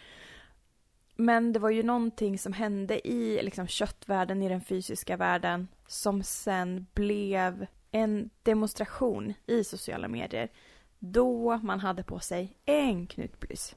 Men 1.16 1.54
det 1.54 1.60
var 1.60 1.70
ju 1.70 1.84
någonting 1.84 2.40
som 2.40 2.54
hände 2.54 3.08
i 3.08 3.44
liksom, 3.44 3.68
köttvärlden, 3.68 4.42
i 4.42 4.50
den 4.50 4.62
fysiska 4.62 5.18
världen, 5.18 5.68
som 5.88 6.24
sen 6.24 6.88
blev 6.94 7.66
en 7.92 8.30
demonstration 8.44 9.34
i 9.48 9.64
sociala 9.64 10.08
medier. 10.08 10.52
Då 11.00 11.58
man 11.58 11.80
hade 11.80 12.04
på 12.04 12.20
sig 12.20 12.58
en 12.66 13.08
knutblus. 13.08 13.76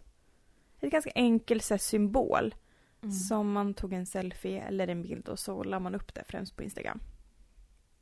Ett 0.80 0.90
ganska 0.90 1.10
enkel 1.10 1.60
så 1.60 1.78
symbol. 1.78 2.54
Mm. 3.02 3.12
Som 3.12 3.52
man 3.52 3.74
tog 3.74 3.92
en 3.92 4.06
selfie 4.06 4.62
eller 4.62 4.88
en 4.88 5.02
bild 5.02 5.28
och 5.28 5.38
så 5.38 5.62
la 5.62 5.78
man 5.78 5.94
upp 5.94 6.14
det 6.14 6.24
främst 6.28 6.56
på 6.56 6.62
Instagram. 6.62 7.00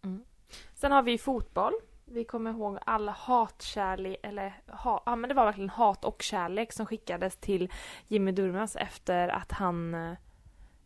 Mm. 0.02 0.24
Sen 0.74 0.92
har 0.92 1.02
vi 1.02 1.18
fotboll. 1.18 1.72
Vi 2.04 2.24
kommer 2.24 2.50
ihåg 2.50 2.78
all 2.86 3.08
hatkärlek, 3.08 4.18
eller 4.22 4.60
ha, 4.66 5.02
ja 5.06 5.16
men 5.16 5.28
det 5.28 5.34
var 5.34 5.44
verkligen 5.44 5.70
hat 5.70 6.04
och 6.04 6.22
kärlek 6.22 6.72
som 6.72 6.86
skickades 6.86 7.36
till 7.36 7.72
Jimmy 8.08 8.32
Durmaz 8.32 8.76
efter 8.76 9.28
att 9.28 9.52
han 9.52 9.94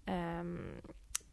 um, 0.07 0.81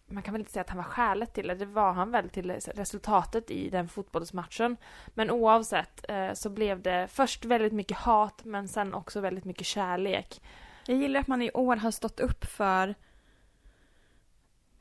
man 0.08 0.24
kan 0.24 0.34
väl 0.34 0.42
inte 0.42 0.52
säga 0.52 0.62
att 0.62 0.70
han 0.70 0.78
var 0.78 0.84
skälet 0.84 1.34
till 1.34 1.48
det, 1.48 1.56
det 1.56 1.66
var 1.66 1.94
han 1.94 2.12
väl 2.12 2.30
till 2.30 2.52
resultatet 2.52 3.52
i 3.52 3.70
den 3.70 3.88
fotbollsmatchen. 3.88 4.78
Men 5.08 5.32
oavsett 5.32 6.10
eh, 6.10 6.34
så 6.34 6.50
blev 6.50 6.82
det 6.82 7.08
först 7.12 7.46
väldigt 7.46 7.74
mycket 7.74 7.98
hat 7.98 8.42
men 8.46 8.68
sen 8.68 8.94
också 8.94 9.22
väldigt 9.22 9.46
mycket 9.46 9.68
kärlek. 9.68 10.42
Jag 10.86 10.98
gillar 10.98 11.20
att 11.20 11.28
man 11.28 11.42
i 11.42 11.52
år 11.54 11.76
har 11.76 11.92
stått 11.92 12.20
upp 12.20 12.46
för 12.46 12.96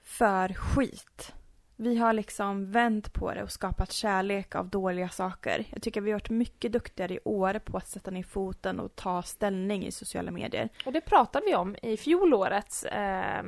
för 0.02 0.54
skit. 0.54 1.32
Vi 1.76 1.96
har 1.96 2.12
liksom 2.12 2.72
vänt 2.72 3.12
på 3.12 3.34
det 3.34 3.42
och 3.42 3.52
skapat 3.52 3.92
kärlek 3.92 4.54
av 4.54 4.68
dåliga 4.68 5.08
saker. 5.08 5.64
Jag 5.70 5.82
tycker 5.82 6.00
vi 6.00 6.10
har 6.10 6.18
varit 6.18 6.30
mycket 6.30 6.72
duktigare 6.72 7.14
i 7.14 7.18
år 7.24 7.58
på 7.58 7.76
att 7.76 7.88
sätta 7.88 8.10
ner 8.10 8.22
foten 8.22 8.80
och 8.80 8.96
ta 8.96 9.22
ställning 9.22 9.86
i 9.86 9.92
sociala 9.92 10.30
medier. 10.30 10.68
Och 10.86 10.92
det 10.92 11.00
pratade 11.00 11.46
vi 11.46 11.54
om 11.54 11.76
i 11.82 11.96
fjolårets 11.96 12.84
eh, 12.84 13.42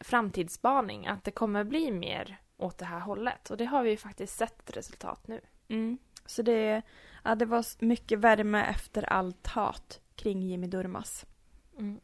framtidsspaning, 0.00 1.06
att 1.06 1.24
det 1.24 1.30
kommer 1.30 1.64
bli 1.64 1.90
mer 1.90 2.36
åt 2.56 2.78
det 2.78 2.84
här 2.84 3.00
hållet. 3.00 3.50
Och 3.50 3.56
det 3.56 3.64
har 3.64 3.82
vi 3.82 3.96
faktiskt 3.96 4.36
sett 4.36 4.76
resultat 4.76 5.28
nu. 5.28 5.40
Mm. 5.68 5.98
Så 6.26 6.42
det, 6.42 6.82
ja, 7.24 7.34
det 7.34 7.46
var 7.46 7.84
mycket 7.84 8.18
värme 8.18 8.64
efter 8.64 9.12
allt 9.12 9.46
hat 9.46 10.00
kring 10.16 10.42
Jimmy 10.42 10.66
Durmas. 10.66 11.26
Mm. 11.78 12.00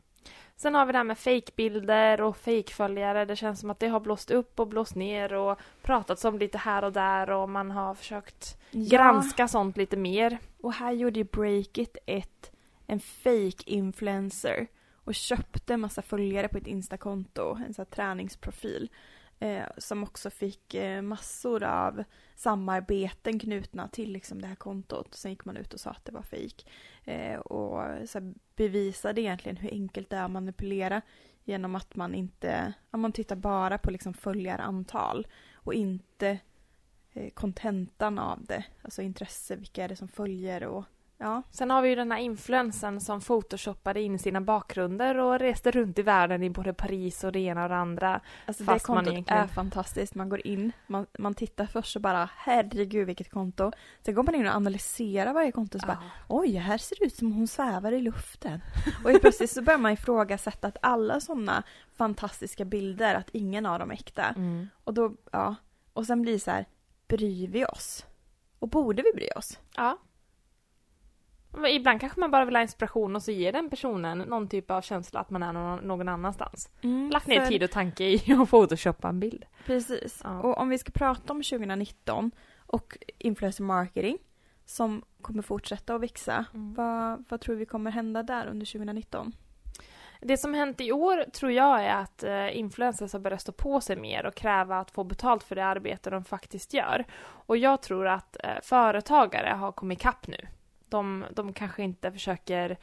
Sen 0.56 0.74
har 0.74 0.86
vi 0.86 0.92
det 0.92 0.98
här 0.98 1.04
med 1.04 1.18
fejkbilder 1.18 2.20
och 2.20 2.36
fejkföljare. 2.36 3.24
Det 3.24 3.36
känns 3.36 3.60
som 3.60 3.70
att 3.70 3.78
det 3.78 3.88
har 3.88 4.00
blåst 4.00 4.30
upp 4.30 4.60
och 4.60 4.68
blåst 4.68 4.94
ner 4.94 5.32
och 5.32 5.58
pratats 5.82 6.24
om 6.24 6.38
lite 6.38 6.58
här 6.58 6.84
och 6.84 6.92
där 6.92 7.30
och 7.30 7.48
man 7.48 7.70
har 7.70 7.94
försökt 7.94 8.58
ja. 8.70 8.98
granska 8.98 9.48
sånt 9.48 9.76
lite 9.76 9.96
mer. 9.96 10.38
Och 10.60 10.72
här 10.72 10.92
gjorde 10.92 11.18
ju 11.18 11.24
Breakit 11.24 11.96
ett, 12.06 12.52
en 12.86 13.00
fake-influencer 13.00 14.66
och 15.10 15.14
köpte 15.14 15.74
en 15.74 15.80
massa 15.80 16.02
följare 16.02 16.48
på 16.48 16.58
ett 16.58 16.66
instakonto, 16.66 17.54
en 17.66 17.74
sån 17.74 17.82
här 17.82 17.90
träningsprofil. 17.90 18.90
Eh, 19.38 19.66
som 19.76 20.02
också 20.02 20.30
fick 20.30 20.74
eh, 20.74 21.02
massor 21.02 21.62
av 21.62 22.04
samarbeten 22.34 23.38
knutna 23.38 23.88
till 23.88 24.12
liksom, 24.12 24.40
det 24.40 24.46
här 24.46 24.54
kontot. 24.54 25.14
Sen 25.14 25.30
gick 25.30 25.44
man 25.44 25.56
ut 25.56 25.74
och 25.74 25.80
sa 25.80 25.90
att 25.90 26.04
det 26.04 26.12
var 26.12 26.22
fejk. 26.22 26.66
Eh, 27.04 27.38
och 27.38 28.08
så 28.08 28.18
här, 28.18 28.34
bevisade 28.56 29.20
egentligen 29.20 29.56
hur 29.56 29.70
enkelt 29.70 30.10
det 30.10 30.16
är 30.16 30.24
att 30.24 30.30
manipulera 30.30 31.02
genom 31.44 31.74
att 31.74 31.96
man 31.96 32.14
inte, 32.14 32.72
ja, 32.90 32.98
man 32.98 33.12
tittar 33.12 33.36
bara 33.36 33.78
på 33.78 33.90
liksom 33.90 34.14
följarantal 34.14 35.26
och 35.54 35.74
inte 35.74 36.38
eh, 37.12 37.30
kontentan 37.30 38.18
av 38.18 38.44
det, 38.44 38.64
alltså 38.82 39.02
intresse, 39.02 39.56
vilka 39.56 39.84
är 39.84 39.88
det 39.88 39.96
som 39.96 40.08
följer 40.08 40.64
och 40.64 40.84
Ja. 41.22 41.42
Sen 41.50 41.70
har 41.70 41.82
vi 41.82 41.88
ju 41.88 41.94
den 41.94 42.12
här 42.12 42.18
influensen 42.18 43.00
som 43.00 43.20
photoshoppade 43.20 44.00
in 44.00 44.18
sina 44.18 44.40
bakgrunder 44.40 45.18
och 45.18 45.38
reste 45.38 45.70
runt 45.70 45.98
i 45.98 46.02
världen 46.02 46.42
i 46.42 46.50
både 46.50 46.72
Paris 46.72 47.24
och 47.24 47.32
det 47.32 47.38
ena 47.38 47.62
och 47.62 47.68
det 47.68 47.76
andra. 47.76 48.20
Alltså 48.46 48.64
det 48.64 48.82
kontot 48.82 49.12
egentligen... 49.12 49.42
är 49.42 49.46
fantastiskt. 49.46 50.14
Man 50.14 50.28
går 50.28 50.46
in, 50.46 50.72
man, 50.86 51.06
man 51.18 51.34
tittar 51.34 51.66
först 51.66 51.96
och 51.96 52.02
bara 52.02 52.30
herregud 52.36 53.06
vilket 53.06 53.30
konto. 53.30 53.72
Sen 54.02 54.14
går 54.14 54.22
man 54.22 54.34
in 54.34 54.46
och 54.46 54.54
analyserar 54.54 55.32
varje 55.32 55.52
konto 55.52 55.78
och 55.78 55.80
så 55.80 55.86
bara 55.86 56.02
oj, 56.28 56.52
här 56.56 56.78
ser 56.78 56.96
det 57.00 57.04
ut 57.04 57.16
som 57.16 57.32
hon 57.32 57.48
svävar 57.48 57.92
i 57.92 58.00
luften. 58.00 58.60
och 59.04 59.20
plötsligt 59.20 59.50
så 59.50 59.62
börjar 59.62 59.78
man 59.78 59.92
ifrågasätta 59.92 60.68
att 60.68 60.76
alla 60.82 61.20
sådana 61.20 61.62
fantastiska 61.96 62.64
bilder, 62.64 63.14
att 63.14 63.30
ingen 63.32 63.66
av 63.66 63.78
dem 63.78 63.90
är 63.90 63.94
äkta. 63.94 64.24
Mm. 64.24 64.68
Och 64.84 64.94
då, 64.94 65.14
ja. 65.32 65.54
Och 65.92 66.06
sen 66.06 66.22
blir 66.22 66.32
det 66.32 66.40
så 66.40 66.50
här, 66.50 66.66
bryr 67.08 67.48
vi 67.48 67.64
oss? 67.64 68.06
Och 68.58 68.68
borde 68.68 69.02
vi 69.02 69.12
bry 69.12 69.28
oss? 69.36 69.58
Ja. 69.76 69.98
Ibland 71.68 72.00
kanske 72.00 72.20
man 72.20 72.30
bara 72.30 72.44
vill 72.44 72.56
ha 72.56 72.62
inspiration 72.62 73.16
och 73.16 73.22
så 73.22 73.30
ger 73.30 73.52
den 73.52 73.70
personen 73.70 74.18
någon 74.18 74.48
typ 74.48 74.70
av 74.70 74.82
känsla 74.82 75.20
att 75.20 75.30
man 75.30 75.42
är 75.42 75.52
någon, 75.52 75.78
någon 75.78 76.08
annanstans. 76.08 76.68
Mm, 76.82 77.10
Lagt 77.10 77.26
ner 77.26 77.40
för... 77.40 77.46
tid 77.46 77.62
och 77.62 77.70
tanke 77.70 78.04
i 78.04 78.32
att 78.42 78.50
photoshoppa 78.50 79.08
en 79.08 79.20
bild. 79.20 79.44
Precis. 79.66 80.20
Ja. 80.24 80.40
Och 80.40 80.58
om 80.58 80.68
vi 80.68 80.78
ska 80.78 80.92
prata 80.92 81.32
om 81.32 81.42
2019 81.42 82.30
och 82.66 82.98
influencer 83.18 83.64
marketing 83.64 84.18
som 84.66 85.02
kommer 85.22 85.42
fortsätta 85.42 85.94
att 85.94 86.00
växa. 86.00 86.44
Mm. 86.54 86.74
Vad, 86.74 87.24
vad 87.28 87.40
tror 87.40 87.56
vi 87.56 87.66
kommer 87.66 87.90
hända 87.90 88.22
där 88.22 88.46
under 88.46 88.66
2019? 88.66 89.32
Det 90.20 90.36
som 90.36 90.54
hänt 90.54 90.80
i 90.80 90.92
år 90.92 91.24
tror 91.32 91.52
jag 91.52 91.84
är 91.84 91.94
att 91.94 92.22
eh, 92.22 92.58
influencers 92.58 93.12
har 93.12 93.20
börjat 93.20 93.40
stå 93.40 93.52
på 93.52 93.80
sig 93.80 93.96
mer 93.96 94.26
och 94.26 94.34
kräva 94.34 94.78
att 94.78 94.90
få 94.90 95.04
betalt 95.04 95.42
för 95.42 95.56
det 95.56 95.64
arbete 95.64 96.10
de 96.10 96.24
faktiskt 96.24 96.74
gör. 96.74 97.04
Och 97.22 97.56
jag 97.56 97.82
tror 97.82 98.06
att 98.06 98.36
eh, 98.44 98.50
företagare 98.62 99.48
har 99.48 99.72
kommit 99.72 99.98
ikapp 99.98 100.26
nu. 100.26 100.46
De, 100.90 101.24
de 101.30 101.52
kanske 101.52 101.82
inte 101.82 102.12
försöker 102.12 102.76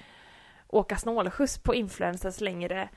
åka 0.67 0.97
snålskjuts 0.97 1.57
på 1.57 1.75
influencers 1.75 2.41
längre 2.41 2.89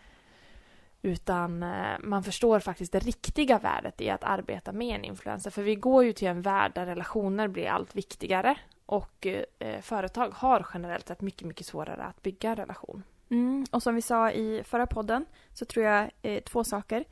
utan 1.02 1.62
eh, 1.62 1.98
man 2.00 2.22
förstår 2.22 2.60
faktiskt 2.60 2.92
det 2.92 2.98
riktiga 2.98 3.58
värdet 3.58 4.00
i 4.00 4.10
att 4.10 4.24
arbeta 4.24 4.72
med 4.72 4.94
en 4.94 5.04
influencer. 5.04 5.50
För 5.50 5.62
vi 5.62 5.74
går 5.74 6.04
ju 6.04 6.12
till 6.12 6.28
en 6.28 6.42
värld 6.42 6.72
där 6.74 6.86
relationer 6.86 7.48
blir 7.48 7.68
allt 7.68 7.96
viktigare 7.96 8.56
och 8.86 9.26
eh, 9.26 9.80
företag 9.80 10.30
har 10.34 10.66
generellt 10.74 11.08
sett 11.08 11.20
mycket, 11.20 11.46
mycket 11.46 11.66
svårare 11.66 12.02
att 12.02 12.22
bygga 12.22 12.50
en 12.50 12.56
relation. 12.56 13.02
Mm, 13.30 13.66
och 13.70 13.82
som 13.82 13.94
vi 13.94 14.02
sa 14.02 14.30
i 14.30 14.62
förra 14.64 14.86
podden 14.86 15.24
så 15.52 15.64
tror 15.64 15.84
jag 15.84 16.10
eh, 16.22 16.42
två 16.42 16.64
saker. 16.64 17.04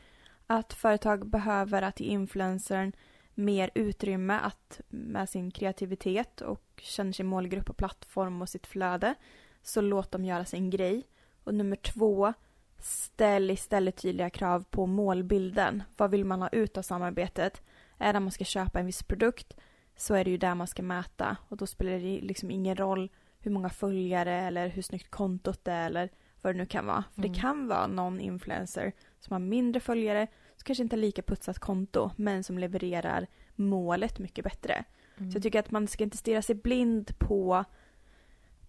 Att 0.47 0.73
företag 0.73 1.27
behöver 1.27 1.83
att 1.83 2.01
influencern 2.01 2.93
mer 3.39 3.71
utrymme 3.75 4.39
att 4.43 4.81
med 4.89 5.29
sin 5.29 5.51
kreativitet 5.51 6.41
och 6.41 6.83
känner 6.83 7.13
sin 7.13 7.27
målgrupp 7.27 7.71
och 7.71 7.77
plattform 7.77 8.43
och 8.43 8.49
sitt 8.49 8.67
flöde 8.67 9.15
så 9.63 9.81
låt 9.81 10.11
dem 10.11 10.25
göra 10.25 10.45
sin 10.45 10.71
grej. 10.71 11.07
Och 11.45 11.55
nummer 11.55 11.77
två, 11.77 12.33
ställ 12.79 13.51
istället 13.51 13.97
tydliga 13.97 14.31
krav 14.31 14.65
på 14.71 14.87
målbilden. 14.87 15.83
Vad 15.97 16.11
vill 16.11 16.25
man 16.25 16.43
ha 16.43 16.49
ut 16.49 16.77
av 16.77 16.83
samarbetet? 16.83 17.63
Är 17.99 18.13
det 18.13 18.17
att 18.17 18.23
man 18.23 18.33
ska 18.33 18.45
köpa 18.45 18.81
en 18.81 18.87
viss 18.87 19.03
produkt 19.03 19.57
så 19.97 20.15
är 20.15 20.25
det 20.25 20.31
ju 20.31 20.39
där 20.39 20.55
man 20.55 20.67
ska 20.67 20.83
mäta 20.83 21.37
och 21.49 21.57
då 21.57 21.67
spelar 21.67 21.93
det 21.93 22.21
liksom 22.21 22.51
ingen 22.51 22.77
roll 22.77 23.11
hur 23.39 23.51
många 23.51 23.71
följare 23.71 24.35
eller 24.35 24.69
hur 24.69 24.83
snyggt 24.83 25.11
kontot 25.11 25.69
är 25.69 25.87
eller 25.87 26.11
vad 26.43 26.55
det 26.55 26.59
nu 26.59 26.67
kan 26.67 26.87
vara. 26.87 27.05
För 27.15 27.21
mm. 27.21 27.33
det 27.33 27.41
kan 27.41 27.69
vara 27.69 27.87
någon 27.87 28.21
influencer 28.21 28.93
som 29.21 29.33
har 29.33 29.41
mindre 29.41 29.81
följare 29.81 30.27
som 30.57 30.65
kanske 30.65 30.83
inte 30.83 30.97
har 30.97 31.01
lika 31.01 31.23
putsat 31.23 31.59
konto 31.59 32.11
men 32.17 32.45
som 32.45 32.59
levererar 32.59 33.27
målet 33.55 34.19
mycket 34.19 34.45
bättre. 34.45 34.85
Mm. 35.17 35.31
Så 35.31 35.37
jag 35.37 35.43
tycker 35.43 35.59
att 35.59 35.71
man 35.71 35.89
ska 35.89 36.05
inte 36.05 36.17
stirra 36.17 36.43
sig 36.43 36.55
blind 36.55 37.19
på 37.19 37.65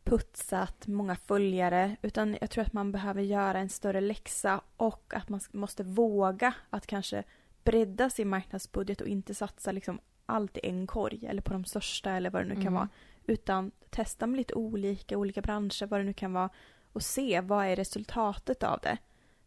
putsat, 0.04 0.88
många 0.88 1.16
följare 1.16 1.96
utan 2.02 2.38
jag 2.42 2.50
tror 2.50 2.64
att 2.64 2.74
man 2.74 2.92
behöver 2.92 3.22
göra 3.22 3.60
en 3.60 3.70
större 3.70 4.02
läxa 4.02 4.62
och 4.78 5.14
att 5.16 5.30
man 5.30 5.40
måste 5.52 5.84
våga 5.84 6.54
att 6.70 6.88
kanske 6.88 7.24
bredda 7.64 8.10
sin 8.10 8.30
marknadsbudget 8.30 9.02
och 9.02 9.08
inte 9.08 9.36
satsa 9.36 9.72
liksom 9.72 10.00
allt 10.26 10.58
i 10.58 10.60
en 10.64 10.88
korg 10.88 11.26
eller 11.26 11.42
på 11.42 11.54
de 11.54 11.66
största 11.66 12.12
eller 12.12 12.30
vad 12.30 12.42
det 12.42 12.48
nu 12.48 12.56
kan 12.56 12.62
mm. 12.62 12.74
vara. 12.74 12.90
Utan 13.26 13.72
testa 13.90 14.28
med 14.28 14.38
lite 14.38 14.54
olika, 14.54 15.18
olika 15.18 15.42
branscher, 15.42 15.86
vad 15.86 16.00
det 16.00 16.04
nu 16.04 16.14
kan 16.14 16.34
vara 16.34 16.50
och 16.94 17.02
se 17.02 17.42
vad 17.42 17.66
är 17.66 17.76
resultatet 17.76 18.64
av 18.64 18.80
det. 18.80 18.98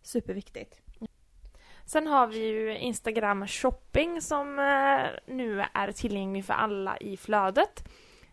Superviktigt. 0.02 0.80
Sen 1.84 2.06
har 2.06 2.26
vi 2.26 2.38
ju 2.38 2.78
Instagram 2.78 3.46
shopping 3.46 4.20
som 4.20 4.58
eh, 4.58 5.34
nu 5.34 5.64
är 5.74 5.92
tillgänglig 5.92 6.44
för 6.44 6.54
alla 6.54 6.96
i 6.96 7.16
flödet. 7.16 7.88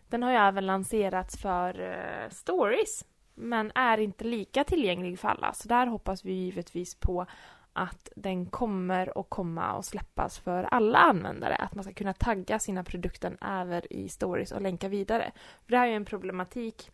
Den 0.08 0.24
har 0.24 0.32
ju 0.32 0.38
även 0.38 0.66
lanserats 0.66 1.38
för 1.38 1.82
eh, 1.82 2.30
stories 2.30 3.06
men 3.36 3.72
är 3.76 3.98
inte 3.98 4.24
lika 4.24 4.64
tillgänglig 4.64 5.20
för 5.20 5.28
alla 5.28 5.54
så 5.54 5.68
där 5.68 5.88
hoppas 5.88 6.26
vi 6.26 6.34
givetvis 6.34 6.96
på 6.96 7.26
att 7.74 8.10
den 8.16 8.46
kommer 8.46 9.20
att 9.20 9.30
komma 9.30 9.74
och 9.74 9.86
släppas 9.86 10.40
för 10.40 10.64
alla 10.64 10.98
användare. 10.98 11.56
Att 11.56 11.76
man 11.76 11.84
ska 11.84 11.94
kunna 11.94 12.14
tagga 12.14 12.60
sina 12.60 12.84
produkter 12.84 13.38
även 13.42 13.82
i 13.90 14.10
stories 14.10 14.52
och 14.52 14.62
länka 14.62 14.88
vidare. 14.88 15.32
För 15.66 15.72
det 15.72 15.78
här 15.78 15.86
är 15.86 15.90
ju 15.90 15.96
en 15.96 16.06
problematik 16.06 16.92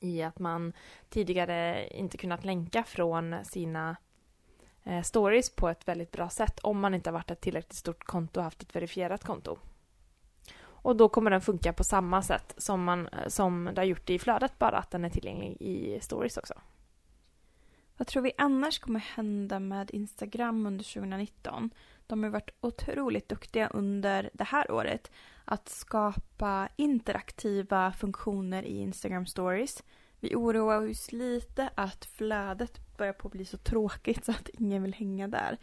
i 0.00 0.22
att 0.22 0.38
man 0.38 0.72
tidigare 1.08 1.88
inte 1.88 2.16
kunnat 2.16 2.44
länka 2.44 2.84
från 2.84 3.36
sina 3.44 3.96
eh, 4.84 5.02
stories 5.02 5.50
på 5.50 5.68
ett 5.68 5.88
väldigt 5.88 6.10
bra 6.10 6.30
sätt 6.30 6.58
om 6.58 6.80
man 6.80 6.94
inte 6.94 7.10
har 7.10 7.12
varit 7.12 7.30
ett 7.30 7.40
tillräckligt 7.40 7.72
stort 7.72 8.04
konto 8.04 8.40
och 8.40 8.44
haft 8.44 8.62
ett 8.62 8.76
verifierat 8.76 9.24
konto. 9.24 9.58
Och 10.62 10.96
då 10.96 11.08
kommer 11.08 11.30
den 11.30 11.40
funka 11.40 11.72
på 11.72 11.84
samma 11.84 12.22
sätt 12.22 12.54
som, 12.56 12.84
man, 12.84 13.06
eh, 13.06 13.28
som 13.28 13.70
det 13.74 13.80
har 13.80 13.86
gjort 13.86 14.10
i 14.10 14.18
flödet, 14.18 14.58
bara 14.58 14.78
att 14.78 14.90
den 14.90 15.04
är 15.04 15.10
tillgänglig 15.10 15.56
i 15.60 16.00
stories 16.00 16.36
också. 16.36 16.54
Vad 17.96 18.06
tror 18.06 18.22
vi 18.22 18.32
annars 18.38 18.78
kommer 18.78 19.00
hända 19.00 19.60
med 19.60 19.90
Instagram 19.90 20.66
under 20.66 20.84
2019? 20.84 21.70
De 22.10 22.22
har 22.22 22.30
varit 22.30 22.50
otroligt 22.60 23.28
duktiga 23.28 23.68
under 23.68 24.30
det 24.32 24.44
här 24.44 24.70
året 24.70 25.10
att 25.44 25.68
skapa 25.68 26.68
interaktiva 26.76 27.92
funktioner 27.92 28.62
i 28.62 28.80
Instagram 28.80 29.26
stories. 29.26 29.82
Vi 30.20 30.34
oroar 30.34 30.90
oss 30.90 31.12
lite 31.12 31.70
att 31.74 32.04
flödet 32.04 32.96
börjar 32.96 33.12
på 33.12 33.28
att 33.28 33.32
bli 33.32 33.44
så 33.44 33.56
tråkigt 33.56 34.24
så 34.24 34.32
att 34.32 34.48
ingen 34.48 34.82
vill 34.82 34.94
hänga 34.94 35.28
där. 35.28 35.56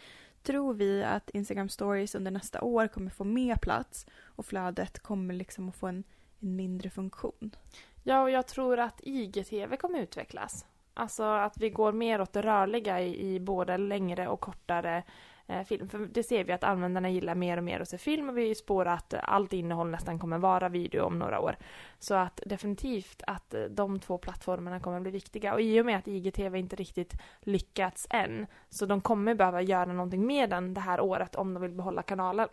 Tror 0.44 0.74
vi 0.74 1.04
att 1.04 1.30
Instagram 1.30 1.70
stories 1.70 2.16
under 2.16 2.32
nästa 2.32 2.62
år 2.62 2.88
kommer 2.88 3.12
få 3.12 3.24
mer 3.24 3.56
plats 3.56 4.06
och 4.24 4.46
flödet 4.46 5.00
kommer 5.00 5.34
liksom 5.34 5.70
att 5.70 5.76
få 5.76 5.88
en, 5.88 6.04
en 6.40 6.56
mindre 6.56 6.90
funktion? 6.90 7.56
Ja, 8.04 8.22
och 8.22 8.32
jag 8.32 8.48
tror 8.48 8.80
att 8.80 9.02
IGTV 9.04 9.78
kommer 9.78 10.00
utvecklas. 10.00 10.66
Alltså 10.94 11.24
att 11.24 11.58
vi 11.58 11.70
går 11.70 11.92
mer 11.92 12.22
åt 12.22 12.34
det 12.34 12.42
rörliga 12.42 13.02
i, 13.02 13.36
i 13.36 13.40
både 13.40 13.78
längre 13.78 14.28
och 14.28 14.40
kortare 14.40 15.04
Eh, 15.50 15.64
film. 15.64 15.90
För 15.90 16.00
det 16.00 16.24
ser 16.24 16.44
vi 16.44 16.54
att 16.54 16.64
användarna 16.64 17.10
gillar 17.10 17.36
mer 17.36 17.58
och 17.58 17.64
mer 17.64 17.80
att 17.80 17.90
se 17.90 17.98
film 17.98 18.30
och 18.30 18.38
vi 18.38 18.56
spår 18.56 18.86
att 18.86 19.14
eh, 19.14 19.20
allt 19.24 19.54
innehåll 19.54 19.90
nästan 19.90 20.20
kommer 20.20 20.38
vara 20.38 20.70
video 20.70 21.04
om 21.04 21.20
några 21.20 21.40
år. 21.40 21.56
Så 22.00 22.16
att 22.16 22.42
definitivt 22.46 23.24
att 23.28 23.54
eh, 23.54 23.64
de 23.64 24.00
två 24.00 24.18
plattformarna 24.18 24.80
kommer 24.80 25.00
bli 25.00 25.12
viktiga. 25.12 25.54
Och 25.54 25.62
i 25.62 25.82
och 25.82 25.86
med 25.86 25.98
att 25.98 26.08
IGTV 26.08 26.60
inte 26.60 26.76
riktigt 26.76 27.14
lyckats 27.42 28.08
än 28.10 28.48
så 28.70 28.86
de 28.86 29.02
kommer 29.02 29.36
behöva 29.36 29.62
göra 29.62 29.94
någonting 29.94 30.28
med 30.28 30.50
den 30.50 30.74
det 30.74 30.82
här 30.82 31.00
året 31.00 31.36
om 31.36 31.54
de 31.54 31.62
vill 31.62 31.74
behålla 31.74 32.02
kanalen. 32.02 32.48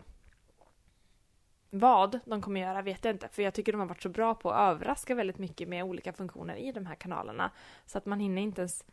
Vad 1.69 2.19
de 2.25 2.41
kommer 2.41 2.61
göra 2.61 2.81
vet 2.81 3.05
jag 3.05 3.13
inte, 3.13 3.27
för 3.27 3.43
jag 3.43 3.53
tycker 3.53 3.71
de 3.71 3.81
har 3.81 3.87
varit 3.87 4.01
så 4.01 4.09
bra 4.09 4.35
på 4.35 4.51
att 4.51 4.75
överraska 4.75 5.15
väldigt 5.15 5.37
mycket 5.37 5.67
med 5.67 5.83
olika 5.83 6.13
funktioner 6.13 6.55
i 6.55 6.71
de 6.71 6.85
här 6.85 6.95
kanalerna. 6.95 7.51
Så 7.85 7.97
att 7.97 8.05
man 8.05 8.19
hinner 8.19 8.41
inte 8.41 8.61
ens 8.61 8.85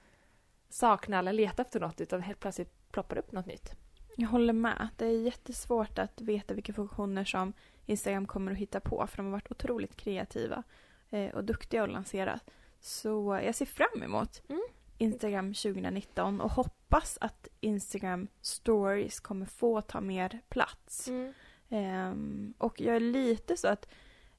sakna 0.68 1.18
eller 1.18 1.32
leta 1.32 1.62
efter 1.62 1.80
något, 1.80 2.00
utan 2.00 2.22
helt 2.22 2.40
plötsligt 2.40 2.92
ploppar 2.92 3.18
upp 3.18 3.32
något 3.32 3.46
nytt. 3.46 3.76
Jag 4.16 4.28
håller 4.28 4.52
med. 4.52 4.88
Det 4.96 5.06
är 5.06 5.20
jättesvårt 5.20 5.98
att 5.98 6.20
veta 6.20 6.54
vilka 6.54 6.72
funktioner 6.72 7.24
som 7.24 7.52
Instagram 7.86 8.26
kommer 8.26 8.52
att 8.52 8.58
hitta 8.58 8.80
på, 8.80 9.06
för 9.06 9.16
de 9.16 9.26
har 9.26 9.32
varit 9.32 9.50
otroligt 9.50 9.96
kreativa 9.96 10.62
eh, 11.10 11.34
och 11.34 11.44
duktiga 11.44 11.82
att 11.82 11.90
lansera. 11.90 12.40
Så 12.80 13.40
jag 13.44 13.54
ser 13.54 13.66
fram 13.66 14.02
emot 14.02 14.42
mm. 14.48 14.62
Instagram 14.98 15.54
2019 15.54 16.40
och 16.40 16.50
hoppas 16.50 17.18
att 17.20 17.48
Instagram 17.60 18.28
stories 18.40 19.20
kommer 19.20 19.46
få 19.46 19.80
ta 19.80 20.00
mer 20.00 20.40
plats. 20.48 21.08
Mm. 21.08 21.32
Um, 21.68 22.54
och 22.58 22.80
jag 22.80 22.96
är 22.96 23.00
lite 23.00 23.56
så 23.56 23.68
att 23.68 23.88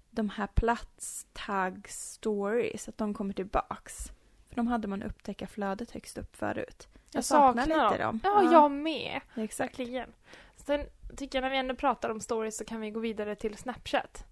de 0.10 0.30
här 0.30 0.48
platstag 0.48 1.88
stories, 1.90 2.90
att 2.90 2.98
de 2.98 3.14
kommer 3.14 3.34
tillbaks. 3.34 4.12
För 4.54 4.58
de 4.58 4.68
hade 4.68 4.88
man 4.88 5.04
upptäcka 5.04 5.48
flödet 5.48 5.92
högst 5.92 6.18
upp 6.18 6.36
förut. 6.36 6.88
Jag, 7.12 7.18
Jag 7.18 7.24
saknar, 7.26 7.64
saknar 7.64 7.92
lite 7.92 8.04
dem. 8.04 8.20
Ja, 8.24 8.52
jag 8.52 8.72
med. 8.72 9.22
Exakt. 9.36 9.80
Verkligen. 9.80 10.10
Sen 10.56 10.86
tycker 11.18 11.38
jag 11.38 11.44
när 11.44 11.50
vi 11.50 11.58
ändå 11.58 11.76
pratar 11.76 12.10
om 12.10 12.20
stories 12.20 12.58
så 12.58 12.66
kan 12.66 12.82
vi 12.82 12.92
gå 12.92 13.00
vidare 13.00 13.36
till 13.36 13.58
Snapchat. 13.58 14.26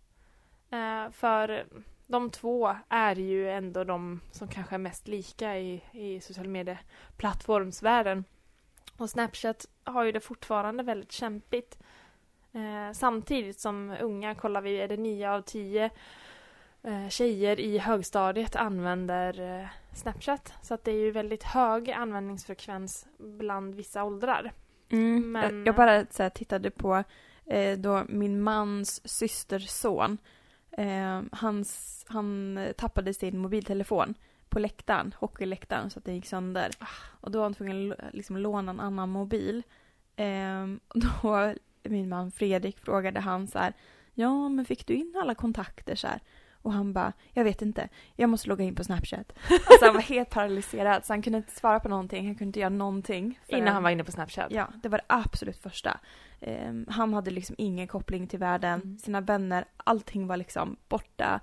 Eh, 0.69 1.11
för 1.11 1.65
de 2.07 2.29
två 2.29 2.75
är 2.89 3.15
ju 3.15 3.49
ändå 3.49 3.83
de 3.83 4.21
som 4.31 4.47
kanske 4.47 4.75
är 4.75 4.79
mest 4.79 5.07
lika 5.07 5.57
i, 5.57 5.83
i 5.91 6.19
social 6.19 6.47
media-plattformsvärlden. 6.47 8.23
Och 8.97 9.09
Snapchat 9.09 9.65
har 9.83 10.03
ju 10.03 10.11
det 10.11 10.19
fortfarande 10.19 10.83
väldigt 10.83 11.11
kämpigt. 11.11 11.77
Eh, 12.51 12.93
samtidigt 12.93 13.59
som 13.59 13.95
unga, 14.01 14.35
kollar 14.35 14.61
vi, 14.61 14.81
är 14.81 14.87
det 14.87 14.97
nio 14.97 15.31
av 15.31 15.41
tio 15.41 15.89
tjejer 17.09 17.59
i 17.59 17.77
högstadiet 17.77 18.55
använder 18.55 19.59
eh, 19.59 19.67
Snapchat. 19.93 20.53
Så 20.61 20.73
att 20.73 20.83
det 20.83 20.91
är 20.91 20.99
ju 20.99 21.11
väldigt 21.11 21.43
hög 21.43 21.91
användningsfrekvens 21.91 23.07
bland 23.17 23.75
vissa 23.75 24.03
åldrar. 24.03 24.51
Mm. 24.89 25.31
Men- 25.31 25.65
Jag, 25.65 25.75
bara 25.75 26.05
så 26.09 26.23
här, 26.23 26.29
tittade 26.29 26.71
på 26.71 27.03
eh, 27.45 27.77
då 27.77 28.03
min 28.09 28.41
mans 28.41 29.01
systerson. 29.09 30.17
Eh, 30.71 31.21
hans, 31.31 32.05
han 32.09 32.57
eh, 32.57 32.71
tappade 32.71 33.13
sin 33.13 33.37
mobiltelefon 33.37 34.13
på 34.49 34.59
läktaren, 34.59 35.13
hockeyläktaren, 35.17 35.89
så 35.89 35.99
att 35.99 36.05
den 36.05 36.15
gick 36.15 36.25
sönder. 36.25 36.69
Och 37.21 37.31
då 37.31 37.39
var 37.39 37.45
han 37.45 37.53
tvungen 37.53 37.91
att 37.91 38.13
liksom, 38.13 38.37
låna 38.37 38.71
en 38.71 38.79
annan 38.79 39.09
mobil. 39.09 39.63
Eh, 40.15 40.63
och 40.87 40.99
då, 41.23 41.53
min 41.83 42.09
man 42.09 42.31
Fredrik 42.31 42.79
frågade 42.79 43.19
han 43.19 43.47
så 43.47 43.59
här, 43.59 43.73
ja 44.13 44.49
men 44.49 44.65
fick 44.65 44.87
du 44.87 44.93
in 44.93 45.15
alla 45.21 45.35
kontakter 45.35 45.95
så 45.95 46.07
här? 46.07 46.19
Och 46.61 46.73
han 46.73 46.93
bara, 46.93 47.13
jag 47.33 47.43
vet 47.43 47.61
inte, 47.61 47.89
jag 48.15 48.29
måste 48.29 48.49
logga 48.49 48.63
in 48.65 48.75
på 48.75 48.83
Snapchat. 48.83 49.33
Alltså 49.49 49.85
han 49.85 49.93
var 49.93 50.01
helt 50.01 50.29
paralyserad 50.29 51.05
så 51.05 51.13
han 51.13 51.21
kunde 51.21 51.37
inte 51.37 51.51
svara 51.55 51.79
på 51.79 51.89
någonting, 51.89 52.25
han 52.25 52.35
kunde 52.35 52.49
inte 52.49 52.59
göra 52.59 52.69
någonting. 52.69 53.23
Innan 53.47 53.61
förrän- 53.61 53.73
han 53.73 53.83
var 53.83 53.89
inne 53.89 54.03
på 54.03 54.11
Snapchat. 54.11 54.47
Ja, 54.51 54.67
det 54.83 54.89
var 54.89 54.97
det 54.97 55.03
absolut 55.07 55.57
första. 55.57 55.99
Ehm, 56.41 56.85
han 56.89 57.13
hade 57.13 57.31
liksom 57.31 57.55
ingen 57.59 57.87
koppling 57.87 58.27
till 58.27 58.39
världen, 58.39 58.81
Mm. 58.81 58.97
sina 58.99 59.21
vänner, 59.21 59.65
allting 59.77 60.27
var 60.27 60.37
liksom 60.37 60.75
borta 60.89 61.39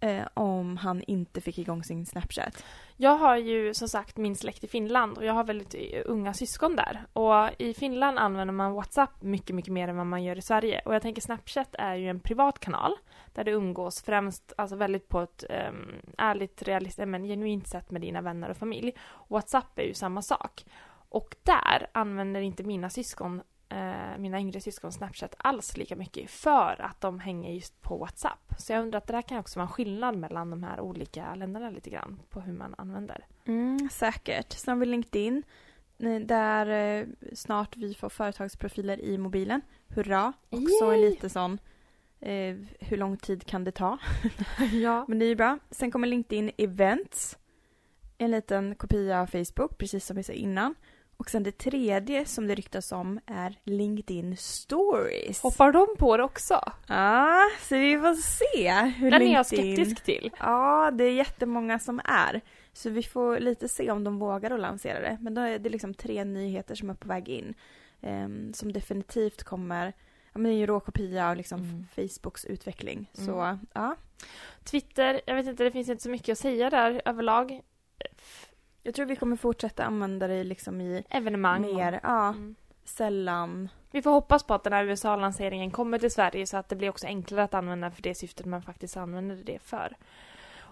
eh, 0.00 0.22
om 0.34 0.76
han 0.76 1.02
inte 1.02 1.40
fick 1.40 1.58
igång 1.58 1.84
sin 1.84 2.06
Snapchat. 2.06 2.64
Jag 2.96 3.16
har 3.16 3.36
ju 3.36 3.74
som 3.74 3.88
sagt 3.88 4.16
min 4.16 4.36
släkt 4.36 4.64
i 4.64 4.66
Finland 4.66 5.18
och 5.18 5.24
jag 5.24 5.32
har 5.32 5.44
väldigt 5.44 5.74
eh, 5.74 6.02
unga 6.04 6.34
syskon 6.34 6.76
där. 6.76 7.06
Och 7.12 7.50
i 7.58 7.74
Finland 7.74 8.18
använder 8.18 8.54
man 8.54 8.72
WhatsApp 8.72 9.22
mycket, 9.22 9.56
mycket 9.56 9.72
mer 9.72 9.88
än 9.88 9.96
vad 9.96 10.06
man 10.06 10.24
gör 10.24 10.38
i 10.38 10.42
Sverige. 10.42 10.80
Och 10.84 10.94
jag 10.94 11.02
tänker 11.02 11.22
Snapchat 11.22 11.74
är 11.78 11.94
ju 11.94 12.08
en 12.08 12.20
privat 12.20 12.58
kanal 12.58 12.92
där 13.32 13.44
du 13.44 13.52
umgås 13.52 14.02
främst, 14.02 14.52
alltså 14.56 14.76
väldigt 14.76 15.08
på 15.08 15.20
ett 15.20 15.44
um, 15.68 15.92
ärligt, 16.18 16.62
realistiskt, 16.62 17.08
men 17.08 17.24
genuint 17.24 17.68
sätt 17.68 17.90
med 17.90 18.00
dina 18.00 18.20
vänner 18.20 18.50
och 18.50 18.56
familj. 18.56 18.92
WhatsApp 19.28 19.78
är 19.78 19.82
ju 19.82 19.94
samma 19.94 20.22
sak. 20.22 20.64
Och 21.08 21.36
där 21.42 21.86
använder 21.94 22.40
inte 22.40 22.62
mina 22.62 22.90
syskon 22.90 23.42
eh, 23.74 24.18
mina 24.18 24.40
yngre 24.40 24.60
syskon 24.60 24.92
Snapchat 24.92 25.34
alls 25.38 25.76
lika 25.76 25.96
mycket 25.96 26.30
för 26.30 26.80
att 26.80 27.00
de 27.00 27.20
hänger 27.20 27.52
just 27.52 27.82
på 27.82 27.96
WhatsApp. 27.96 28.54
Så 28.58 28.72
jag 28.72 28.82
undrar 28.82 28.98
att 28.98 29.06
det 29.06 29.12
där 29.12 29.22
kan 29.22 29.38
också 29.38 29.58
vara 29.58 29.66
en 29.66 29.72
skillnad 29.72 30.16
mellan 30.16 30.50
de 30.50 30.62
här 30.62 30.80
olika 30.80 31.34
länderna 31.34 31.70
lite 31.70 31.90
grann 31.90 32.20
på 32.30 32.40
hur 32.40 32.52
man 32.52 32.74
använder. 32.78 33.26
Mm, 33.44 33.88
säkert. 33.92 34.52
Sen 34.52 34.72
har 34.72 34.80
vi 34.80 34.86
LinkedIn 34.86 35.42
där 36.26 36.66
eh, 36.66 37.06
snart 37.32 37.76
vi 37.76 37.94
får 37.94 38.08
företagsprofiler 38.08 39.00
i 39.00 39.18
mobilen. 39.18 39.60
Hurra! 39.88 40.32
Också 40.50 40.84
en 40.84 41.00
Yay! 41.00 41.10
lite 41.10 41.28
sån 41.30 41.58
eh, 42.20 42.56
hur 42.80 42.96
lång 42.96 43.16
tid 43.16 43.46
kan 43.46 43.64
det 43.64 43.72
ta? 43.72 43.98
ja. 44.72 45.04
Men 45.08 45.18
det 45.18 45.24
är 45.24 45.28
ju 45.28 45.34
bra. 45.34 45.58
Sen 45.70 45.90
kommer 45.90 46.08
LinkedIn 46.08 46.50
Events. 46.56 47.38
En 48.18 48.30
liten 48.30 48.74
kopia 48.74 49.20
av 49.20 49.26
Facebook, 49.26 49.78
precis 49.78 50.06
som 50.06 50.16
vi 50.16 50.22
sa 50.22 50.32
innan. 50.32 50.74
Och 51.16 51.30
sen 51.30 51.42
det 51.42 51.58
tredje 51.58 52.26
som 52.26 52.46
det 52.46 52.54
ryktas 52.54 52.92
om 52.92 53.20
är 53.26 53.58
LinkedIn 53.64 54.36
Stories. 54.36 55.40
Hoppar 55.42 55.72
de 55.72 55.86
på 55.98 56.16
det 56.16 56.22
också? 56.22 56.60
Ja, 56.86 57.40
så 57.60 57.74
vi 57.76 57.98
får 57.98 58.14
se 58.14 58.72
hur 58.96 59.10
Den 59.10 59.20
LinkedIn... 59.20 59.28
är 59.28 59.34
jag 59.34 59.46
skeptisk 59.46 60.04
till. 60.04 60.30
Ja, 60.38 60.90
det 60.90 61.04
är 61.04 61.12
jättemånga 61.12 61.78
som 61.78 62.00
är. 62.04 62.40
Så 62.72 62.90
vi 62.90 63.02
får 63.02 63.38
lite 63.38 63.68
se 63.68 63.90
om 63.90 64.04
de 64.04 64.18
vågar 64.18 64.50
att 64.50 64.60
lansera 64.60 65.00
det. 65.00 65.18
Men 65.20 65.34
då 65.34 65.40
är 65.40 65.58
det 65.58 65.68
liksom 65.68 65.94
tre 65.94 66.24
nyheter 66.24 66.74
som 66.74 66.90
är 66.90 66.94
på 66.94 67.08
väg 67.08 67.28
in. 67.28 67.54
ehm, 68.00 68.52
som 68.54 68.72
definitivt 68.72 69.42
kommer... 69.42 69.86
Ja, 70.32 70.38
men 70.38 70.42
det 70.42 70.56
är 70.56 70.58
ju 70.58 70.66
råkopia 70.66 71.30
av 71.30 71.36
liksom 71.36 71.60
Mm. 71.60 71.86
Facebooks 71.94 72.44
utveckling. 72.44 73.10
Mm. 73.18 73.26
Så 73.26 73.58
ja, 73.72 73.96
Twitter, 74.64 75.20
jag 75.26 75.34
vet 75.34 75.46
inte, 75.46 75.64
det 75.64 75.70
finns 75.70 75.88
inte 75.88 76.02
så 76.02 76.10
mycket 76.10 76.32
att 76.32 76.38
säga 76.38 76.70
där 76.70 77.02
överlag. 77.04 77.60
Jag 78.84 78.94
tror 78.94 79.06
vi 79.06 79.16
kommer 79.16 79.36
fortsätta 79.36 79.84
använda 79.84 80.26
det 80.26 80.44
liksom 80.44 80.80
i 80.80 81.04
Evenemang. 81.10 81.60
mer, 81.62 82.00
ja, 82.02 82.28
Mm. 82.28 82.54
sällan. 82.84 83.68
Vi 83.90 84.02
får 84.02 84.10
hoppas 84.10 84.42
på 84.42 84.54
att 84.54 84.64
den 84.64 84.72
här 84.72 84.84
USA-lanseringen 84.84 85.70
kommer 85.70 85.98
till 85.98 86.10
Sverige 86.10 86.46
så 86.46 86.56
att 86.56 86.68
det 86.68 86.76
blir 86.76 86.88
också 86.90 87.06
enklare 87.06 87.42
att 87.44 87.54
använda 87.54 87.90
för 87.90 88.02
det 88.02 88.14
syftet 88.14 88.46
man 88.46 88.62
faktiskt 88.62 88.96
använder 88.96 89.36
det 89.36 89.58
för. 89.62 89.96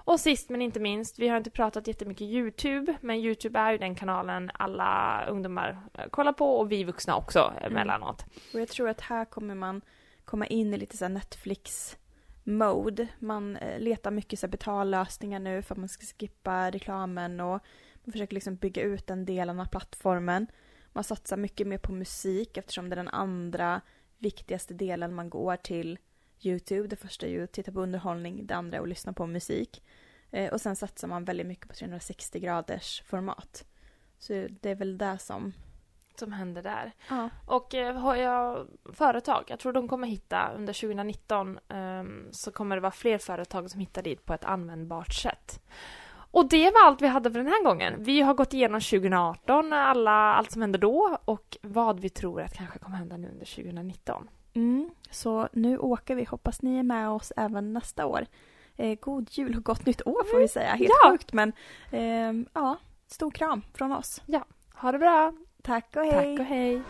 Och 0.04 0.20
sist 0.20 0.50
men 0.50 0.62
inte 0.62 0.80
minst, 0.80 1.18
vi 1.18 1.28
har 1.28 1.36
inte 1.36 1.50
pratat 1.50 1.86
jättemycket 1.86 2.22
YouTube, 2.22 2.94
men 3.00 3.16
YouTube 3.16 3.58
är 3.58 3.72
ju 3.72 3.78
den 3.78 3.94
kanalen 3.94 4.50
alla 4.54 5.24
ungdomar 5.28 5.80
eh, 5.94 6.06
kollar 6.10 6.32
på 6.32 6.56
och 6.56 6.72
vi 6.72 6.84
vuxna 6.84 7.16
också 7.16 7.52
emellanåt. 7.60 8.24
Och 8.54 8.60
jag 8.60 8.68
tror 8.68 8.88
att 8.88 9.00
här 9.00 9.24
kommer 9.24 9.54
man 9.54 9.80
komma 10.24 10.46
in 10.46 10.74
i 10.74 10.78
lite 10.78 10.96
så 10.96 11.04
här 11.04 11.12
Netflix-mode. 11.12 13.08
Man 13.18 13.56
eh, 13.56 13.80
letar 13.80 14.10
mycket 14.10 14.38
så 14.38 14.48
betallösningar 14.48 15.38
nu 15.38 15.62
för 15.62 15.74
att 15.74 15.78
man 15.78 15.88
ska 15.88 16.06
skippa 16.06 16.70
reklamen 16.70 17.40
och 17.40 17.62
man 18.05 18.12
försöker 18.12 18.34
liksom 18.34 18.57
bygga 18.57 18.82
ut 18.82 19.07
den 19.07 19.24
delen 19.24 19.61
av 19.61 19.66
plattformen. 19.66 20.46
Man 20.92 21.05
satsar 21.05 21.36
mycket 21.36 21.66
mer 21.66 21.78
på 21.78 21.92
musik 21.92 22.57
eftersom 22.57 22.88
det 22.88 22.94
är 22.94 22.96
den 22.96 23.09
andra 23.09 23.80
viktigaste 24.18 24.74
delen 24.74 25.14
man 25.14 25.30
går 25.30 25.57
till 25.57 25.98
YouTube. 26.40 26.88
Det 26.88 26.96
första 26.96 27.26
är 27.26 27.30
ju 27.30 27.44
att 27.44 27.53
titta 27.53 27.72
på 27.72 27.80
underhållning, 27.80 28.46
det 28.46 28.55
andra 28.55 28.78
är 28.78 28.82
att 28.82 28.88
lyssna 28.88 29.12
på 29.12 29.26
musik. 29.26 29.82
Eh, 30.30 30.53
och 30.53 30.61
sen 30.61 30.76
satsar 30.76 31.09
man 31.09 31.24
väldigt 31.24 31.46
mycket 31.46 31.68
på 31.68 31.74
360 31.74 32.40
graders 32.40 33.03
format. 33.03 33.64
Så 34.18 34.46
det 34.61 34.70
är 34.70 34.74
väl 34.74 34.98
det 34.98 35.18
som... 35.18 35.53
Som 36.14 36.32
händer 36.32 36.62
där. 36.62 36.92
Ja. 37.09 37.30
Och 37.46 37.74
eh, 37.74 37.96
har 37.96 38.16
jag 38.16 38.68
företag, 38.92 39.44
jag 39.48 39.59
tror 39.59 39.72
de 39.72 39.88
kommer 39.88 40.09
hitta 40.09 40.53
under 40.57 40.72
2019 40.72 41.59
ehm, 41.68 42.28
så 42.32 42.53
kommer 42.53 42.76
det 42.76 42.82
vara 42.82 42.92
fler 42.92 43.18
företag 43.18 43.70
som 43.70 43.80
hittar 43.80 44.03
dit 44.03 44.24
på 44.24 44.34
ett 44.34 44.44
användbart 44.44 45.14
sätt. 45.14 45.62
Och 46.32 46.48
det 46.48 46.70
var 46.70 46.86
allt 46.86 47.02
vi 47.02 47.06
hade 47.06 47.30
för 47.30 47.38
den 47.38 47.48
här 47.48 47.64
gången. 47.64 47.94
Vi 47.98 48.20
har 48.20 48.34
gått 48.34 48.54
igenom 48.54 48.80
2018, 48.80 49.72
alla, 49.72 50.10
allt 50.34 50.50
som 50.50 50.62
hände 50.62 50.78
då 50.78 51.18
och 51.24 51.56
vad 51.62 52.00
vi 52.00 52.08
tror 52.08 52.40
att 52.42 52.54
kanske 52.56 52.78
kommer 52.78 52.96
hända 52.96 53.16
nu 53.16 53.28
under 53.28 53.46
2019. 53.46 54.28
Mm, 54.54 54.90
så 55.10 55.48
nu 55.52 55.78
åker 55.78 56.14
vi. 56.14 56.24
Hoppas 56.24 56.62
ni 56.62 56.78
är 56.78 56.82
med 56.82 57.08
oss 57.10 57.32
även 57.36 57.72
nästa 57.72 58.06
år. 58.06 58.26
Eh, 58.76 58.98
god 59.00 59.28
jul 59.30 59.56
och 59.56 59.64
gott 59.64 59.86
nytt 59.86 60.06
år 60.06 60.24
får 60.30 60.38
vi 60.38 60.48
säga. 60.48 60.70
Helt 60.74 60.90
Ja. 61.02 61.10
sjukt 61.10 61.32
men 61.32 61.52
ehm, 61.90 62.46
ja, 62.54 62.76
stor 63.06 63.30
kram 63.30 63.62
från 63.74 63.92
oss. 63.92 64.22
Ha 64.74 64.92
det 64.92 64.98
bra! 64.98 65.32
Tack 65.62 65.96
och 65.96 66.02
hej! 66.04 66.36
Tack 66.36 66.40
och 66.40 66.46
hej! 66.46 66.82